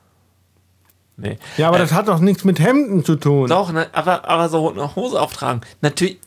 Nee. 1.16 1.38
Ja, 1.56 1.68
aber 1.68 1.76
Äh, 1.78 1.80
das 1.80 1.92
hat 1.92 2.08
doch 2.08 2.18
nichts 2.18 2.44
mit 2.44 2.58
Hemden 2.60 3.04
zu 3.04 3.16
tun. 3.16 3.48
Doch, 3.48 3.72
ne, 3.72 3.86
aber, 3.92 4.28
aber 4.28 4.48
so 4.50 4.70
eine 4.70 4.94
Hose 4.96 5.18
auftragen. 5.20 5.62
Natürlich. 5.80 6.18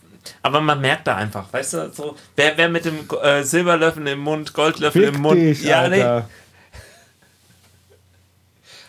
Aber 0.42 0.60
man 0.60 0.80
merkt 0.80 1.06
da 1.06 1.16
einfach, 1.16 1.52
weißt 1.52 1.72
du, 1.74 1.90
so, 1.92 2.16
wer, 2.36 2.56
wer 2.56 2.68
mit 2.68 2.84
dem 2.84 2.98
äh, 3.22 3.42
Silberlöffel 3.42 4.06
im 4.06 4.18
Mund, 4.20 4.52
Goldlöffel 4.54 5.06
Fick 5.06 5.14
im 5.14 5.22
Mund. 5.22 5.40
dich, 5.40 5.62
ja, 5.62 5.88
nee. 5.88 6.02
Alter. 6.02 6.28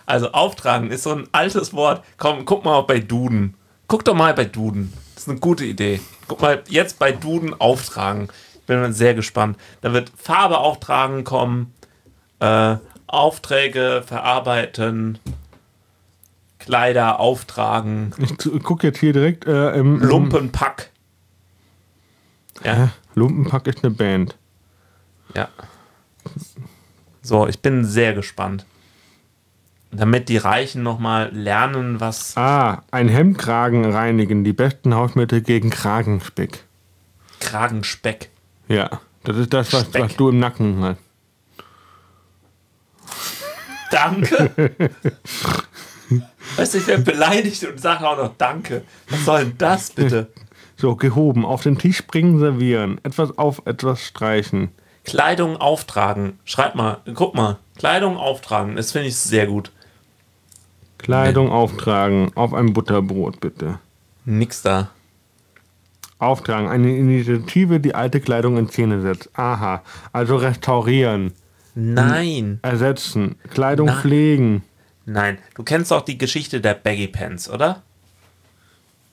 Also 0.06 0.32
auftragen 0.32 0.92
ist 0.92 1.04
so 1.04 1.12
ein 1.14 1.28
altes 1.32 1.74
Wort. 1.74 2.04
Komm, 2.18 2.46
guck 2.46 2.66
mal 2.66 2.82
bei 2.82 3.00
Duden. 3.00 3.56
Guck 3.88 4.04
doch 4.06 4.14
mal 4.16 4.34
bei 4.34 4.46
Duden. 4.46 4.92
Das 5.16 5.24
ist 5.24 5.30
eine 5.30 5.40
gute 5.40 5.64
Idee. 5.66 6.02
Guck 6.28 6.42
mal 6.42 6.62
jetzt 6.68 7.00
bei 7.00 7.12
Duden 7.12 7.60
auftragen. 7.60 8.28
Ich 8.56 8.62
bin 8.66 8.82
mal 8.82 8.94
sehr 8.94 9.14
gespannt. 9.14 9.58
Da 9.82 9.94
wird 9.94 10.12
Farbe 10.18 10.58
auftragen 10.60 11.24
kommen, 11.24 11.74
äh, 12.40 12.76
Aufträge 13.08 14.04
verarbeiten, 14.06 15.20
Kleider 16.60 17.20
auftragen, 17.20 18.14
Ich 18.20 18.38
zu- 18.38 18.60
guck 18.60 18.84
jetzt 18.84 19.00
hier 19.00 19.14
direkt 19.14 19.46
äh, 19.46 19.72
im 19.72 20.00
Lumpenpack. 20.00 20.91
Ja? 22.64 22.92
Lumpenpack 23.16 23.68
ist 23.68 23.84
eine 23.84 23.94
Band. 23.94 24.36
ja. 25.36 25.50
So, 27.24 27.48
ich 27.48 27.60
bin 27.60 27.86
sehr 27.86 28.14
gespannt. 28.14 28.66
Damit 29.92 30.30
die 30.30 30.38
Reichen 30.38 30.84
nochmal 30.84 31.30
lernen, 31.34 32.00
was. 32.00 32.36
Ah, 32.38 32.84
ein 32.92 33.10
Hemdkragen 33.10 33.86
reinigen. 33.86 34.44
Die 34.44 34.54
besten 34.54 34.96
Hausmittel 34.96 35.42
gegen 35.42 35.70
Kragenspeck. 35.70 36.64
Kragenspeck. 37.40 38.30
Ja, 38.68 39.02
das 39.24 39.38
ist 39.38 39.54
das, 39.54 39.74
was, 39.74 39.94
was 39.94 40.16
du 40.16 40.30
im 40.30 40.40
Nacken 40.40 40.82
hast. 40.82 41.00
Danke. 43.92 44.72
weißt 46.56 46.74
du, 46.74 46.78
ich 46.78 46.88
werde 46.88 47.04
beleidigt 47.04 47.64
und 47.66 47.80
sage 47.80 48.08
auch 48.08 48.18
noch 48.18 48.36
Danke. 48.38 48.84
Was 49.10 49.26
soll 49.26 49.46
denn 49.46 49.58
das 49.58 49.92
bitte? 49.92 50.32
So, 50.82 50.96
gehoben. 50.96 51.46
Auf 51.46 51.62
den 51.62 51.78
Tisch 51.78 52.08
bringen, 52.08 52.40
servieren. 52.40 53.00
Etwas 53.04 53.38
auf, 53.38 53.62
etwas 53.66 54.02
streichen. 54.02 54.70
Kleidung 55.04 55.58
auftragen. 55.58 56.40
Schreib 56.44 56.74
mal, 56.74 56.98
guck 57.14 57.36
mal. 57.36 57.60
Kleidung 57.78 58.18
auftragen. 58.18 58.78
Das 58.78 58.92
finde 58.92 59.10
ich 59.10 59.16
sehr 59.16 59.46
gut. 59.46 59.72
Kleidung 60.98 61.52
auftragen. 61.52 62.32
Auf 62.34 62.56
ein 62.56 62.74
Butterbrot, 62.74 63.40
bitte. 63.40 63.78
Nix 64.26 64.64
da. 64.64 64.90
Auftragen. 66.18 66.68
Eine 66.68 66.98
Initiative, 66.98 67.80
die 67.80 67.94
alte 67.94 68.20
Kleidung 68.20 68.58
in 68.58 68.68
Szene 68.68 69.02
setzt. 69.04 69.30
Aha. 69.38 69.84
Also 70.12 70.36
restaurieren. 70.36 71.34
Nein. 71.76 72.58
Ersetzen. 72.64 73.36
Kleidung 73.52 73.86
Nein. 73.86 73.98
pflegen. 73.98 74.64
Nein. 75.06 75.38
Du 75.54 75.62
kennst 75.62 75.92
doch 75.92 76.02
die 76.02 76.18
Geschichte 76.18 76.60
der 76.60 76.74
Baggy 76.74 77.08
Pants, 77.08 77.48
oder? 77.52 77.84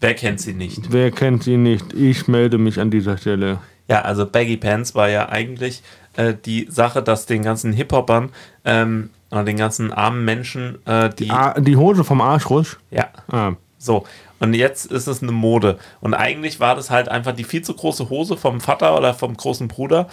Wer 0.00 0.14
kennt 0.14 0.40
sie 0.40 0.54
nicht? 0.54 0.92
Wer 0.92 1.10
kennt 1.10 1.42
sie 1.42 1.56
nicht? 1.56 1.92
Ich 1.92 2.28
melde 2.28 2.58
mich 2.58 2.80
an 2.80 2.90
dieser 2.90 3.16
Stelle. 3.18 3.58
Ja, 3.88 4.02
also 4.02 4.26
Baggy 4.26 4.56
Pants 4.56 4.94
war 4.94 5.08
ja 5.08 5.28
eigentlich 5.28 5.82
äh, 6.16 6.34
die 6.44 6.66
Sache, 6.70 7.02
dass 7.02 7.26
den 7.26 7.42
ganzen 7.42 7.72
Hip-Hopern 7.72 8.30
ähm, 8.64 9.10
oder 9.30 9.44
den 9.44 9.56
ganzen 9.56 9.92
armen 9.92 10.24
Menschen, 10.24 10.78
äh, 10.86 11.10
die. 11.10 11.30
Ah, 11.30 11.58
die 11.58 11.76
Hose 11.76 12.04
vom 12.04 12.20
Arschrusch. 12.20 12.78
Ja. 12.90 13.08
Ah. 13.30 13.52
So, 13.78 14.04
und 14.40 14.54
jetzt 14.54 14.90
ist 14.90 15.06
es 15.06 15.22
eine 15.22 15.32
Mode. 15.32 15.78
Und 16.00 16.14
eigentlich 16.14 16.60
war 16.60 16.74
das 16.74 16.90
halt 16.90 17.08
einfach 17.08 17.32
die 17.32 17.44
viel 17.44 17.62
zu 17.62 17.74
große 17.74 18.08
Hose 18.08 18.36
vom 18.36 18.60
Vater 18.60 18.96
oder 18.96 19.14
vom 19.14 19.36
großen 19.36 19.68
Bruder, 19.68 20.08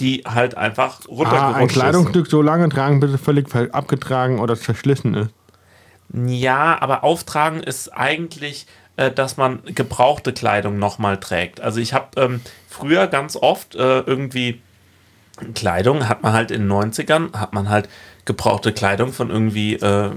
die 0.00 0.22
halt 0.26 0.56
einfach 0.56 1.00
Ah, 1.00 1.08
runtergerutscht 1.08 1.56
ein 1.56 1.66
ist. 1.66 1.72
Kleidungsstück 1.72 2.26
so 2.28 2.42
lange 2.42 2.68
tragen, 2.68 3.00
bis 3.00 3.12
es 3.12 3.20
völlig 3.20 3.52
abgetragen 3.74 4.38
oder 4.40 4.56
zerschlissen 4.56 5.14
ist. 5.14 5.30
Ja, 6.12 6.80
aber 6.80 7.04
auftragen 7.04 7.62
ist 7.62 7.88
eigentlich, 7.90 8.66
äh, 8.98 9.12
dass 9.12 9.36
man 9.36 9.60
gebrauchte 9.64 10.32
Kleidung 10.32 10.78
nochmal 10.78 11.18
trägt. 11.18 11.60
Also 11.60 11.80
ich 11.80 11.94
habe 11.94 12.20
ähm, 12.20 12.40
früher 12.68 13.06
ganz 13.06 13.36
oft 13.36 13.76
äh, 13.76 14.00
irgendwie 14.00 14.60
Kleidung, 15.54 16.08
hat 16.08 16.24
man 16.24 16.32
halt 16.32 16.50
in 16.50 16.62
den 16.62 16.72
90ern, 16.72 17.32
hat 17.34 17.52
man 17.52 17.68
halt 17.68 17.88
gebrauchte 18.24 18.72
Kleidung 18.72 19.12
von 19.12 19.30
irgendwie 19.30 19.74
äh, 19.74 20.10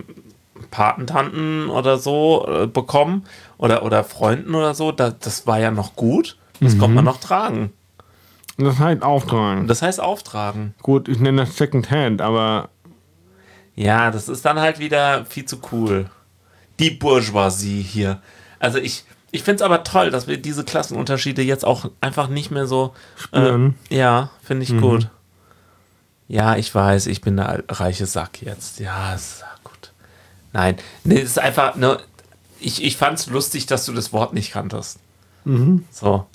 Patentanten 0.71 1.69
oder 1.69 1.99
so 1.99 2.47
äh, 2.47 2.65
bekommen 2.65 3.25
oder, 3.59 3.84
oder 3.84 4.03
Freunden 4.03 4.55
oder 4.55 4.73
so. 4.73 4.91
Da, 4.91 5.11
das 5.11 5.45
war 5.45 5.59
ja 5.59 5.69
noch 5.69 5.95
gut. 5.95 6.38
Das 6.59 6.77
konnte 6.77 6.95
man 6.95 7.05
noch 7.05 7.19
tragen. 7.19 7.73
Das 8.57 8.77
heißt 8.77 9.01
auftragen. 9.01 9.67
Das 9.67 9.82
heißt 9.82 9.99
auftragen. 9.99 10.75
Gut, 10.82 11.07
ich 11.07 11.19
nenne 11.19 11.45
das 11.45 11.55
Second 11.55 11.89
Hand, 11.89 12.21
aber 12.21 12.69
Ja, 13.75 14.11
das 14.11 14.29
ist 14.29 14.45
dann 14.45 14.59
halt 14.59 14.77
wieder 14.79 15.25
viel 15.25 15.45
zu 15.45 15.59
cool. 15.71 16.09
Die 16.79 16.91
Bourgeoisie 16.91 17.82
hier. 17.82 18.21
Also 18.62 18.78
ich, 18.78 19.03
ich 19.32 19.43
finde 19.43 19.55
es 19.57 19.62
aber 19.64 19.84
toll, 19.84 20.12
dass 20.12 20.28
wir 20.28 20.38
diese 20.38 20.64
Klassenunterschiede 20.64 21.41
jetzt 21.41 21.66
auch 21.66 21.89
einfach 21.99 22.28
nicht 22.28 22.51
mehr 22.51 22.68
so 22.68 22.93
Spüren. 23.18 23.76
Äh, 23.89 23.97
ja, 23.97 24.30
finde 24.43 24.64
ich 24.64 24.78
gut. 24.80 25.09
Ja, 26.28 26.55
ich 26.55 26.74
weiß, 26.74 27.07
ich 27.07 27.22
bin 27.22 27.38
der 27.38 27.64
reiche 27.68 28.05
Sack 28.05 28.41
jetzt. 28.41 28.80
Ja, 28.80 29.14
ist 29.14 29.43
gut. 29.64 29.91
Nein, 30.53 30.78
nee, 31.03 31.20
es 31.20 31.32
ist 31.32 31.39
einfach, 31.39 31.76
ne, 31.76 31.97
ich, 32.59 32.84
ich 32.84 32.95
fand 32.95 33.20
es 33.20 33.28
lustig, 33.28 33.66
dass 33.66 33.86
du 33.86 33.93
das 33.93 34.14
Wort 34.14 34.34
nicht 34.34 34.51
kanntest. 34.53 34.99
So. 35.91 36.28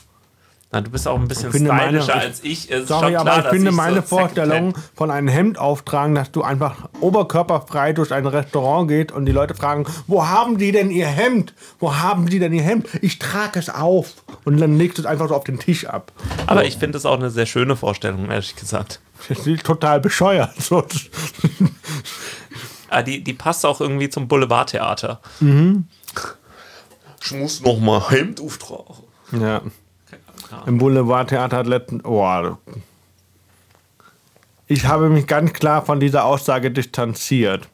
Na, 0.73 0.81
du 0.81 0.91
bist 0.91 1.07
auch 1.07 1.15
ein 1.19 1.29
bisschen 1.29 1.51
Mhm. 1.53 1.69
meine- 1.69 2.03
stylischer 2.03 2.17
ich- 2.17 2.23
als 2.23 2.45
ich. 2.45 2.71
Es 2.71 2.81
ist 2.83 2.89
sorry, 2.89 3.07
schon 3.13 3.17
aber 3.17 3.31
klar, 3.31 3.45
ich 3.45 3.51
finde 3.51 3.71
so 3.71 3.77
meine 3.77 3.97
Secondhand- 4.03 4.09
Vorstellung 4.09 4.75
von 4.97 5.11
einem 5.13 5.29
Hemd 5.29 5.59
auftragen, 5.59 6.15
dass 6.17 6.33
du 6.33 6.43
einfach 6.43 6.89
oberkörperfrei 7.01 7.93
durch 7.93 8.13
ein 8.13 8.27
Restaurant 8.27 8.89
geht 8.89 9.13
und 9.13 9.27
die 9.27 9.33
Leute 9.33 9.55
fragen, 9.55 9.87
wo 10.09 10.27
haben 10.27 10.59
die 10.59 10.73
denn 10.73 10.91
ihr 10.91 11.07
Hemd? 11.07 11.55
Wo 11.79 11.95
haben 11.97 12.27
die 12.27 12.41
denn 12.41 12.53
ihr 12.53 12.63
Hemd? 12.65 12.89
Ich 13.01 13.21
trage 13.21 13.61
es 13.61 13.71
auf 13.71 14.15
und 14.45 14.59
dann 14.61 14.77
legst 14.77 14.99
du 14.99 15.03
es 15.03 15.07
einfach 15.07 15.29
so 15.29 15.37
auf 15.37 15.45
den 15.45 15.61
Tisch 15.61 15.87
ab. 15.87 16.11
Aber 16.47 16.65
ich 16.65 16.77
finde 16.79 16.99
es 16.99 17.07
auch 17.07 17.17
eine 17.17 17.31
sehr 17.31 17.47
schöne 17.47 17.77
Vorstellung, 17.77 18.29
ehrlich 18.31 18.57
gesagt. 18.57 19.01
Das 19.29 19.47
ist 19.47 19.65
total 19.65 20.01
bescheuert. 20.01 20.51
So, 20.61 20.85
Ah, 22.89 23.03
die, 23.03 23.23
die 23.23 23.33
passt 23.35 23.67
auch 23.67 23.81
irgendwie 23.81 24.09
zum 24.09 24.29
Boulevardtheater. 24.29 25.21
Ich 27.23 27.33
muss 27.33 27.61
noch 27.61 27.79
mal 27.81 28.11
Hemd 28.11 28.41
auftragen. 28.41 28.95
ja. 29.41 29.61
Im 30.67 30.79
Boulevardtheater 30.79 31.57
hat 31.57 31.67
letzten. 31.67 32.01
Oh, 32.05 32.57
ich 34.69 34.87
habe 34.87 35.09
mich 35.09 35.27
ganz 35.27 35.53
klar 35.53 35.85
von 35.85 36.01
dieser 36.01 36.25
Aussage 36.25 36.71
distanziert. 36.71 37.69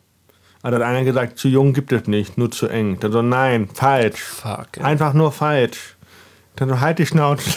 Hat 0.63 0.75
dann 0.75 0.83
einer 0.83 1.05
gesagt, 1.05 1.39
zu 1.39 1.49
jung 1.49 1.73
gibt 1.73 1.91
es 1.93 2.07
nicht, 2.07 2.39
nur 2.39 2.51
zu 2.51 2.69
eng. 2.69 3.01
Dann 3.01 3.13
so, 3.13 3.23
nein, 3.23 3.69
falsch. 3.73 4.21
Fuck. 4.21 4.77
ey. 4.77 4.83
Einfach 4.83 5.13
nur 5.13 5.33
falsch. 5.33 5.97
Dann 6.57 6.69
so, 6.69 6.81
halt 6.81 6.99
die 6.99 7.07
Schnauze. 7.07 7.51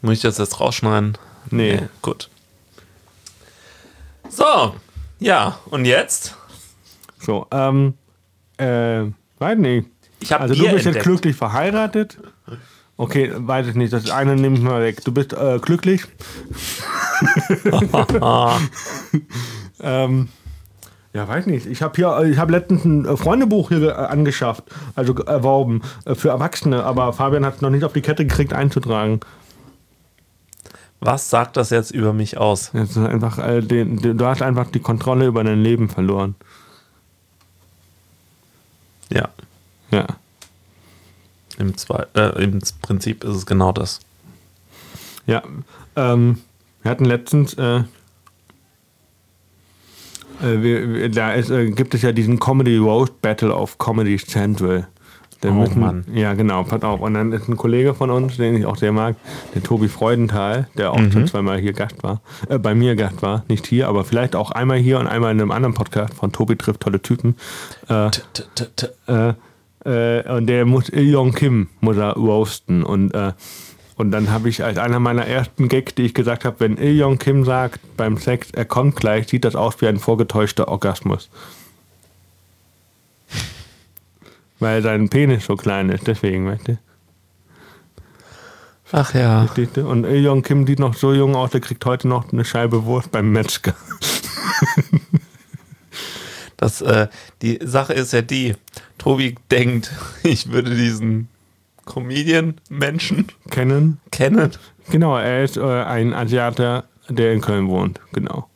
Muss 0.00 0.14
ich 0.14 0.20
das 0.22 0.38
jetzt 0.38 0.60
rausschneiden? 0.60 1.18
Nee. 1.50 1.82
Gut. 2.02 2.30
So, 4.28 4.74
ja, 5.18 5.58
und 5.66 5.84
jetzt? 5.84 6.36
So, 7.18 7.46
ähm, 7.50 7.94
äh, 8.58 9.02
weiß 9.38 9.58
nicht. 9.58 9.88
Ich 10.20 10.32
habe 10.32 10.42
Also 10.42 10.54
du 10.54 10.62
bist 10.62 10.72
jetzt 10.74 10.86
entdeckt. 10.86 11.04
glücklich 11.04 11.36
verheiratet. 11.36 12.18
Okay, 13.00 13.30
weiß 13.34 13.68
ich 13.68 13.74
nicht. 13.76 13.92
Das 13.92 14.10
eine 14.10 14.34
nehme 14.34 14.56
ich 14.56 14.62
mal 14.62 14.82
weg. 14.82 15.04
Du 15.04 15.12
bist 15.12 15.32
äh, 15.32 15.58
glücklich. 15.62 16.02
ähm, 19.80 20.28
ja, 21.12 21.26
weiß 21.28 21.46
nicht. 21.46 21.66
Ich 21.66 21.80
habe 21.82 21.94
hier, 21.96 22.08
äh, 22.18 22.28
ich 22.30 22.38
habe 22.38 22.50
letztens 22.52 22.84
ein 22.84 23.04
äh, 23.06 23.16
Freundebuch 23.16 23.68
hier 23.68 23.82
äh, 23.88 23.92
angeschafft, 23.92 24.64
also 24.96 25.14
ge- 25.14 25.26
erworben 25.26 25.82
äh, 26.04 26.14
für 26.16 26.28
Erwachsene. 26.30 26.82
Aber 26.84 27.12
Fabian 27.12 27.44
hat 27.46 27.54
es 27.56 27.60
noch 27.60 27.70
nicht 27.70 27.84
auf 27.84 27.92
die 27.92 28.02
Kette 28.02 28.26
gekriegt 28.26 28.52
einzutragen. 28.52 29.20
Was 31.00 31.30
sagt 31.30 31.56
das 31.56 31.70
jetzt 31.70 31.92
über 31.92 32.12
mich 32.12 32.38
aus? 32.38 32.70
Ist 32.74 32.98
einfach, 32.98 33.38
äh, 33.38 33.60
den, 33.62 33.98
den, 33.98 34.18
du 34.18 34.26
hast 34.26 34.42
einfach 34.42 34.68
die 34.72 34.80
Kontrolle 34.80 35.26
über 35.26 35.44
dein 35.44 35.62
Leben 35.62 35.88
verloren. 35.88 36.34
Ja, 39.10 39.28
Ja. 39.92 40.06
Im, 41.58 41.76
Zwei 41.76 42.06
äh, 42.14 42.42
im 42.44 42.60
Prinzip 42.82 43.24
ist 43.24 43.34
es 43.36 43.46
genau 43.46 43.72
das. 43.72 44.00
Ja, 45.26 45.42
ähm, 45.96 46.38
wir 46.82 46.90
hatten 46.90 47.04
letztens, 47.04 47.54
äh, 47.54 47.78
äh, 47.78 47.82
wir, 50.62 50.94
wir, 50.94 51.08
da 51.10 51.32
ist, 51.32 51.50
äh, 51.50 51.70
gibt 51.70 51.94
es 51.94 52.02
ja 52.02 52.12
diesen 52.12 52.38
Comedy 52.38 52.76
Roast 52.76 53.20
Battle 53.22 53.52
auf 53.54 53.78
Comedy 53.78 54.16
Central. 54.18 54.86
Da 55.40 55.50
Oh, 55.50 55.52
müssen, 55.52 55.78
Mann. 55.78 56.04
Ja, 56.12 56.34
genau, 56.34 56.64
pass 56.64 56.82
auf. 56.82 57.00
Und 57.00 57.14
dann 57.14 57.30
ist 57.30 57.48
ein 57.48 57.56
Kollege 57.56 57.94
von 57.94 58.10
uns, 58.10 58.38
den 58.38 58.56
ich 58.56 58.66
auch 58.66 58.76
sehr 58.76 58.90
mag, 58.90 59.14
der 59.54 59.62
Tobi 59.62 59.86
Freudenthal, 59.86 60.66
der 60.76 60.90
auch 60.92 60.98
Mhm. 60.98 61.12
schon 61.12 61.26
zweimal 61.28 61.58
hier 61.60 61.72
Gast 61.74 62.02
war, 62.02 62.20
äh, 62.48 62.58
bei 62.58 62.74
mir 62.74 62.96
Gast 62.96 63.22
war, 63.22 63.44
nicht 63.48 63.64
hier, 63.68 63.86
aber 63.86 64.04
vielleicht 64.04 64.34
auch 64.34 64.50
einmal 64.50 64.78
hier 64.78 64.98
und 64.98 65.06
einmal 65.06 65.30
in 65.30 65.40
einem 65.40 65.52
anderen 65.52 65.74
Podcast 65.74 66.14
von 66.14 66.32
Tobi 66.32 66.56
trifft 66.56 66.80
tolle 66.80 67.00
Typen. 67.00 67.36
Äh, 67.88 68.10
T- 68.10 68.22
t- 68.56 68.64
t- 68.74 68.88
äh, 69.88 70.30
und 70.30 70.46
der 70.46 70.66
muss 70.66 70.90
Yong 70.92 71.32
Kim 71.32 71.68
muss 71.80 71.96
er 71.96 72.12
roasten 72.12 72.84
und 72.84 73.14
äh, 73.14 73.32
Und 73.98 74.12
dann 74.12 74.30
habe 74.30 74.48
ich 74.48 74.62
als 74.62 74.78
einer 74.78 75.00
meiner 75.00 75.26
ersten 75.26 75.68
Gags, 75.68 75.96
die 75.96 76.02
ich 76.02 76.14
gesagt 76.14 76.44
habe, 76.44 76.60
wenn 76.60 76.76
Il 76.76 76.96
Jong 76.96 77.18
Kim 77.18 77.44
sagt 77.44 77.80
beim 77.96 78.16
Sex, 78.16 78.52
er 78.52 78.64
kommt 78.64 78.94
gleich, 78.94 79.26
sieht 79.26 79.44
das 79.44 79.56
aus 79.56 79.80
wie 79.80 79.88
ein 79.88 79.98
vorgetäuschter 79.98 80.68
Orgasmus. 80.68 81.28
Weil 84.60 84.82
sein 84.82 85.08
Penis 85.08 85.46
so 85.46 85.56
klein 85.56 85.88
ist, 85.90 86.06
deswegen, 86.06 86.46
weißt 86.46 86.68
du? 86.68 86.78
Ach 88.92 89.12
ja. 89.14 89.48
Und 89.82 90.04
Il 90.04 90.22
Jong 90.22 90.42
Kim 90.42 90.64
sieht 90.64 90.78
noch 90.78 90.94
so 90.94 91.12
jung 91.12 91.34
aus, 91.34 91.50
der 91.50 91.60
kriegt 91.60 91.84
heute 91.84 92.06
noch 92.06 92.32
eine 92.32 92.44
Scheibe 92.44 92.84
Wurst 92.84 93.10
beim 93.10 93.32
Metzger. 93.32 93.74
Das, 96.58 96.82
äh, 96.82 97.06
die 97.40 97.58
Sache 97.62 97.94
ist 97.94 98.12
ja 98.12 98.20
die, 98.20 98.54
Tobi 98.98 99.36
denkt, 99.50 99.90
ich 100.22 100.52
würde 100.52 100.74
diesen 100.74 101.28
Comedian-Menschen 101.86 103.28
Kennen? 103.50 103.98
kennen. 104.10 104.50
Genau, 104.90 105.16
er 105.16 105.44
ist 105.44 105.56
äh, 105.56 105.62
ein 105.62 106.12
Asiater, 106.12 106.84
der 107.08 107.32
in 107.32 107.40
Köln 107.40 107.68
wohnt, 107.68 108.00
genau. 108.12 108.48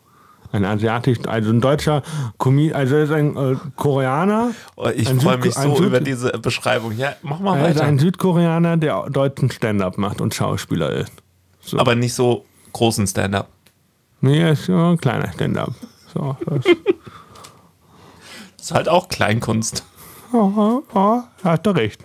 Ein 0.51 0.67
asiatisch, 0.67 1.19
also 1.27 1.49
ein 1.51 1.63
deutscher 1.63 2.03
Comedian, 2.39 2.77
also 2.77 2.97
er 2.97 3.05
ist 3.05 3.11
ein 3.13 3.35
äh, 3.37 3.57
Koreaner. 3.77 4.51
Oh, 4.77 4.89
ich 4.95 5.09
freue 5.09 5.39
mich 5.39 5.55
so 5.55 5.83
über 5.83 6.01
diese 6.01 6.31
Beschreibung. 6.39 6.93
Ja, 6.99 7.15
mach 7.23 7.41
mal 7.41 7.59
Er 7.59 7.69
ist 7.71 7.77
weiter. 7.77 7.87
ein 7.87 7.99
Südkoreaner, 7.99 8.77
der 8.77 9.09
deutschen 9.09 9.51
Stand-up 9.51 9.97
macht 9.97 10.21
und 10.21 10.35
Schauspieler 10.35 10.91
ist. 10.91 11.13
So. 11.63 11.79
Aber 11.79 11.95
nicht 11.95 12.13
so 12.13 12.45
großen 12.75 13.07
Stand-up. 13.07 13.49
Nee, 14.21 14.41
er 14.41 14.53
ist 14.53 14.69
ein 14.69 14.99
kleiner 14.99 15.33
Stand-up. 15.33 15.73
So, 16.13 16.37
das, 16.45 16.65
Ist 18.63 18.71
halt 18.73 18.89
auch 18.89 19.09
Kleinkunst. 19.09 19.83
oh, 20.33 20.83
oh, 20.95 21.21
hast 21.43 21.67
du 21.67 21.71
recht. 21.71 22.01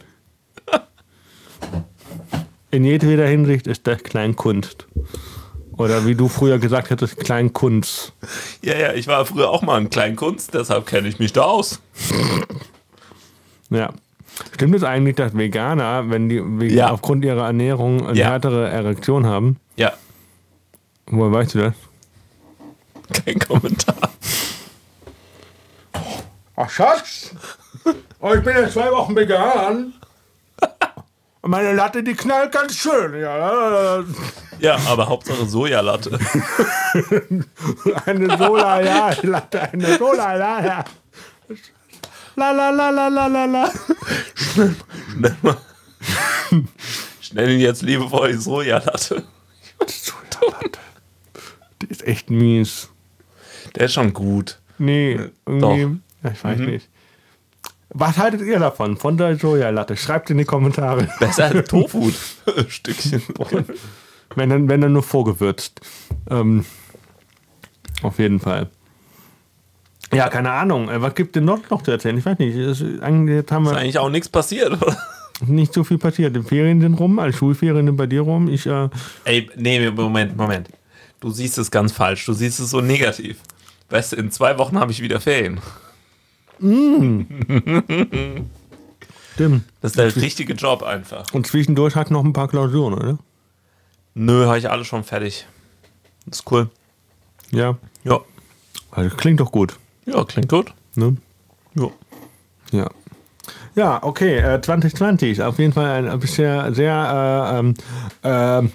In 2.72 2.84
jedweder 2.84 3.28
Hinsicht 3.28 3.68
ist 3.68 3.86
das 3.86 4.02
Kleinkunst. 4.04 4.88
Oder 5.78 6.06
wie 6.08 6.16
du 6.16 6.28
früher 6.28 6.58
gesagt 6.58 6.90
hättest, 6.90 7.18
Kleinkunst. 7.20 8.12
Ja, 8.64 8.76
ja, 8.76 8.94
ich 8.94 9.06
war 9.08 9.24
früher 9.26 9.50
auch 9.52 9.62
mal 9.62 9.80
in 9.80 9.90
Kleinkunst, 9.92 10.54
deshalb 10.56 10.88
kenne 10.88 11.08
ich 11.08 11.20
mich 11.20 11.32
da 11.32 11.44
aus. 11.44 11.80
Ja. 13.70 13.94
Stimmt 14.54 14.76
es 14.76 14.84
eigentlich, 14.84 15.16
dass 15.16 15.38
Veganer, 15.38 16.10
wenn 16.10 16.28
die 16.30 16.42
Veganer 16.44 16.74
Ja. 16.74 16.90
aufgrund 16.92 17.24
ihrer 17.24 17.46
Ernährung 17.46 18.08
eine 18.08 18.18
Ja. 18.18 18.28
härtere 18.30 18.68
Erektion 18.70 19.26
haben? 19.28 19.58
Ja, 19.76 19.94
Woher 21.10 21.32
weißt 21.32 21.54
du 21.56 21.60
das? 21.60 21.74
kein 23.24 23.40
Kommentar. 23.40 24.07
Ach, 26.60 26.70
Schatz! 26.72 27.30
Oh, 28.20 28.34
ich 28.34 28.44
bin 28.44 28.56
jetzt 28.58 28.74
zwei 28.74 28.92
Wochen 28.92 29.16
vegan. 29.16 29.94
Und 31.42 31.52
meine 31.52 31.74
Latte, 31.74 32.02
die 32.02 32.16
knallt 32.16 32.52
ganz 32.52 32.76
schön. 32.76 33.22
Ja, 33.22 34.04
Ja, 34.60 34.76
aber 34.88 35.08
Hauptsache 35.08 35.46
Sojalatte. 35.46 36.18
eine 38.08 38.38
Solar-Ja-Latte, 38.38 39.62
eine 39.62 39.98
Solar-Ja. 40.00 40.84
La 42.36 42.52
la 42.52 42.70
la 42.72 42.90
la 42.90 43.08
la 43.08 43.28
la 43.28 43.46
la. 43.46 43.72
Schnell 45.14 45.38
mal. 45.44 45.58
Schnell 47.22 47.50
jetzt 47.52 47.84
liebevoll 47.84 48.32
die 48.32 48.38
Sojalatte. 48.40 49.24
Solarlatte. 49.86 50.80
Die 51.84 51.88
ist 51.88 52.04
echt 52.06 52.32
mies. 52.32 52.90
Der 53.76 53.86
ist 53.86 53.94
schon 53.94 54.12
gut. 54.12 54.60
Nee, 54.80 55.30
irgendwie. 55.46 55.84
Doch. 55.84 56.07
Mhm. 56.24 56.30
Ich 56.34 56.44
weiß 56.44 56.60
nicht. 56.60 56.90
Was 57.90 58.18
haltet 58.18 58.42
ihr 58.42 58.60
davon, 58.60 58.98
von 58.98 59.18
der 59.18 59.38
Sojalatte? 59.38 59.96
Schreibt 59.96 60.30
in 60.30 60.38
die 60.38 60.46
Kommentare. 60.46 61.08
Besser 61.20 61.46
als 61.46 61.70
Tofu. 61.70 62.12
Stückchen. 62.68 63.22
Wenn 64.36 64.50
dann, 64.50 64.70
wenn 64.70 64.82
dann 64.82 64.94
nur 64.94 65.04
vorgewürzt. 65.04 65.80
Ähm, 66.30 66.66
auf 68.04 68.20
jeden 68.20 68.40
Fall. 68.40 68.70
Ja, 70.14 70.30
keine 70.30 70.52
Ahnung. 70.52 70.90
Äh, 70.90 71.02
Was 71.02 71.16
gibt 71.16 71.36
denn 71.36 71.46
noch, 71.46 71.70
noch 71.70 71.82
zu 71.82 71.92
erzählen? 71.92 72.18
Ich 72.18 72.26
weiß 72.26 72.40
nicht. 72.40 72.56
Ist 72.56 72.82
eigentlich, 73.02 73.36
jetzt 73.36 73.52
haben 73.52 73.66
Ist 73.66 73.72
wir 73.72 73.78
eigentlich 73.78 74.00
auch 74.00 74.10
nichts 74.10 74.30
passiert, 74.30 74.72
oder? 74.82 74.98
nicht 75.46 75.74
so 75.74 75.84
viel 75.84 75.98
passiert. 75.98 76.36
Die 76.36 76.42
Ferien 76.42 76.82
sind 76.82 76.96
rum, 76.96 77.20
alle 77.20 77.32
Schulferien 77.34 77.86
sind 77.86 77.96
bei 77.96 78.08
dir 78.08 78.22
rum. 78.22 78.48
Ich, 78.50 78.66
äh, 78.66 78.90
Ey, 79.24 79.50
nee, 79.56 79.90
Moment, 79.92 80.36
Moment. 80.36 80.70
Du 81.20 81.30
siehst 81.30 81.58
es 81.58 81.72
ganz 81.72 81.92
falsch. 81.94 82.26
Du 82.26 82.34
siehst 82.34 82.60
es 82.60 82.70
so 82.70 82.82
negativ. 82.82 83.38
Weißt 83.90 84.12
du, 84.12 84.16
in 84.18 84.32
zwei 84.32 84.58
Wochen 84.58 84.78
habe 84.80 84.92
ich 84.92 85.02
wieder 85.02 85.20
Ferien. 85.20 85.60
stimmt. 89.34 89.64
Das 89.82 89.92
ist 89.92 89.98
der 89.98 90.16
richtige 90.16 90.54
Job 90.54 90.84
einfach. 90.84 91.26
Und 91.34 91.48
zwischendurch 91.48 91.96
hat 91.96 92.12
noch 92.12 92.24
ein 92.24 92.34
paar 92.34 92.48
Klausuren, 92.48 92.94
oder? 92.94 93.18
Nö, 94.16 94.46
habe 94.46 94.58
ich 94.58 94.70
alles 94.70 94.88
schon 94.88 95.04
fertig. 95.04 95.46
Das 96.26 96.40
ist 96.40 96.52
cool. 96.52 96.70
Ja. 97.52 97.78
Ja. 98.04 98.20
Also, 98.92 99.16
klingt 99.16 99.40
doch 99.40 99.52
gut. 99.52 99.78
Ja, 100.06 100.24
klingt 100.24 100.50
gut. 100.50 100.74
Ne? 100.96 101.18
Ja. 101.76 101.90
Ja. 102.72 102.90
Ja, 103.76 104.02
okay. 104.04 104.38
Äh, 104.40 104.60
2020 104.62 105.34
ist 105.34 105.42
auf 105.42 105.60
jeden 105.60 105.72
Fall 105.74 106.10
ein 106.10 106.20
bisher 106.20 106.74
sehr 106.74 107.52
äh, 107.54 107.60
ähm, 107.60 107.76
ähm, 108.24 108.72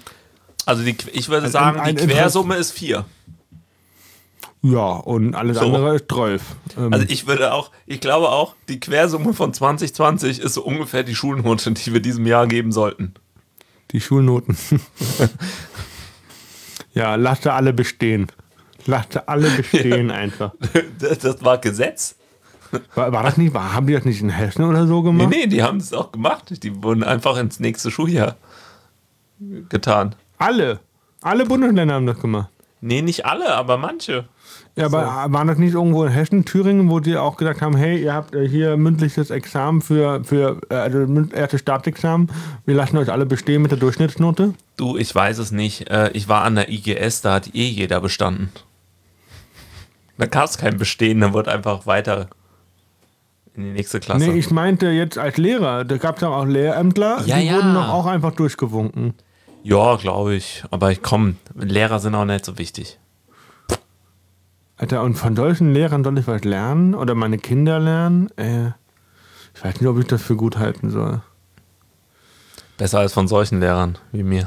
Also 0.65 0.83
die, 0.83 0.95
ich 1.11 1.27
würde 1.27 1.45
Ein- 1.47 1.51
sagen, 1.51 1.79
ein 1.79 1.95
die 1.97 2.07
Quersumme 2.07 2.55
ist 2.55 2.71
vier. 2.71 3.03
Ja, 4.63 4.79
und 4.93 5.35
alles 5.35 5.57
So. 5.59 5.65
andere 5.65 5.95
ist 5.97 6.05
12. 6.11 6.41
Ähm, 6.77 6.93
Also 6.93 7.05
ich 7.09 7.27
würde 7.27 7.53
auch, 7.53 7.69
ich 7.85 7.99
glaube 7.99 8.29
auch, 8.29 8.55
die 8.69 8.79
Quersumme 8.79 9.33
von 9.33 9.53
2020 9.53 10.39
ist 10.39 10.53
so 10.55 10.63
ungefähr 10.63 11.03
die 11.03 11.13
Schulnote, 11.15 11.71
die 11.71 11.93
wir 11.93 11.99
diesem 11.99 12.25
Jahr 12.25 12.47
geben 12.47 12.71
sollten. 12.71 13.13
Die 13.91 14.01
Schulnoten. 14.01 14.57
ja, 16.93 17.15
lasst 17.15 17.43
sie 17.43 17.53
alle 17.53 17.73
bestehen. 17.73 18.27
Lasst 18.85 19.13
sie 19.13 19.27
alle 19.27 19.49
bestehen 19.49 20.11
einfach. 20.23 20.51
Das, 20.99 21.19
das 21.19 21.43
war 21.43 21.57
Gesetz. 21.59 22.15
War, 22.95 23.11
war 23.11 23.23
das 23.23 23.37
nicht, 23.37 23.53
haben 23.53 23.85
die 23.85 23.93
das 23.93 24.03
nicht 24.05 24.21
in 24.21 24.29
Hessen 24.29 24.63
oder 24.63 24.87
so 24.87 25.01
Nee, 25.01 25.05
gemacht? 25.09 25.29
nee, 25.29 25.47
die 25.47 25.61
haben 25.61 25.77
das 25.79 25.93
auch 25.93 26.11
gemacht. 26.11 26.63
Die 26.63 26.83
wurden 26.83 27.03
einfach 27.03 27.37
ins 27.37 27.59
nächste 27.59 27.91
Schuljahr 27.91 28.35
getan. 29.69 30.15
Alle. 30.39 30.79
Alle 31.21 31.45
Bundesländer 31.45 31.93
haben 31.93 32.07
das 32.07 32.19
gemacht. 32.19 32.49
Nee, 32.81 33.01
nicht 33.01 33.25
alle, 33.25 33.53
aber 33.55 33.77
manche. 33.77 34.25
Ja, 34.75 34.85
aber 34.87 35.31
waren 35.31 35.47
das 35.47 35.59
nicht 35.59 35.73
irgendwo 35.75 36.03
in 36.03 36.11
Hessen, 36.11 36.45
Thüringen, 36.45 36.89
wo 36.89 36.99
die 36.99 37.15
auch 37.15 37.37
gesagt 37.37 37.61
haben, 37.61 37.75
hey, 37.77 38.01
ihr 38.01 38.13
habt 38.13 38.33
äh, 38.33 38.47
hier 38.49 38.75
mündliches 38.75 39.29
Examen 39.29 39.81
für, 39.81 40.23
für 40.23 40.59
äh, 40.69 40.73
also 40.75 41.05
erstes 41.31 41.59
Staatsexamen, 41.61 42.31
wir 42.65 42.73
lassen 42.73 42.97
euch 42.97 43.11
alle 43.11 43.27
bestehen 43.27 43.61
mit 43.61 43.69
der 43.69 43.77
Durchschnittsnote? 43.77 44.55
Du, 44.77 44.97
ich 44.97 45.13
weiß 45.13 45.37
es 45.37 45.51
nicht. 45.51 45.91
Äh, 45.91 46.09
Ich 46.13 46.27
war 46.27 46.41
an 46.43 46.55
der 46.55 46.69
IGS, 46.71 47.21
da 47.21 47.33
hat 47.35 47.53
eh 47.53 47.67
jeder 47.67 48.01
bestanden. 48.01 48.49
Da 50.17 50.25
gab 50.25 50.45
es 50.45 50.57
kein 50.57 50.77
Bestehen, 50.77 51.21
da 51.21 51.33
wurde 51.33 51.51
einfach 51.51 51.85
weiter 51.85 52.27
in 53.55 53.63
die 53.65 53.71
nächste 53.71 53.99
Klasse. 53.99 54.25
Nee, 54.27 54.37
ich 54.37 54.49
meinte 54.51 54.87
jetzt 54.87 55.17
als 55.19 55.37
Lehrer, 55.37 55.85
da 55.85 55.97
gab 55.97 56.17
es 56.17 56.23
auch 56.23 56.45
Lehrämtler, 56.45 57.21
Ja, 57.25 57.37
die 57.37 57.45
ja. 57.45 57.55
wurden 57.55 57.73
doch 57.75 57.89
auch 57.89 58.05
einfach 58.07 58.31
durchgewunken. 58.31 59.13
ja, 59.63 59.95
glaube 59.97 60.33
ich. 60.35 60.63
Aber 60.71 60.91
ich 60.91 61.01
komm, 61.03 61.37
Lehrer 61.55 61.99
sind 61.99 62.15
auch 62.15 62.25
nicht 62.25 62.45
so 62.45 62.57
wichtig. 62.57 62.97
Alter, 64.83 65.01
und 65.01 65.15
von 65.15 65.33
solchen 65.33 65.71
Lehrern 65.71 66.03
soll 66.03 66.17
ich 66.17 66.27
was 66.27 66.43
lernen 66.43 66.93
oder 66.93 67.15
meine 67.15 67.37
Kinder 67.37 67.79
lernen? 67.79 68.29
Äh, 68.35 68.71
ich 69.55 69.63
weiß 69.63 69.79
nicht, 69.79 69.87
ob 69.87 69.97
ich 69.97 70.07
das 70.07 70.21
für 70.21 70.35
gut 70.35 70.57
halten 70.57 70.89
soll. 70.89 71.21
Besser 72.77 72.99
als 72.99 73.13
von 73.13 73.29
solchen 73.29 73.61
Lehrern 73.61 73.97
wie 74.11 74.23
mir. 74.23 74.45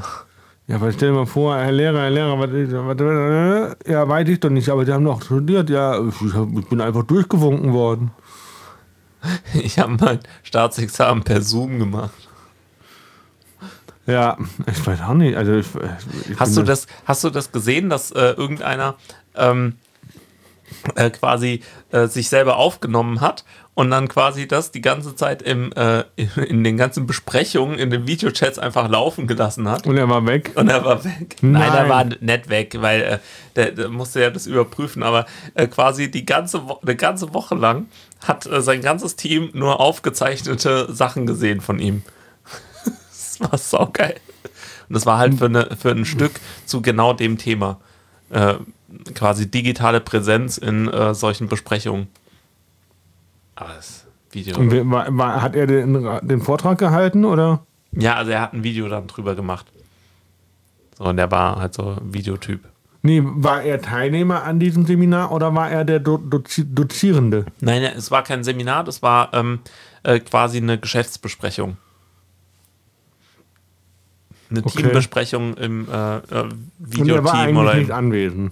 Ja, 0.67 0.79
weil 0.79 0.93
stell 0.93 1.09
dir 1.09 1.15
mal 1.15 1.25
vor, 1.25 1.57
Herr 1.57 1.71
Lehrer, 1.71 2.01
Herr 2.01 2.11
Lehrer, 2.11 2.37
was, 2.37 2.51
was, 2.51 2.99
was, 2.99 3.77
ja, 3.87 4.07
weiß 4.07 4.29
ich 4.29 4.39
doch 4.39 4.51
nicht, 4.51 4.69
aber 4.69 4.85
die 4.85 4.93
haben 4.93 5.05
doch 5.05 5.23
studiert, 5.23 5.71
ja, 5.71 5.99
ich, 6.07 6.21
ich 6.21 6.69
bin 6.69 6.81
einfach 6.81 7.03
durchgewunken 7.03 7.73
worden. 7.73 8.11
Ich 9.55 9.79
habe 9.79 9.97
mein 9.99 10.19
Staatsexamen 10.43 11.23
per 11.23 11.41
Zoom 11.41 11.79
gemacht. 11.79 12.29
Ja, 14.05 14.37
ich 14.71 14.85
weiß 14.85 15.01
auch 15.01 15.15
nicht, 15.15 15.35
also 15.35 15.53
ich, 15.53 15.65
ich 16.29 16.39
Hast 16.39 16.55
du 16.55 16.61
das, 16.61 16.85
hast 17.05 17.23
du 17.23 17.31
das 17.31 17.51
gesehen, 17.51 17.89
dass 17.89 18.11
äh, 18.11 18.33
irgendeiner 18.33 18.95
ähm, 19.35 19.73
äh, 20.95 21.09
quasi 21.09 21.61
äh, 21.91 22.07
sich 22.07 22.29
selber 22.29 22.57
aufgenommen 22.57 23.21
hat 23.21 23.45
und 23.77 23.91
dann 23.91 24.07
quasi 24.07 24.47
das 24.47 24.71
die 24.71 24.81
ganze 24.81 25.15
Zeit 25.15 25.43
im, 25.43 25.71
äh, 25.73 26.03
in 26.47 26.63
den 26.63 26.77
ganzen 26.77 27.05
Besprechungen, 27.05 27.77
in 27.77 27.91
den 27.91 28.07
Videochats 28.07 28.57
einfach 28.57 28.89
laufen 28.89 29.27
gelassen 29.27 29.69
hat? 29.69 29.85
Und 29.85 29.97
er 29.97 30.09
war 30.09 30.25
weg. 30.25 30.51
Und 30.55 30.69
er 30.69 30.83
war 30.83 31.05
weg. 31.05 31.35
Nein, 31.41 31.61
er 31.61 31.83
Nein. 31.83 31.89
war 31.89 32.05
nicht 32.05 32.49
weg, 32.49 32.75
weil 32.79 33.01
äh, 33.01 33.19
der, 33.55 33.71
der 33.73 33.89
musste 33.89 34.21
ja 34.21 34.31
das 34.31 34.47
überprüfen, 34.47 35.03
aber 35.03 35.27
äh, 35.53 35.67
quasi 35.67 36.09
die 36.09 36.25
ganze, 36.25 36.67
Wo 36.67 36.79
eine 36.81 36.95
ganze 36.95 37.35
Woche 37.35 37.53
lang 37.53 37.85
hat 38.25 38.47
äh, 38.47 38.63
sein 38.63 38.81
ganzes 38.81 39.15
Team 39.15 39.51
nur 39.53 39.79
aufgezeichnete 39.79 40.91
Sachen 40.91 41.27
gesehen 41.27 41.61
von 41.61 41.77
ihm. 41.77 42.01
das 42.83 43.39
war 43.39 43.59
saugeil. 43.59 44.15
Und 44.89 44.95
das 44.95 45.05
war 45.05 45.19
halt 45.19 45.35
für, 45.35 45.45
eine, 45.45 45.77
für 45.79 45.91
ein 45.91 46.05
Stück 46.05 46.39
zu 46.65 46.81
genau 46.81 47.13
dem 47.13 47.37
Thema. 47.37 47.79
Äh, 48.29 48.55
quasi 49.13 49.49
digitale 49.49 49.99
Präsenz 49.99 50.57
in 50.57 50.87
äh, 50.87 51.13
solchen 51.13 51.47
Besprechungen. 51.47 52.07
Aber 53.55 53.73
das 53.75 54.05
Video. 54.31 54.57
Und 54.57 54.91
war, 54.91 55.05
war, 55.17 55.41
hat 55.41 55.55
er 55.55 55.67
den, 55.67 55.93
den 56.21 56.41
Vortrag 56.41 56.77
gehalten 56.77 57.25
oder? 57.25 57.65
Ja, 57.91 58.15
also 58.15 58.31
er 58.31 58.41
hat 58.41 58.53
ein 58.53 58.63
Video 58.63 58.87
dann 58.87 59.07
drüber 59.07 59.35
gemacht. 59.35 59.65
So, 60.97 61.05
und 61.05 61.17
der 61.17 61.31
war 61.31 61.59
halt 61.59 61.73
so 61.73 61.97
Videotyp. 62.01 62.61
Nee, 63.01 63.21
war 63.23 63.61
er 63.61 63.81
Teilnehmer 63.81 64.43
an 64.43 64.59
diesem 64.59 64.85
Seminar 64.85 65.31
oder 65.31 65.53
war 65.53 65.69
er 65.69 65.85
der 65.85 65.99
Do 65.99 66.17
Dozi 66.17 66.65
Dozierende? 66.65 67.45
Nein, 67.61 67.83
es 67.83 68.11
war 68.11 68.23
kein 68.23 68.43
Seminar, 68.43 68.83
das 68.83 69.01
war 69.01 69.33
ähm, 69.33 69.59
äh, 70.03 70.19
quasi 70.19 70.57
eine 70.57 70.77
Geschäftsbesprechung. 70.77 71.77
Eine 74.49 74.59
Okay. 74.63 74.81
Teambesprechung 74.81 75.55
im 75.55 75.87
äh, 75.91 76.17
äh, 76.17 76.19
Und 76.19 76.29
er 76.31 76.43
war 76.43 76.57
Videoteam 76.79 77.27
eigentlich 77.27 77.57
oder 77.57 77.73
nicht 77.75 77.91
anwesend. 77.91 78.51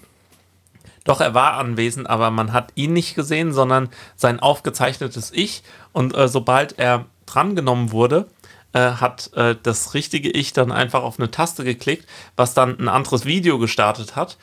Doch, 1.05 1.21
er 1.21 1.33
war 1.33 1.53
anwesend, 1.53 2.09
aber 2.09 2.31
man 2.31 2.51
hat 2.51 2.71
ihn 2.75 2.93
nicht 2.93 3.15
gesehen, 3.15 3.53
sondern 3.53 3.89
sein 4.15 4.39
aufgezeichnetes 4.39 5.31
Ich. 5.33 5.63
Und 5.93 6.15
äh, 6.15 6.27
sobald 6.27 6.79
er 6.79 7.05
drangenommen 7.27 7.91
wurde, 7.91 8.27
äh, 8.73 8.79
hat 8.93 9.31
äh, 9.35 9.55
das 9.61 9.93
richtige 9.93 10.31
Ich 10.31 10.51
dann 10.51 10.71
einfach 10.71 11.03
auf 11.03 11.19
eine 11.19 11.29
Taste 11.29 11.63
geklickt, 11.63 12.07
was 12.35 12.55
dann 12.55 12.77
ein 12.79 12.89
anderes 12.89 13.25
Video 13.25 13.59
gestartet 13.59 14.15
hat, 14.15 14.37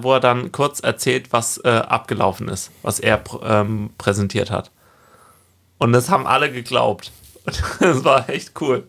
wo 0.00 0.14
er 0.14 0.20
dann 0.20 0.50
kurz 0.50 0.80
erzählt, 0.80 1.30
was 1.30 1.62
abgelaufen 1.62 2.48
ist, 2.48 2.70
was 2.80 2.98
er 3.00 3.18
pr 3.18 3.42
ähm, 3.42 3.90
präsentiert 3.98 4.50
hat. 4.50 4.70
Und 5.76 5.92
das 5.92 6.08
haben 6.08 6.26
alle 6.26 6.50
geglaubt. 6.50 7.12
Das 7.78 8.02
war 8.02 8.30
echt 8.30 8.58
cool. 8.62 8.84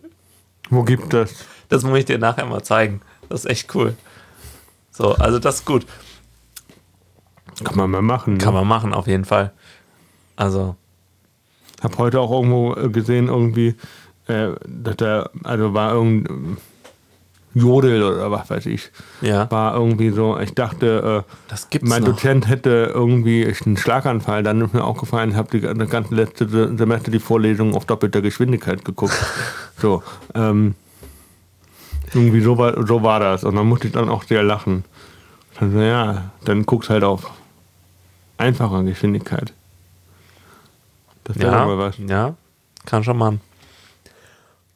Wo 0.70 0.84
gibt 0.84 1.12
das? 1.12 1.44
Das 1.68 1.82
muss 1.82 1.98
ich 1.98 2.04
dir 2.04 2.18
nachher 2.18 2.46
mal 2.46 2.62
zeigen. 2.62 3.00
Das 3.28 3.44
ist 3.44 3.50
echt 3.50 3.74
cool. 3.74 3.94
So, 4.90 5.14
also 5.14 5.38
das 5.38 5.56
ist 5.56 5.64
gut. 5.64 5.86
Kann 7.64 7.76
man 7.76 7.90
mal 7.90 8.02
machen. 8.02 8.38
Kann 8.38 8.54
ne? 8.54 8.60
man 8.60 8.68
machen, 8.68 8.94
auf 8.94 9.06
jeden 9.06 9.24
Fall. 9.24 9.52
Also, 10.36 10.76
Hab 11.82 11.98
heute 11.98 12.20
auch 12.20 12.30
irgendwo 12.30 12.74
äh, 12.74 12.88
gesehen, 12.88 13.28
irgendwie, 13.28 13.74
äh, 14.28 14.50
dass 14.66 14.96
der, 14.96 15.30
also 15.44 15.74
war 15.74 15.92
irgendein 15.94 16.56
Jodel 17.54 18.02
oder 18.04 18.30
was 18.30 18.48
weiß 18.50 18.66
ich, 18.66 18.90
ja. 19.20 19.50
war 19.50 19.74
irgendwie 19.74 20.10
so, 20.10 20.38
ich 20.38 20.54
dachte, 20.54 21.24
äh, 21.50 21.78
mein 21.82 22.02
noch. 22.02 22.10
Dozent 22.10 22.46
hätte 22.46 22.92
irgendwie 22.94 23.52
einen 23.64 23.76
Schlaganfall, 23.76 24.42
dann 24.44 24.60
ist 24.60 24.74
mir 24.74 24.84
aufgefallen, 24.84 25.30
ich 25.30 25.36
habe 25.36 25.50
die 25.50 25.60
das 25.60 25.90
ganze 25.90 26.14
letzte 26.14 26.48
Se- 26.48 26.76
Semester 26.76 27.10
die 27.10 27.18
Vorlesungen 27.18 27.74
auf 27.74 27.84
doppelter 27.84 28.20
Geschwindigkeit 28.20 28.84
geguckt. 28.84 29.16
so, 29.78 30.02
ähm, 30.34 30.74
irgendwie 32.14 32.40
so 32.40 32.56
war, 32.58 32.86
so 32.86 33.02
war 33.02 33.20
das 33.20 33.44
und 33.44 33.54
dann 33.56 33.66
musste 33.66 33.86
ich 33.88 33.92
dann 33.92 34.08
auch 34.08 34.24
sehr 34.24 34.42
lachen. 34.42 34.84
Also, 35.60 35.78
ja, 35.80 36.30
dann 36.44 36.64
guckst 36.66 36.88
halt 36.90 37.02
auf 37.04 37.30
einfacher 38.36 38.82
Geschwindigkeit. 38.84 39.52
Das 41.24 41.38
wäre 41.38 41.50
Ja, 41.52 41.66
mal 41.66 41.78
was. 41.78 41.96
ja, 41.98 42.34
kann 42.86 43.02
schon 43.04 43.18
machen. 43.18 43.40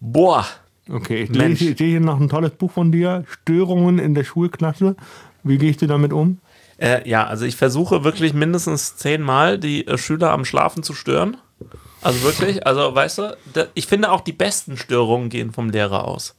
Boah, 0.01 0.45
Okay, 0.91 1.23
ich 1.23 1.31
Mensch. 1.31 1.61
lese, 1.61 1.73
ich 1.73 1.79
hier 1.79 2.01
noch 2.01 2.19
ein 2.21 2.29
tolles 2.29 2.51
Buch 2.53 2.71
von 2.73 2.91
dir, 2.91 3.25
Störungen 3.29 3.99
in 4.01 4.15
der 4.15 4.25
Schulklasse. 4.25 4.97
Wie 5.45 5.57
gehst 5.59 5.81
du 5.81 5.87
damit 5.87 6.13
um? 6.13 6.39
äh, 6.79 7.09
ja, 7.09 7.25
also 7.27 7.45
ich 7.45 7.55
versuche 7.57 8.03
wirklich 8.03 8.35
mindestens 8.35 8.97
zehnmal 8.97 9.59
die 9.59 9.87
äh, 9.87 9.97
Schüler 9.97 10.33
am 10.33 10.45
Schlafen 10.45 10.83
zu 10.83 10.93
stören. 10.95 11.37
Also 12.01 12.23
wirklich, 12.25 12.67
also 12.67 12.93
weißt 12.93 13.19
du, 13.19 13.37
da, 13.53 13.67
ich 13.75 13.87
finde 13.87 14.11
auch 14.11 14.23
die 14.23 14.33
besten 14.33 14.77
Störungen 14.77 15.29
gehen 15.29 15.53
vom 15.53 15.71
Lehrer 15.71 16.05
aus. 16.09 16.35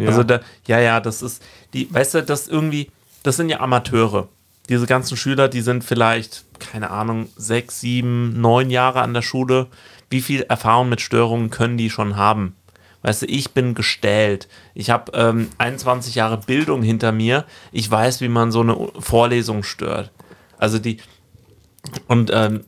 Ja. 0.00 0.08
Also 0.08 0.22
da, 0.22 0.40
ja, 0.66 0.80
ja, 0.80 1.00
das 1.00 1.22
ist 1.22 1.42
die, 1.74 1.92
weißt 1.92 2.14
du, 2.14 2.22
das 2.22 2.48
irgendwie, 2.48 2.90
das 3.22 3.36
sind 3.36 3.48
ja 3.48 3.60
Amateure. 3.60 4.28
Diese 4.68 4.86
ganzen 4.86 5.16
Schüler, 5.16 5.48
die 5.48 5.62
sind 5.62 5.82
vielleicht, 5.84 6.44
keine 6.60 6.90
Ahnung, 6.90 7.28
sechs, 7.36 7.80
sieben, 7.80 8.40
neun 8.40 8.70
Jahre 8.70 9.02
an 9.02 9.14
der 9.14 9.22
Schule. 9.22 9.66
Wie 10.10 10.20
viel 10.20 10.42
Erfahrung 10.42 10.88
mit 10.88 11.00
Störungen 11.00 11.50
können 11.50 11.76
die 11.76 11.90
schon 11.90 12.16
haben? 12.16 12.54
Weißt 13.02 13.22
du, 13.22 13.26
ich 13.26 13.50
bin 13.52 13.74
gestellt. 13.74 14.46
Ich 14.74 14.90
habe 14.90 15.10
ähm, 15.14 15.48
21 15.58 16.14
Jahre 16.14 16.36
Bildung 16.38 16.82
hinter 16.82 17.12
mir. 17.12 17.44
Ich 17.72 17.90
weiß, 17.90 18.20
wie 18.20 18.28
man 18.28 18.52
so 18.52 18.60
eine 18.60 18.76
Vorlesung 18.98 19.62
stört. 19.62 20.10
Also 20.58 20.78
die 20.78 20.98
und 22.08 22.30
ähm, 22.32 22.64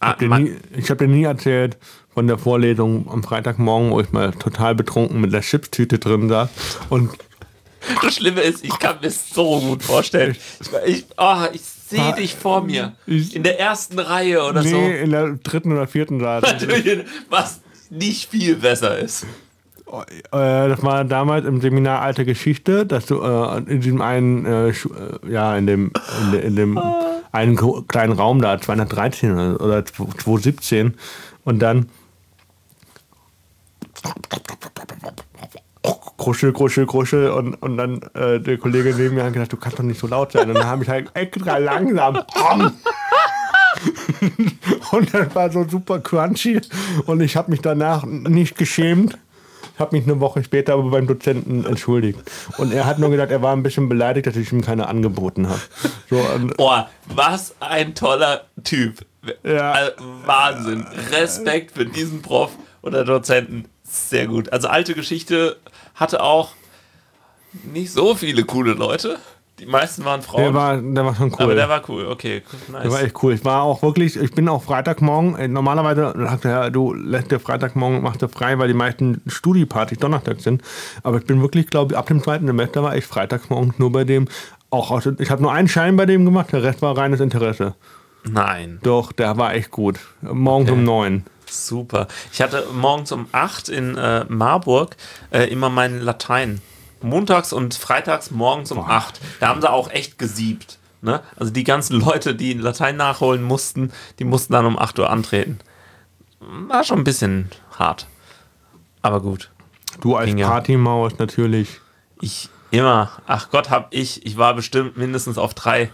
ah, 0.00 0.14
Dir 0.14 0.28
man- 0.28 0.42
nie, 0.44 0.56
ich 0.76 0.90
habe 0.90 1.06
dir 1.06 1.12
nie 1.12 1.24
erzählt 1.24 1.76
von 2.18 2.26
der 2.26 2.36
Vorlesung 2.36 3.06
am 3.08 3.22
Freitagmorgen, 3.22 3.92
wo 3.92 4.00
ich 4.00 4.10
mal 4.10 4.32
total 4.32 4.74
betrunken 4.74 5.20
mit 5.20 5.32
der 5.32 5.40
Chipstüte 5.40 6.00
drin 6.00 6.28
saß. 6.28 6.48
Und 6.88 7.10
Das 8.02 8.16
Schlimme 8.16 8.40
ist, 8.40 8.64
ich 8.64 8.76
kann 8.80 8.96
mir 9.00 9.06
es 9.06 9.30
so 9.30 9.60
gut 9.60 9.84
vorstellen. 9.84 10.36
Ich, 10.84 11.04
oh, 11.16 11.44
ich 11.52 11.60
sehe 11.62 12.12
dich 12.14 12.34
vor 12.34 12.64
mir. 12.64 12.94
In 13.06 13.44
der 13.44 13.60
ersten 13.60 14.00
Reihe 14.00 14.42
oder 14.42 14.64
nee, 14.64 15.00
in 15.00 15.12
der 15.12 15.36
dritten 15.44 15.70
oder 15.70 15.86
vierten 15.86 16.18
so. 16.18 16.24
Natürlich, 16.42 17.04
Was 17.30 17.60
nicht 17.88 18.28
viel 18.28 18.56
besser 18.56 18.98
ist. 18.98 19.24
Äh, 19.86 20.08
das 20.32 20.82
war 20.82 21.04
damals 21.04 21.46
im 21.46 21.60
Seminar 21.60 22.02
Alte 22.02 22.24
Geschichte, 22.24 22.84
dass 22.84 23.06
du 23.06 23.22
äh, 23.22 23.58
in 23.70 23.80
diesem 23.80 24.02
einen, 24.02 24.44
äh, 24.44 24.72
ja, 25.30 25.56
in 25.56 25.68
dem, 25.68 25.92
in, 26.24 26.32
de, 26.32 26.44
in 26.44 26.56
dem 26.56 26.80
einen 27.30 27.54
gro- 27.54 27.82
kleinen 27.86 28.12
Raum 28.12 28.42
da, 28.42 28.60
213 28.60 29.32
oder, 29.32 29.60
oder 29.64 29.84
217 29.86 30.94
und 31.44 31.60
dann 31.60 31.88
Kruschel, 36.18 36.52
Kruschel, 36.52 36.86
Kruschel 36.86 37.30
und, 37.30 37.54
und 37.54 37.76
dann 37.78 38.02
äh, 38.14 38.40
der 38.40 38.58
Kollege 38.58 38.94
neben 38.94 39.14
mir 39.14 39.24
hat 39.24 39.32
gedacht, 39.32 39.52
du 39.52 39.56
kannst 39.56 39.78
doch 39.78 39.84
nicht 39.84 39.98
so 39.98 40.06
laut 40.06 40.32
sein. 40.32 40.48
Und 40.48 40.56
dann 40.56 40.66
habe 40.66 40.82
ich 40.82 40.88
halt 40.90 41.10
extra 41.14 41.56
langsam 41.58 42.16
und 44.92 45.14
das 45.14 45.34
war 45.34 45.50
so 45.50 45.66
super 45.68 46.00
crunchy 46.00 46.60
und 47.06 47.20
ich 47.20 47.36
habe 47.36 47.50
mich 47.50 47.60
danach 47.60 48.04
nicht 48.04 48.56
geschämt. 48.58 49.16
Ich 49.74 49.80
habe 49.80 49.96
mich 49.96 50.04
eine 50.06 50.18
Woche 50.18 50.42
später 50.42 50.72
aber 50.72 50.90
beim 50.90 51.06
Dozenten 51.06 51.64
entschuldigt. 51.64 52.18
Und 52.58 52.72
er 52.72 52.84
hat 52.84 52.98
nur 52.98 53.10
gesagt, 53.10 53.30
er 53.30 53.42
war 53.42 53.52
ein 53.54 53.62
bisschen 53.62 53.88
beleidigt, 53.88 54.26
dass 54.26 54.34
ich 54.34 54.50
ihm 54.52 54.60
keine 54.60 54.88
angeboten 54.88 55.48
habe. 55.48 55.60
So, 56.10 56.20
Oh, 56.58 56.80
was 57.14 57.54
ein 57.60 57.94
toller 57.94 58.46
Typ. 58.64 59.06
Ja. 59.44 59.70
Also, 59.70 59.92
Wahnsinn. 60.26 60.84
Respekt 61.12 61.76
für 61.76 61.86
diesen 61.86 62.22
Prof 62.22 62.50
oder 62.82 63.04
Dozenten. 63.04 63.66
Sehr 63.88 64.26
gut. 64.26 64.52
Also 64.52 64.68
alte 64.68 64.94
Geschichte 64.94 65.56
hatte 65.94 66.22
auch 66.22 66.50
nicht 67.64 67.92
so 67.92 68.14
viele 68.14 68.44
coole 68.44 68.74
Leute. 68.74 69.18
Die 69.58 69.66
meisten 69.66 70.04
waren 70.04 70.22
Frauen. 70.22 70.44
der, 70.44 70.54
war, 70.54 70.76
der 70.76 71.04
war 71.04 71.16
schon 71.16 71.32
cool. 71.32 71.40
aber 71.40 71.54
der 71.56 71.68
war 71.68 71.82
cool. 71.88 72.06
Okay, 72.06 72.42
nice. 72.70 72.82
Der 72.82 72.92
war 72.92 73.02
echt 73.02 73.22
cool. 73.22 73.32
Ich 73.32 73.44
war 73.44 73.62
auch 73.62 73.82
wirklich, 73.82 74.16
ich 74.16 74.32
bin 74.32 74.48
auch 74.48 74.62
Freitagmorgen, 74.62 75.34
äh, 75.34 75.48
normalerweise 75.48 76.14
sagt 76.16 76.44
er, 76.44 76.70
du 76.70 76.94
lässt 76.94 77.32
dir 77.32 77.40
Freitagmorgen, 77.40 78.00
machst 78.02 78.22
du 78.22 78.28
frei, 78.28 78.56
weil 78.58 78.68
die 78.68 78.74
meisten 78.74 79.20
Studiepartys 79.26 79.98
Donnerstag 79.98 80.40
sind. 80.40 80.62
Aber 81.02 81.18
ich 81.18 81.24
bin 81.24 81.42
wirklich, 81.42 81.66
glaube 81.66 81.94
ich, 81.94 81.98
ab 81.98 82.06
dem 82.06 82.22
zweiten 82.22 82.46
Semester 82.46 82.84
war 82.84 82.96
ich 82.96 83.06
Freitagsmorgen 83.06 83.74
nur 83.78 83.90
bei 83.90 84.04
dem, 84.04 84.28
auch 84.70 85.04
ich 85.18 85.30
habe 85.30 85.42
nur 85.42 85.52
einen 85.52 85.66
Schein 85.66 85.96
bei 85.96 86.06
dem 86.06 86.24
gemacht, 86.24 86.52
der 86.52 86.62
Rest 86.62 86.82
war 86.82 86.96
reines 86.96 87.20
Interesse. 87.20 87.74
Nein. 88.24 88.78
Doch, 88.82 89.12
der 89.12 89.36
war 89.38 89.54
echt 89.54 89.70
gut. 89.70 89.98
Morgens 90.20 90.70
um 90.70 90.84
neun. 90.84 91.24
Super. 91.50 92.08
Ich 92.32 92.40
hatte 92.40 92.66
morgens 92.72 93.12
um 93.12 93.26
8 93.32 93.68
in 93.68 93.96
äh, 93.96 94.24
Marburg 94.28 94.96
äh, 95.30 95.44
immer 95.44 95.70
meinen 95.70 96.00
Latein. 96.00 96.60
Montags 97.00 97.52
und 97.52 97.74
freitags 97.74 98.30
morgens 98.30 98.72
um 98.72 98.80
8. 98.80 99.20
Da 99.40 99.48
haben 99.48 99.60
sie 99.60 99.70
auch 99.70 99.90
echt 99.90 100.18
gesiebt. 100.18 100.78
Ne? 101.00 101.22
Also 101.36 101.52
die 101.52 101.64
ganzen 101.64 102.00
Leute, 102.00 102.34
die 102.34 102.54
Latein 102.54 102.96
nachholen 102.96 103.42
mussten, 103.42 103.92
die 104.18 104.24
mussten 104.24 104.52
dann 104.52 104.66
um 104.66 104.78
8 104.78 104.98
Uhr 104.98 105.10
antreten. 105.10 105.58
War 106.40 106.84
schon 106.84 106.98
ein 106.98 107.04
bisschen 107.04 107.50
hart. 107.78 108.06
Aber 109.02 109.20
gut. 109.20 109.50
Du 110.00 110.16
als 110.16 110.26
Ging 110.26 110.38
ja. 110.38 110.48
Partymaus 110.48 111.18
natürlich. 111.18 111.80
Ich 112.20 112.48
immer, 112.70 113.10
ach 113.26 113.50
Gott, 113.50 113.70
hab 113.70 113.94
ich, 113.94 114.24
ich 114.26 114.36
war 114.36 114.54
bestimmt 114.54 114.96
mindestens 114.96 115.38
auf 115.38 115.54
drei 115.54 115.90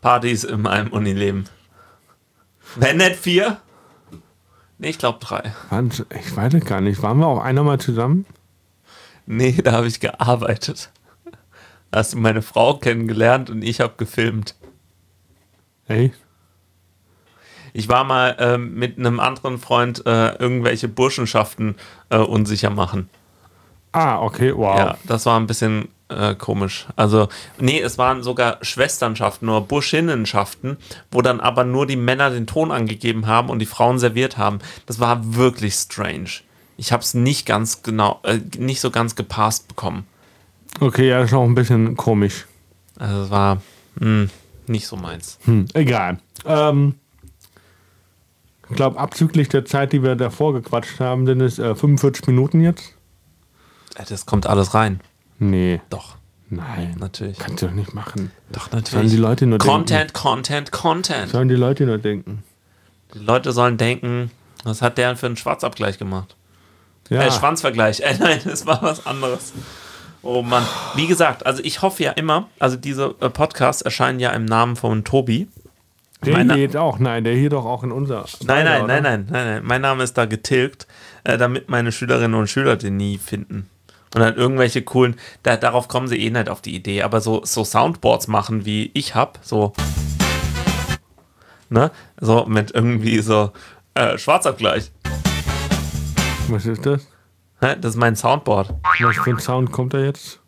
Partys 0.00 0.44
in 0.44 0.62
meinem 0.62 0.88
Unileben. 0.88 1.48
Wenn 2.76 2.98
nicht 2.98 3.16
vier? 3.16 3.60
Nee, 4.78 4.90
ich 4.90 4.98
glaube 4.98 5.18
drei. 5.20 5.52
Ich 6.20 6.36
weiß 6.36 6.54
es 6.54 6.64
gar 6.64 6.80
nicht. 6.80 7.02
Waren 7.02 7.18
wir 7.18 7.26
auch 7.26 7.42
einer 7.42 7.64
mal 7.64 7.78
zusammen? 7.80 8.26
Nee, 9.26 9.52
da 9.62 9.72
habe 9.72 9.88
ich 9.88 10.00
gearbeitet. 10.00 10.90
Da 11.90 11.98
hast 11.98 12.14
du 12.14 12.18
meine 12.18 12.42
Frau 12.42 12.74
kennengelernt 12.78 13.50
und 13.50 13.62
ich 13.62 13.80
habe 13.80 13.94
gefilmt. 13.96 14.54
Hey? 15.86 16.12
Ich 17.72 17.88
war 17.88 18.04
mal 18.04 18.36
ähm, 18.38 18.74
mit 18.74 18.98
einem 18.98 19.20
anderen 19.20 19.58
Freund 19.58 20.04
äh, 20.06 20.34
irgendwelche 20.36 20.88
Burschenschaften 20.88 21.76
äh, 22.10 22.18
unsicher 22.18 22.70
machen. 22.70 23.10
Ah, 23.92 24.20
okay, 24.20 24.54
wow. 24.54 24.78
Ja, 24.78 24.98
das 25.04 25.26
war 25.26 25.38
ein 25.38 25.46
bisschen 25.46 25.88
äh, 26.08 26.34
komisch. 26.34 26.86
Also, 26.96 27.28
nee, 27.58 27.80
es 27.80 27.98
waren 27.98 28.22
sogar 28.22 28.58
Schwesternschaften 28.62 29.48
oder 29.48 29.60
Burschinnenschaften, 29.60 30.76
wo 31.10 31.22
dann 31.22 31.40
aber 31.40 31.64
nur 31.64 31.86
die 31.86 31.96
Männer 31.96 32.30
den 32.30 32.46
Ton 32.46 32.70
angegeben 32.70 33.26
haben 33.26 33.48
und 33.50 33.58
die 33.58 33.66
Frauen 33.66 33.98
serviert 33.98 34.38
haben. 34.38 34.58
Das 34.86 35.00
war 35.00 35.34
wirklich 35.34 35.74
strange. 35.74 36.30
Ich 36.76 36.92
habe 36.92 37.02
es 37.02 37.14
nicht 37.14 37.44
ganz 37.46 37.82
genau, 37.82 38.20
äh, 38.22 38.38
nicht 38.56 38.80
so 38.80 38.90
ganz 38.90 39.16
gepasst 39.16 39.68
bekommen. 39.68 40.06
Okay, 40.80 41.08
ja, 41.08 41.18
das 41.20 41.30
ist 41.30 41.34
auch 41.36 41.44
ein 41.44 41.54
bisschen 41.54 41.96
komisch. 41.96 42.46
Also 42.98 43.22
es 43.24 43.30
war 43.30 43.60
mh, 43.96 44.28
nicht 44.66 44.86
so 44.86 44.96
meins. 44.96 45.38
Hm, 45.44 45.66
egal. 45.74 46.18
Ähm, 46.44 46.94
ich 48.70 48.76
glaube, 48.76 48.98
abzüglich 48.98 49.48
der 49.48 49.64
Zeit, 49.64 49.92
die 49.92 50.02
wir 50.02 50.14
davor 50.14 50.52
gequatscht 50.52 51.00
haben, 51.00 51.26
sind 51.26 51.40
es 51.40 51.58
äh, 51.58 51.74
45 51.74 52.26
Minuten 52.26 52.60
jetzt. 52.60 52.94
Äh, 53.96 54.04
Das 54.08 54.26
kommt 54.26 54.46
alles 54.46 54.74
rein. 54.74 55.00
Nee, 55.38 55.80
Doch. 55.90 56.16
Nein. 56.50 56.96
Natürlich. 56.98 57.38
Kannst 57.38 57.62
du 57.62 57.66
doch 57.66 57.74
nicht 57.74 57.92
machen. 57.94 58.30
Doch, 58.52 58.70
Sollen 58.70 58.82
natürlich. 58.82 59.10
die 59.10 59.18
Leute 59.18 59.46
nur 59.46 59.58
Content, 59.58 60.14
Content, 60.14 60.72
Content. 60.72 61.28
Sollen 61.30 61.48
die 61.48 61.54
Leute 61.56 61.84
nur 61.84 61.98
denken. 61.98 62.42
Die 63.14 63.18
Leute 63.18 63.52
sollen 63.52 63.76
denken, 63.76 64.30
was 64.64 64.80
hat 64.80 64.96
der 64.96 65.14
für 65.16 65.26
einen 65.26 65.36
Schwarzabgleich 65.36 65.98
gemacht? 65.98 66.36
Ja. 67.10 67.22
Äh, 67.22 67.30
Schwanzvergleich. 67.32 68.00
Äh, 68.04 68.16
nein, 68.18 68.40
das 68.44 68.64
war 68.66 68.82
was 68.82 69.06
anderes. 69.06 69.52
Oh 70.22 70.42
Mann. 70.42 70.64
Wie 70.94 71.06
gesagt, 71.06 71.44
also 71.46 71.62
ich 71.62 71.82
hoffe 71.82 72.02
ja 72.02 72.12
immer, 72.12 72.48
also 72.58 72.76
diese 72.76 73.14
äh, 73.20 73.28
Podcasts 73.28 73.82
erscheinen 73.82 74.18
ja 74.18 74.30
im 74.30 74.44
Namen 74.46 74.74
von 74.76 75.04
Tobi. 75.04 75.48
der 76.24 76.32
meine- 76.32 76.54
hier 76.54 76.80
auch. 76.82 76.98
Nein, 76.98 77.24
der 77.24 77.34
hier 77.34 77.50
doch 77.50 77.66
auch 77.66 77.82
in 77.84 77.92
unser. 77.92 78.24
Nein, 78.44 78.64
nein, 78.64 78.86
nein, 78.86 79.02
nein, 79.02 79.26
nein, 79.30 79.46
nein. 79.46 79.62
Mein 79.64 79.82
Name 79.82 80.02
ist 80.02 80.16
da 80.18 80.24
getilgt, 80.24 80.86
äh, 81.24 81.36
damit 81.38 81.68
meine 81.68 81.92
Schülerinnen 81.92 82.38
und 82.38 82.48
Schüler 82.48 82.76
den 82.76 82.96
nie 82.96 83.18
finden. 83.18 83.68
Und 84.14 84.20
dann 84.20 84.36
irgendwelche 84.36 84.82
coolen, 84.82 85.16
da, 85.42 85.56
darauf 85.56 85.88
kommen 85.88 86.08
sie 86.08 86.16
eh 86.16 86.30
nicht 86.30 86.48
auf 86.48 86.62
die 86.62 86.74
Idee, 86.74 87.02
aber 87.02 87.20
so, 87.20 87.44
so 87.44 87.64
Soundboards 87.64 88.26
machen, 88.26 88.64
wie 88.64 88.90
ich 88.94 89.14
hab, 89.14 89.38
so. 89.42 89.72
Ne? 91.68 91.90
So 92.18 92.46
mit 92.46 92.70
irgendwie 92.70 93.18
so 93.20 93.52
äh, 93.94 94.16
Schwarzabgleich. 94.16 94.90
Was 96.48 96.64
ist 96.64 96.86
das? 96.86 97.06
Hä? 97.60 97.76
Das 97.78 97.90
ist 97.94 97.96
mein 97.98 98.16
Soundboard. 98.16 98.74
Was 99.02 99.16
für 99.16 99.30
ein 99.30 99.38
Sound 99.38 99.72
kommt 99.72 99.92
da 99.92 99.98
jetzt? 99.98 100.40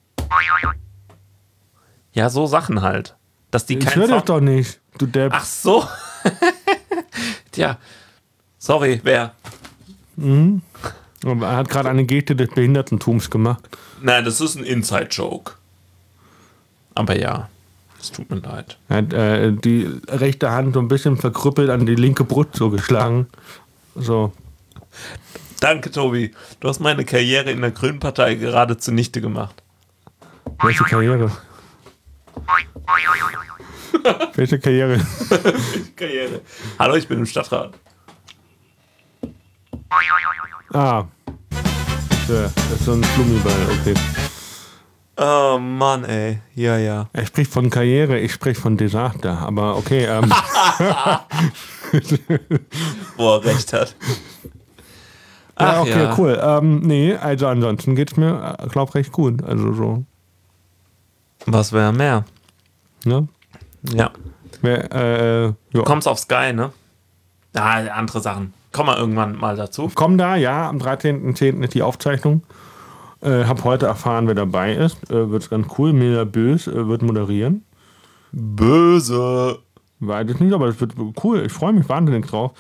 Ja, 2.13 2.31
so 2.31 2.47
Sachen 2.47 2.81
halt. 2.83 3.17
Dass 3.51 3.67
die 3.67 3.79
Ich 3.79 3.95
höre 3.95 4.07
das 4.07 4.11
Sound. 4.11 4.29
doch 4.29 4.41
nicht. 4.41 4.81
Du 4.99 5.07
Depp. 5.07 5.33
Ach 5.35 5.45
so. 5.45 5.85
Tja. 7.53 7.79
Sorry, 8.59 9.01
wer? 9.03 9.35
Aber 11.25 11.47
Er 11.47 11.57
hat 11.57 11.69
gerade 11.69 11.89
eine 11.89 12.05
Geste 12.05 12.35
des 12.35 12.51
Behindertentums 12.51 13.31
gemacht. 13.31 13.69
Nein, 14.01 14.25
das 14.25 14.41
ist 14.41 14.57
ein 14.57 14.65
Inside-Joke. 14.65 15.53
Aber 16.95 17.19
ja, 17.19 17.49
es 18.01 18.11
tut 18.11 18.31
mir 18.31 18.39
leid. 18.39 18.79
Er 18.89 18.97
hat 18.99 19.13
äh, 19.13 19.53
die 19.53 19.91
rechte 20.09 20.51
Hand 20.51 20.75
so 20.75 20.81
ein 20.81 20.89
bisschen 20.89 21.17
verkrüppelt 21.17 21.71
an 21.71 21.85
die 21.87 21.95
linke 21.95 22.25
Brust 22.25 22.57
so 22.57 22.71
geschlagen. 22.71 23.27
So. 23.95 24.33
Danke, 25.61 25.91
Tobi. 25.91 26.35
Du 26.61 26.69
hast 26.69 26.81
meine 26.81 27.05
Karriere 27.05 27.51
in 27.51 27.61
der 27.61 27.71
Grünen 27.71 28.01
Partei 28.01 28.35
gerade 28.35 28.79
zunichte 28.79 29.21
gemacht. 29.21 29.63
Welche 30.63 30.85
Karriere? 30.85 31.31
Welche 34.35 34.59
Karriere? 34.59 35.01
Karriere. 35.97 36.41
Hallo, 36.79 36.95
ich 36.95 37.07
bin 37.07 37.19
im 37.19 37.27
Stadtrat. 37.27 37.75
Ah. 40.73 41.05
Ja, 42.29 42.43
das 42.45 42.73
ist 42.73 42.85
so 42.85 42.93
ein 42.93 43.03
Flummiball, 43.03 43.53
okay. 43.81 43.95
Oh 45.17 45.59
Mann, 45.59 46.05
ey. 46.05 46.41
Ja, 46.55 46.79
ja. 46.79 47.09
Er 47.13 47.27
spricht 47.27 47.53
von 47.53 47.69
Karriere, 47.71 48.19
ich 48.19 48.33
spreche 48.33 48.61
von 48.61 48.77
Desaster. 48.77 49.39
Aber 49.41 49.77
okay, 49.77 50.05
ähm, 50.07 50.33
er 53.19 53.45
recht 53.45 53.73
hat. 53.73 53.95
ja, 55.59 55.73
Ach 55.73 55.81
okay, 55.81 56.03
ja. 56.03 56.15
cool. 56.17 56.41
Ähm, 56.43 56.81
nee, 56.81 57.15
also 57.17 57.49
ansonsten 57.49 57.97
geht's 57.97 58.17
mir, 58.17 58.57
äh, 58.59 58.67
glaub, 58.69 58.95
recht 58.95 59.13
gut. 59.13 59.43
Also 59.43 59.75
so, 59.75 60.05
Was 61.47 61.73
wäre 61.73 61.93
mehr? 61.93 62.25
ne? 63.05 63.29
Ja. 63.93 64.11
Wer, 64.63 64.93
äh, 64.93 65.45
ja. 65.47 65.55
Du 65.73 65.83
kommst 65.83 66.07
auf 66.07 66.19
Sky, 66.19 66.53
ne? 66.53 66.73
Ah, 67.55 67.81
andere 67.89 68.21
Sachen. 68.21 68.55
Komm 68.73 68.87
mal 68.87 68.99
irgendwann 68.99 69.37
mal 69.37 69.57
dazu. 69.57 69.91
Komm 69.95 70.17
da, 70.17 70.37
ja, 70.37 70.69
am 70.69 70.79
13.10. 70.79 71.65
ist 71.65 71.75
die 71.75 71.83
Aufzeichnung. 71.83 72.43
Äh, 73.21 73.45
hab 73.45 73.65
heute 73.65 73.87
erfahren, 73.87 74.27
wer 74.29 74.35
dabei 74.35 74.75
ist. 74.75 75.11
Äh, 75.11 75.31
wird's 75.31 75.51
ganz 75.51 75.67
cool. 75.77 75.93
Mila 75.93 76.25
Bös 76.25 76.67
äh, 76.67 76.89
wird 76.89 77.03
moderieren. 77.03 77.65
Böse. 78.33 79.59
Weiß 79.99 80.31
ich 80.31 80.41
nicht, 80.41 80.55
aber 80.55 80.69
es 80.69 80.81
wird 80.81 80.95
cool. 81.23 81.45
Ich 81.45 81.53
freue 81.53 81.75
mich 81.75 81.89
wahnsinnig 81.89 82.27
drauf. 82.27 82.53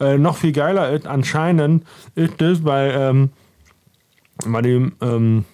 Äh, 0.00 0.18
noch 0.18 0.36
viel 0.36 0.52
geiler 0.52 0.90
ist 0.90 1.06
anscheinend 1.06 1.84
ist 2.16 2.42
es 2.42 2.62
bei, 2.64 2.90
ähm, 2.90 3.30
bei 4.44 4.62
dem, 4.62 4.94
ähm, 5.00 5.44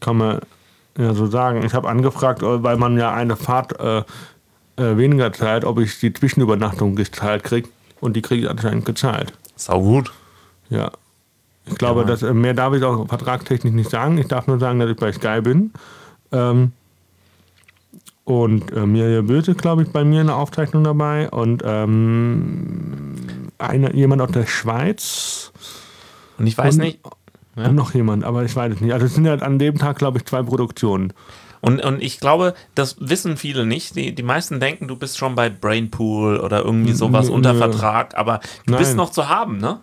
kann 0.00 0.16
man 0.16 0.40
ja 0.96 1.12
so 1.12 1.26
sagen, 1.26 1.62
ich 1.64 1.74
habe 1.74 1.88
angefragt, 1.88 2.42
äh, 2.42 2.62
weil 2.62 2.78
man 2.78 2.96
ja 2.96 3.12
eine 3.12 3.36
Fahrt 3.36 3.78
äh, 3.78 3.98
äh, 4.76 4.96
weniger 4.96 5.32
zahlt, 5.32 5.66
ob 5.66 5.78
ich 5.78 6.00
die 6.00 6.12
Zwischenübernachtung 6.12 6.96
gezahlt 6.96 7.44
kriege. 7.44 7.68
Und 8.00 8.14
die 8.16 8.22
kriege 8.22 8.44
ich 8.44 8.50
anscheinend 8.50 8.84
gezahlt. 8.84 9.32
Sau 9.56 9.80
gut. 9.80 10.12
Ja. 10.70 10.90
Ich 11.66 11.76
glaube, 11.76 12.00
Ja. 12.00 12.06
dass, 12.06 12.22
äh, 12.22 12.32
mehr 12.34 12.54
darf 12.54 12.74
ich 12.74 12.82
auch 12.82 13.06
vertragstechnisch 13.06 13.72
nicht 13.74 13.90
sagen. 13.90 14.18
Ich 14.18 14.26
darf 14.28 14.46
nur 14.46 14.58
sagen, 14.58 14.78
dass 14.80 14.90
ich 14.90 14.96
bei 14.96 15.12
Sky 15.12 15.40
bin. 15.42 15.72
Ähm, 16.32 16.72
und 18.24 18.72
äh, 18.72 18.86
Mirja 18.86 19.22
Böse, 19.22 19.54
glaube 19.54 19.82
ich, 19.82 19.90
bei 19.90 20.04
mir 20.04 20.20
in 20.20 20.28
der 20.28 20.36
Aufzeichnung 20.36 20.84
dabei. 20.84 21.28
Und 21.30 21.62
ähm, 21.64 23.16
einer, 23.58 23.94
jemand 23.94 24.22
aus 24.22 24.30
der 24.30 24.46
Schweiz. 24.46 25.52
Und 26.38 26.46
ich 26.46 26.56
weiß 26.56 26.74
Und- 26.76 26.80
nicht. 26.82 27.00
Ja. 27.56 27.66
Und 27.66 27.74
noch 27.74 27.92
jemand, 27.94 28.22
aber 28.24 28.44
ich 28.44 28.54
weiß 28.54 28.74
es 28.74 28.80
nicht. 28.80 28.92
Also 28.92 29.06
es 29.06 29.14
sind 29.14 29.24
ja 29.26 29.34
an 29.34 29.58
dem 29.58 29.76
Tag, 29.76 29.98
glaube 29.98 30.18
ich, 30.18 30.24
zwei 30.24 30.42
Produktionen. 30.42 31.12
Und, 31.60 31.84
und 31.84 32.02
ich 32.02 32.20
glaube, 32.20 32.54
das 32.74 32.96
wissen 33.00 33.36
viele 33.36 33.66
nicht. 33.66 33.94
Die, 33.94 34.14
die 34.14 34.22
meisten 34.22 34.60
denken, 34.60 34.88
du 34.88 34.96
bist 34.96 35.18
schon 35.18 35.34
bei 35.34 35.50
Brainpool 35.50 36.38
oder 36.38 36.64
irgendwie 36.64 36.92
sowas 36.92 37.28
Nö. 37.28 37.34
unter 37.34 37.54
Vertrag, 37.54 38.16
aber 38.16 38.40
du 38.66 38.76
bist 38.76 38.90
Nein. 38.92 38.96
noch 38.96 39.10
zu 39.10 39.28
haben, 39.28 39.58
ne? 39.58 39.80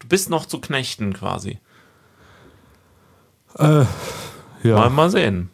Du 0.00 0.08
bist 0.08 0.30
noch 0.30 0.46
zu 0.46 0.60
knechten 0.60 1.12
quasi. 1.12 1.58
Äh, 3.58 3.84
ja. 4.64 4.76
Mal, 4.76 4.90
mal 4.90 5.10
sehen. 5.10 5.50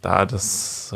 Da 0.00 0.26
das. 0.26 0.92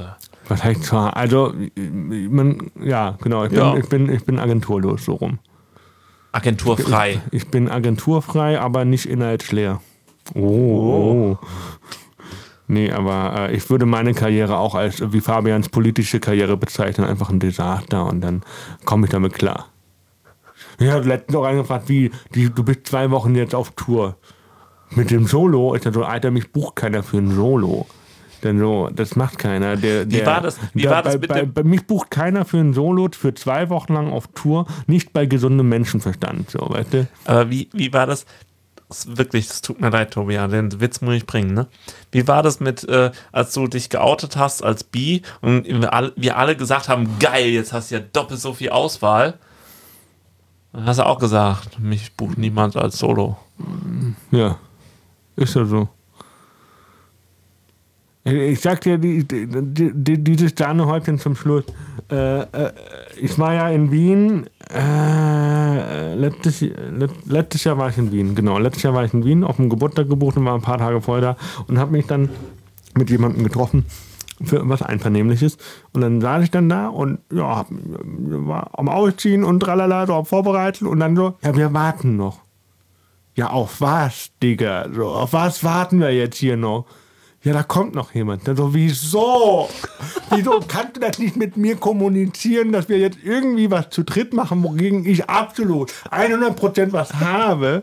Äh, 0.50 0.56
heißt 0.56 0.84
zwar? 0.84 1.16
Also, 1.16 1.54
man, 1.76 2.70
ja, 2.82 3.16
genau. 3.22 3.44
Ich 3.44 3.50
bin, 3.50 3.58
Ja. 3.58 3.76
ich, 3.76 3.88
bin, 3.88 4.12
ich 4.12 4.24
bin 4.24 4.38
agenturlos, 4.40 5.04
so 5.04 5.14
rum. 5.14 5.38
agenturfrei. 6.32 7.20
Ich 7.30 7.48
bin 7.48 7.68
agenturfrei, 7.68 8.60
aber 8.60 8.84
nicht 8.84 9.06
inhaltsleer. 9.06 9.80
Oh. 10.34 10.40
oh. 10.40 11.38
Nee, 12.70 12.92
aber 12.92 13.48
äh, 13.50 13.56
ich 13.56 13.68
würde 13.68 13.84
meine 13.84 14.14
Karriere 14.14 14.56
auch 14.58 14.76
als, 14.76 15.02
wie 15.12 15.20
Fabians 15.20 15.68
politische 15.68 16.20
Karriere 16.20 16.56
bezeichnen, 16.56 17.04
einfach 17.04 17.28
ein 17.28 17.40
Desaster 17.40 18.06
und 18.06 18.20
dann 18.20 18.42
komme 18.84 19.06
ich 19.06 19.10
damit 19.10 19.34
klar. 19.34 19.66
Ich 20.78 20.88
habe 20.88 21.06
letztens 21.08 21.36
auch 21.36 21.44
angefragt, 21.44 21.88
wie, 21.88 22.12
die, 22.34 22.48
du 22.48 22.62
bist 22.62 22.86
zwei 22.86 23.10
Wochen 23.10 23.34
jetzt 23.34 23.56
auf 23.56 23.72
Tour. 23.72 24.16
Mit 24.90 25.10
dem 25.10 25.26
Solo, 25.26 25.74
ich 25.74 25.82
dachte 25.82 25.98
so, 25.98 26.04
Alter, 26.04 26.30
mich 26.30 26.52
bucht 26.52 26.76
keiner 26.76 27.02
für 27.02 27.18
ein 27.18 27.32
Solo. 27.32 27.86
Denn 28.44 28.58
so, 28.60 28.88
das 28.92 29.16
macht 29.16 29.38
keiner. 29.38 29.76
Der, 29.76 30.04
der, 30.04 30.24
war 30.26 30.40
das- 30.40 30.58
wie 30.72 30.82
der, 30.82 30.90
war 30.92 31.02
das 31.02 31.20
bei, 31.20 31.26
bei, 31.26 31.42
bei 31.44 31.62
mich 31.64 31.86
bucht 31.88 32.10
keiner 32.10 32.44
für 32.44 32.58
ein 32.58 32.72
Solo 32.72 33.08
für 33.12 33.34
zwei 33.34 33.68
Wochen 33.68 33.94
lang 33.94 34.10
auf 34.12 34.28
Tour, 34.28 34.66
nicht 34.86 35.12
bei 35.12 35.26
gesundem 35.26 35.68
Menschenverstand. 35.68 36.50
So, 36.50 36.60
weißt 36.70 36.94
du? 36.94 37.08
Aber 37.24 37.50
wie, 37.50 37.68
wie 37.72 37.92
war 37.92 38.06
das? 38.06 38.26
Wirklich, 39.06 39.48
das 39.48 39.62
tut 39.62 39.80
mir 39.80 39.90
leid, 39.90 40.12
Tobi, 40.12 40.34
ja, 40.34 40.48
den 40.48 40.80
Witz 40.80 41.00
muss 41.00 41.14
ich 41.14 41.26
bringen, 41.26 41.54
ne? 41.54 41.66
Wie 42.10 42.26
war 42.26 42.42
das 42.42 42.58
mit, 42.58 42.82
äh, 42.88 43.12
als 43.30 43.52
du 43.52 43.68
dich 43.68 43.88
geoutet 43.88 44.36
hast 44.36 44.62
als 44.64 44.82
Bi 44.84 45.22
und 45.40 45.64
wir 45.64 45.92
alle, 45.92 46.12
wir 46.16 46.36
alle 46.36 46.56
gesagt 46.56 46.88
haben, 46.88 47.18
geil, 47.20 47.46
jetzt 47.46 47.72
hast 47.72 47.90
du 47.90 47.96
ja 47.96 48.00
doppelt 48.00 48.40
so 48.40 48.52
viel 48.52 48.70
Auswahl? 48.70 49.38
Dann 50.72 50.86
hast 50.86 50.98
du 50.98 51.06
auch 51.06 51.18
gesagt, 51.18 51.78
mich 51.78 52.14
bucht 52.14 52.38
niemand 52.38 52.76
als 52.76 52.98
Solo. 52.98 53.36
Ja, 54.30 54.58
ist 55.36 55.54
ja 55.54 55.64
so. 55.64 55.88
Ich 58.30 58.60
sag 58.60 58.80
dir, 58.82 58.98
die, 58.98 59.26
die, 59.26 59.46
die, 59.94 60.24
dieses 60.24 60.52
Sahnehäubchen 60.56 61.18
zum 61.18 61.34
Schluss. 61.34 61.64
Äh, 62.10 62.40
äh, 62.40 62.72
ich 63.20 63.38
war 63.38 63.54
ja 63.54 63.68
in 63.70 63.90
Wien, 63.90 64.46
äh, 64.72 66.14
letztes, 66.14 66.60
let, 66.60 67.10
letztes 67.26 67.64
Jahr 67.64 67.78
war 67.78 67.88
ich 67.88 67.98
in 67.98 68.12
Wien, 68.12 68.34
genau. 68.34 68.58
Letztes 68.58 68.82
Jahr 68.82 68.94
war 68.94 69.04
ich 69.04 69.14
in 69.14 69.24
Wien, 69.24 69.44
auf 69.44 69.56
dem 69.56 69.68
Geburtstag 69.68 70.08
gebucht 70.08 70.36
und 70.36 70.44
war 70.44 70.54
ein 70.54 70.62
paar 70.62 70.78
Tage 70.78 71.00
vorher 71.00 71.34
da 71.34 71.36
und 71.66 71.78
habe 71.78 71.92
mich 71.92 72.06
dann 72.06 72.28
mit 72.96 73.10
jemandem 73.10 73.44
getroffen 73.44 73.84
für 74.44 74.68
was 74.68 74.82
Einvernehmliches. 74.82 75.58
Und 75.92 76.00
dann 76.00 76.20
saß 76.20 76.44
ich 76.44 76.50
dann 76.50 76.68
da 76.68 76.88
und 76.88 77.18
ja, 77.32 77.66
war 77.68 78.70
am 78.78 78.88
Ausziehen 78.88 79.44
und 79.44 79.60
tralala, 79.60 80.06
so 80.06 80.24
vorbereitet 80.24 80.82
und 80.82 81.00
dann 81.00 81.16
so, 81.16 81.34
ja, 81.42 81.56
wir 81.56 81.72
warten 81.72 82.16
noch. 82.16 82.40
Ja, 83.36 83.50
auf 83.50 83.80
was, 83.80 84.30
Digga? 84.42 84.88
So, 84.92 85.08
auf 85.08 85.32
was 85.32 85.62
warten 85.62 86.00
wir 86.00 86.12
jetzt 86.12 86.36
hier 86.36 86.56
noch? 86.56 86.86
Ja, 87.42 87.54
da 87.54 87.62
kommt 87.62 87.94
noch 87.94 88.14
jemand. 88.14 88.46
Dann 88.46 88.56
so, 88.56 88.74
wieso? 88.74 89.70
Wieso 90.30 90.60
kannst 90.68 90.96
du 90.96 91.00
das 91.00 91.18
nicht 91.18 91.36
mit 91.36 91.56
mir 91.56 91.76
kommunizieren, 91.76 92.70
dass 92.70 92.88
wir 92.90 92.98
jetzt 92.98 93.18
irgendwie 93.24 93.70
was 93.70 93.88
zu 93.90 94.02
dritt 94.02 94.34
machen, 94.34 94.62
wogegen 94.62 95.06
ich 95.06 95.28
absolut 95.30 95.90
100% 96.10 96.92
was 96.92 97.14
habe? 97.14 97.82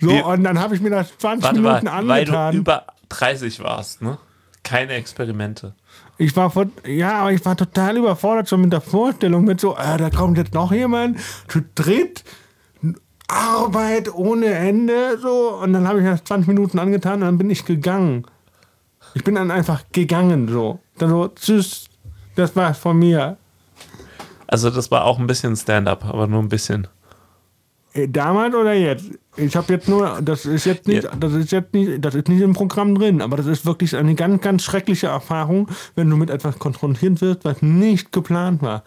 So, 0.00 0.08
Wir- 0.08 0.26
und 0.26 0.42
dann 0.42 0.58
habe 0.58 0.74
ich 0.74 0.80
mir 0.80 0.90
das 0.90 1.16
20 1.18 1.44
Warte 1.44 1.60
Minuten 1.60 2.08
weil 2.08 2.24
du 2.24 2.32
angetan. 2.32 2.54
über 2.56 2.84
30 3.08 3.60
warst, 3.62 4.02
ne? 4.02 4.18
Keine 4.64 4.94
Experimente. 4.94 5.74
Ich 6.18 6.34
war 6.36 6.50
von, 6.50 6.72
ja, 6.86 7.20
aber 7.20 7.32
ich 7.32 7.44
war 7.44 7.56
total 7.56 7.96
überfordert 7.98 8.48
schon 8.48 8.62
mit 8.62 8.72
der 8.72 8.80
Vorstellung, 8.80 9.44
mit 9.44 9.60
so, 9.60 9.76
äh, 9.76 9.96
da 9.98 10.10
kommt 10.10 10.38
jetzt 10.38 10.54
noch 10.54 10.72
jemand, 10.72 11.18
zu 11.48 11.60
dritt, 11.74 12.24
Arbeit 13.34 14.14
ohne 14.14 14.46
Ende, 14.46 15.18
so. 15.20 15.58
Und 15.62 15.72
dann 15.72 15.86
habe 15.88 16.00
ich 16.00 16.06
das 16.06 16.24
20 16.24 16.48
Minuten 16.48 16.78
angetan 16.78 17.14
und 17.14 17.20
dann 17.22 17.38
bin 17.38 17.50
ich 17.50 17.64
gegangen. 17.64 18.24
Ich 19.14 19.24
bin 19.24 19.34
dann 19.34 19.50
einfach 19.50 19.84
gegangen 19.92 20.48
so. 20.48 20.80
Dann 20.98 21.10
so, 21.10 21.28
tschüss, 21.28 21.86
das 22.36 22.54
war's 22.56 22.78
von 22.78 22.98
mir. 22.98 23.36
Also 24.46 24.70
das 24.70 24.90
war 24.90 25.04
auch 25.04 25.18
ein 25.18 25.26
bisschen 25.26 25.56
Stand-up, 25.56 26.04
aber 26.04 26.26
nur 26.26 26.40
ein 26.40 26.48
bisschen. 26.48 26.86
Äh, 27.92 28.08
Damals 28.08 28.54
oder 28.54 28.72
jetzt? 28.74 29.06
Ich 29.36 29.56
habe 29.56 29.72
jetzt 29.72 29.88
nur, 29.88 30.20
das 30.22 30.46
ist 30.46 30.64
jetzt 30.64 30.86
nicht, 30.86 31.08
das 31.18 31.32
ist 31.32 31.50
jetzt 31.50 31.74
nicht, 31.74 32.04
das 32.04 32.14
ist 32.14 32.28
nicht 32.28 32.40
im 32.40 32.52
Programm 32.52 32.94
drin, 32.94 33.20
aber 33.20 33.36
das 33.36 33.46
ist 33.46 33.66
wirklich 33.66 33.96
eine 33.96 34.14
ganz, 34.14 34.40
ganz 34.42 34.62
schreckliche 34.62 35.08
Erfahrung, 35.08 35.68
wenn 35.96 36.08
du 36.08 36.16
mit 36.16 36.30
etwas 36.30 36.58
konfrontiert 36.58 37.20
wirst, 37.20 37.44
was 37.44 37.60
nicht 37.60 38.12
geplant 38.12 38.62
war. 38.62 38.84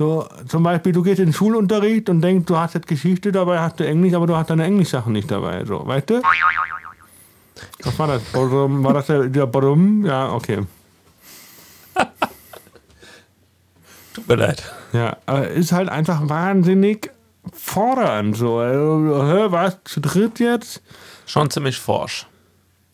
So, 0.00 0.26
zum 0.48 0.62
Beispiel, 0.62 0.92
du 0.92 1.02
gehst 1.02 1.18
in 1.18 1.26
den 1.26 1.34
Schulunterricht 1.34 2.08
und 2.08 2.22
denkst, 2.22 2.46
du 2.46 2.56
hast 2.56 2.72
jetzt 2.72 2.86
Geschichte 2.86 3.32
dabei, 3.32 3.58
hast 3.58 3.80
du 3.80 3.86
Englisch, 3.86 4.14
aber 4.14 4.26
du 4.26 4.34
hast 4.34 4.48
deine 4.48 4.64
Englischsachen 4.64 5.12
nicht 5.12 5.30
dabei. 5.30 5.62
So, 5.66 5.86
weißt 5.86 6.08
du? 6.08 6.22
Was 7.82 7.98
war 7.98 8.06
das? 8.06 8.22
Badum, 8.32 8.82
War 8.82 8.94
das 8.94 9.08
der, 9.08 9.28
der? 9.28 9.46
Ja, 10.04 10.32
okay. 10.32 10.60
Tut 14.14 14.26
mir 14.26 14.36
leid. 14.36 14.72
Ja, 14.94 15.18
aber 15.26 15.48
ist 15.48 15.72
halt 15.72 15.90
einfach 15.90 16.26
wahnsinnig 16.30 17.10
fordernd. 17.52 18.38
So, 18.38 18.56
also, 18.56 19.22
hä, 19.26 19.46
was? 19.50 19.80
Zu 19.84 20.00
dritt 20.00 20.40
jetzt? 20.40 20.80
Schon 21.26 21.50
ziemlich 21.50 21.78
forsch. 21.78 22.26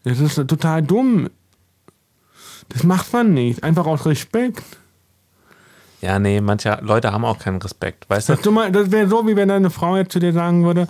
Das 0.03 0.19
ist 0.19 0.35
total 0.35 0.83
dumm. 0.83 1.31
Das 2.71 2.83
macht 2.83 3.13
man 3.13 3.33
nicht. 3.33 3.63
Einfach 3.63 3.87
aus 3.87 4.07
Respekt. 4.07 4.65
Ja, 6.07 6.21
nee, 6.21 6.41
manche 6.41 6.79
Leute 6.83 7.11
haben 7.13 7.25
auch 7.25 7.41
keinen 7.41 7.61
Respekt, 7.61 8.09
weißt 8.09 8.29
du? 8.45 8.51
Mal- 8.53 8.71
das 8.71 8.93
wäre 8.93 9.09
so, 9.09 9.27
wie 9.27 9.35
wenn 9.35 9.49
deine 9.49 9.71
Frau 9.71 9.97
jetzt 9.97 10.13
zu 10.13 10.21
dir 10.21 10.33
sagen 10.33 10.65
würde: 10.65 10.87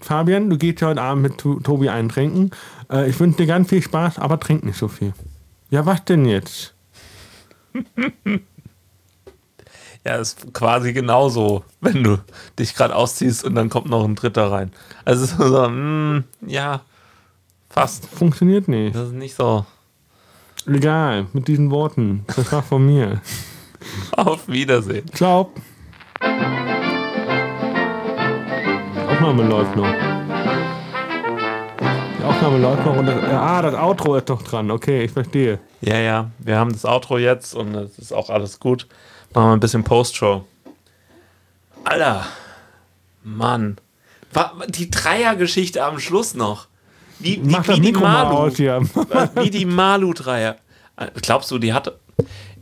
Fabian, 0.00 0.48
du 0.48 0.56
gehst 0.56 0.80
heute 0.82 1.02
Abend 1.02 1.22
mit 1.24 1.38
To- 1.38 1.58
Tobi 1.58 1.88
eintrinken. 1.88 2.52
Äh, 2.88 3.10
ich 3.10 3.18
wünsche 3.18 3.38
dir 3.38 3.46
ganz 3.46 3.68
viel 3.68 3.82
Spaß, 3.82 4.20
aber 4.20 4.38
trink 4.38 4.62
nicht 4.64 4.78
so 4.78 4.86
viel. 4.86 5.12
Ja, 5.70 5.86
was 5.86 6.04
denn 6.04 6.24
jetzt? 6.24 6.72
Ja, 10.02 10.16
ist 10.16 10.54
quasi 10.54 10.94
genauso, 10.94 11.62
wenn 11.82 12.02
du 12.02 12.16
dich 12.58 12.74
gerade 12.74 12.96
ausziehst 12.96 13.44
und 13.44 13.54
dann 13.54 13.68
kommt 13.68 13.90
noch 13.90 14.02
ein 14.02 14.14
Dritter 14.14 14.50
rein. 14.50 14.72
Also 15.04 15.24
es 15.24 15.32
ist 15.32 15.36
so, 15.38 15.68
mm, 15.68 16.24
ja, 16.46 16.80
fast. 17.68 18.06
Funktioniert 18.06 18.66
nicht. 18.66 18.96
Das 18.96 19.08
ist 19.08 19.12
nicht 19.14 19.34
so. 19.34 19.66
Egal, 20.66 21.26
mit 21.34 21.48
diesen 21.48 21.70
Worten. 21.70 22.24
Das 22.34 22.50
war 22.50 22.62
von 22.62 22.86
mir. 22.86 23.20
Auf 24.16 24.48
Wiedersehen. 24.48 25.06
Ciao. 25.14 25.52
Die 26.22 26.26
Aufnahme 29.08 29.42
läuft 29.44 29.76
noch. 29.76 29.92
Die 32.18 32.24
Aufnahme 32.24 32.58
läuft 32.58 32.84
noch 32.84 32.96
und 32.96 33.06
das, 33.06 33.22
ah, 33.24 33.62
das 33.62 33.74
Outro 33.74 34.16
ist 34.16 34.28
doch 34.28 34.42
dran. 34.42 34.70
Okay, 34.70 35.04
ich 35.04 35.12
verstehe. 35.12 35.58
Ja, 35.80 35.98
ja, 35.98 36.30
wir 36.38 36.58
haben 36.58 36.72
das 36.72 36.84
Outro 36.84 37.18
jetzt 37.18 37.54
und 37.54 37.74
es 37.74 37.98
ist 37.98 38.12
auch 38.12 38.30
alles 38.30 38.60
gut. 38.60 38.86
Machen 39.34 39.48
wir 39.48 39.52
ein 39.56 39.60
bisschen 39.60 39.84
Postshow. 39.84 40.44
Alter, 41.84 42.26
Mann. 43.22 43.78
Die 44.68 44.90
Dreiergeschichte 44.90 45.84
am 45.84 45.98
Schluss 45.98 46.34
noch. 46.34 46.66
Wie, 47.18 47.40
wie, 47.42 47.50
Mach 47.50 47.64
das 47.64 47.76
wie 47.76 47.80
die 47.80 47.86
Mikro 47.88 48.02
mal 48.02 48.24
Malu. 48.24 48.36
aus 48.36 48.56
hier. 48.56 48.80
Wie 49.34 49.50
die 49.50 49.64
Malu-Dreier. 49.66 50.56
Äh, 50.96 51.06
Glaubst 51.20 51.50
du, 51.50 51.58
die 51.58 51.72
hat. 51.72 51.92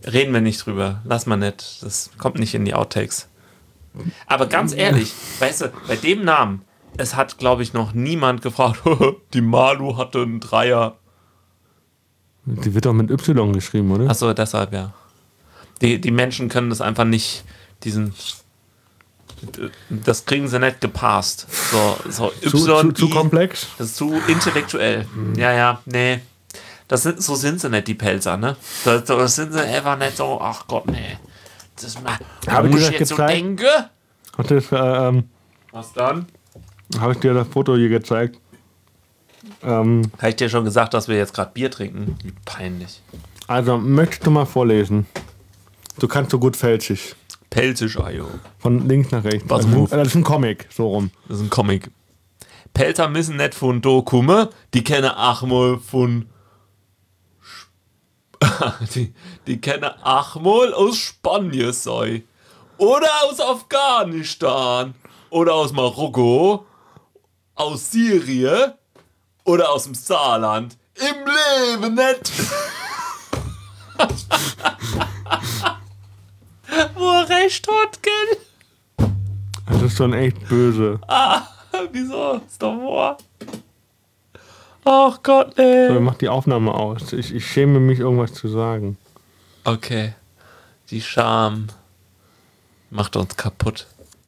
Reden 0.07 0.33
wir 0.33 0.41
nicht 0.41 0.65
drüber. 0.65 1.01
Lass 1.05 1.27
mal 1.27 1.37
nicht. 1.37 1.83
Das 1.83 2.11
kommt 2.19 2.39
nicht 2.39 2.55
in 2.55 2.65
die 2.65 2.75
Outtakes. 2.75 3.29
Aber 4.27 4.47
ganz 4.47 4.73
ehrlich, 4.73 5.13
weißt 5.41 5.63
du, 5.63 5.73
bei 5.89 5.97
dem 5.97 6.25
Namen, 6.25 6.63
es 6.97 7.17
hat, 7.17 7.39
glaube 7.39 7.63
ich, 7.63 7.73
noch 7.73 7.93
niemand 7.93 8.43
gefragt, 8.43 8.81
die 9.35 9.41
Malu 9.41 9.97
hatte 9.97 10.23
einen 10.23 10.41
Dreier. 10.41 10.97
Die 12.45 12.73
wird 12.75 12.87
doch 12.87 12.93
mit 12.93 13.11
Y 13.11 13.53
geschrieben, 13.53 13.91
oder? 13.91 14.09
Achso, 14.09 14.33
deshalb 14.33 14.73
ja. 14.73 14.93
Die, 15.83 16.01
die 16.01 16.11
Menschen 16.11 16.49
können 16.49 16.71
das 16.71 16.81
einfach 16.81 17.05
nicht, 17.05 17.45
diesen. 17.85 18.15
Das 19.91 20.25
kriegen 20.25 20.49
sie 20.49 20.59
nicht 20.59 20.81
gepasst. 20.81 21.47
So, 21.71 21.97
so 22.09 22.33
zu, 22.43 22.59
zu, 22.59 22.93
zu 22.93 23.07
I- 23.07 23.11
komplex? 23.11 23.69
Das 23.79 23.89
ist 23.89 23.97
zu 23.97 24.15
intellektuell. 24.27 25.07
Ja, 25.37 25.53
ja, 25.53 25.81
nee. 25.85 26.21
Das 26.89 27.03
sind, 27.03 27.23
so 27.23 27.35
sind 27.35 27.61
sie 27.61 27.69
nicht, 27.69 27.87
die 27.87 27.95
Pelzer, 27.95 28.37
ne? 28.37 28.57
Das, 28.85 29.05
das 29.05 29.35
sind 29.37 29.53
sie 29.53 29.61
einfach 29.61 29.99
nicht 29.99 30.17
so, 30.17 30.41
ach 30.41 30.67
Gott, 30.67 30.87
nee. 30.87 31.19
Das 31.81 32.01
ma- 32.03 32.19
da 32.45 32.53
Hab 32.53 32.65
ich 32.65 32.71
muss 32.73 32.81
dir 32.81 32.87
ich 32.87 32.91
das 32.93 33.01
jetzt 33.01 33.09
so 33.11 33.17
gezeigt? 33.17 33.91
Hat 34.39 34.51
das, 34.51 34.73
äh, 34.73 34.77
ähm, 35.09 35.25
Was 35.73 35.93
dann? 35.93 36.27
habe 36.99 37.13
ich 37.13 37.19
dir 37.19 37.35
das 37.35 37.47
Foto 37.49 37.77
hier 37.77 37.91
gezeigt? 37.91 38.41
Ähm, 39.63 40.11
Habe 40.19 40.31
ich 40.31 40.37
dir 40.37 40.49
schon 40.49 40.65
gesagt, 40.65 40.95
dass 40.95 41.09
wir 41.09 41.17
jetzt 41.17 41.35
gerade 41.35 41.51
Bier 41.53 41.71
trinken? 41.71 42.17
Wie 42.23 42.33
peinlich. 42.45 43.03
also, 43.47 43.77
möchtest 43.79 44.27
du 44.27 44.31
mal 44.31 44.47
vorlesen? 44.47 45.07
Du 45.99 46.09
kannst 46.09 46.31
so 46.31 46.39
gut 46.39 46.57
Felsisch. 46.57 47.15
Pelzisch, 47.51 47.99
Ajo. 47.99 48.29
Von 48.59 48.89
links 48.89 49.11
nach 49.11 49.25
rechts. 49.25 49.45
Was 49.49 49.59
das, 49.63 49.67
ist 49.67 49.73
ein, 49.73 49.79
move? 49.79 49.97
das 49.97 50.09
ist 50.09 50.15
ein 50.15 50.25
Comic, 50.25 50.67
so 50.71 50.89
rum. 50.89 51.11
Das 51.29 51.39
ist 51.39 51.45
ein 51.45 51.51
Comic. 51.51 51.91
Pelzer 52.75 53.09
müssen 53.09 53.37
nicht 53.37 53.55
von 53.55 53.81
do 53.81 54.03
kommen, 54.03 54.49
die 54.75 54.85
kennen 54.85 55.11
auch 55.11 55.43
mal 55.43 55.79
von. 55.79 56.27
Die, 58.95 59.13
die 59.47 59.61
kennen 59.61 59.91
auch 60.03 60.37
mal 60.37 60.73
aus 60.75 60.97
Spanien 60.97 61.73
sei. 61.73 62.25
Oder 62.77 63.09
aus 63.25 63.41
Afghanistan. 63.41 64.95
Oder 65.31 65.55
aus 65.55 65.73
Marokko. 65.73 66.67
Aus 67.55 67.91
Syrien. 67.91 68.75
Oder 69.45 69.71
aus 69.71 69.85
dem 69.85 69.95
Saarland. 69.95 70.77
Im 70.95 71.27
Leben 71.27 71.95
nicht. 71.95 72.33
Wo 76.95 77.11
er 77.11 77.29
recht 77.29 77.67
hat, 77.69 78.03
gell? 78.03 78.39
Das 79.67 79.83
ist 79.83 79.97
schon 79.97 80.13
echt 80.13 80.49
böse. 80.49 81.01
Wieso? 81.93 82.41
Ist 82.47 82.63
doch 82.63 82.77
wahr. 82.77 83.19
Ach 84.91 85.23
Gott, 85.23 85.55
So, 85.57 85.63
ey. 85.63 86.01
mach 86.01 86.15
die 86.15 86.29
Aufnahme 86.31 86.73
aus. 86.73 87.13
Ich, 87.13 87.35
ich 87.35 87.47
schäme 87.47 87.79
mich, 87.79 87.99
irgendwas 87.99 88.33
zu 88.33 88.49
sagen. 88.49 88.97
Okay. 89.65 90.15
Die 90.91 91.03
Scham 91.03 91.67
macht 92.91 93.15
uns 93.17 93.37
kaputt. 93.37 93.87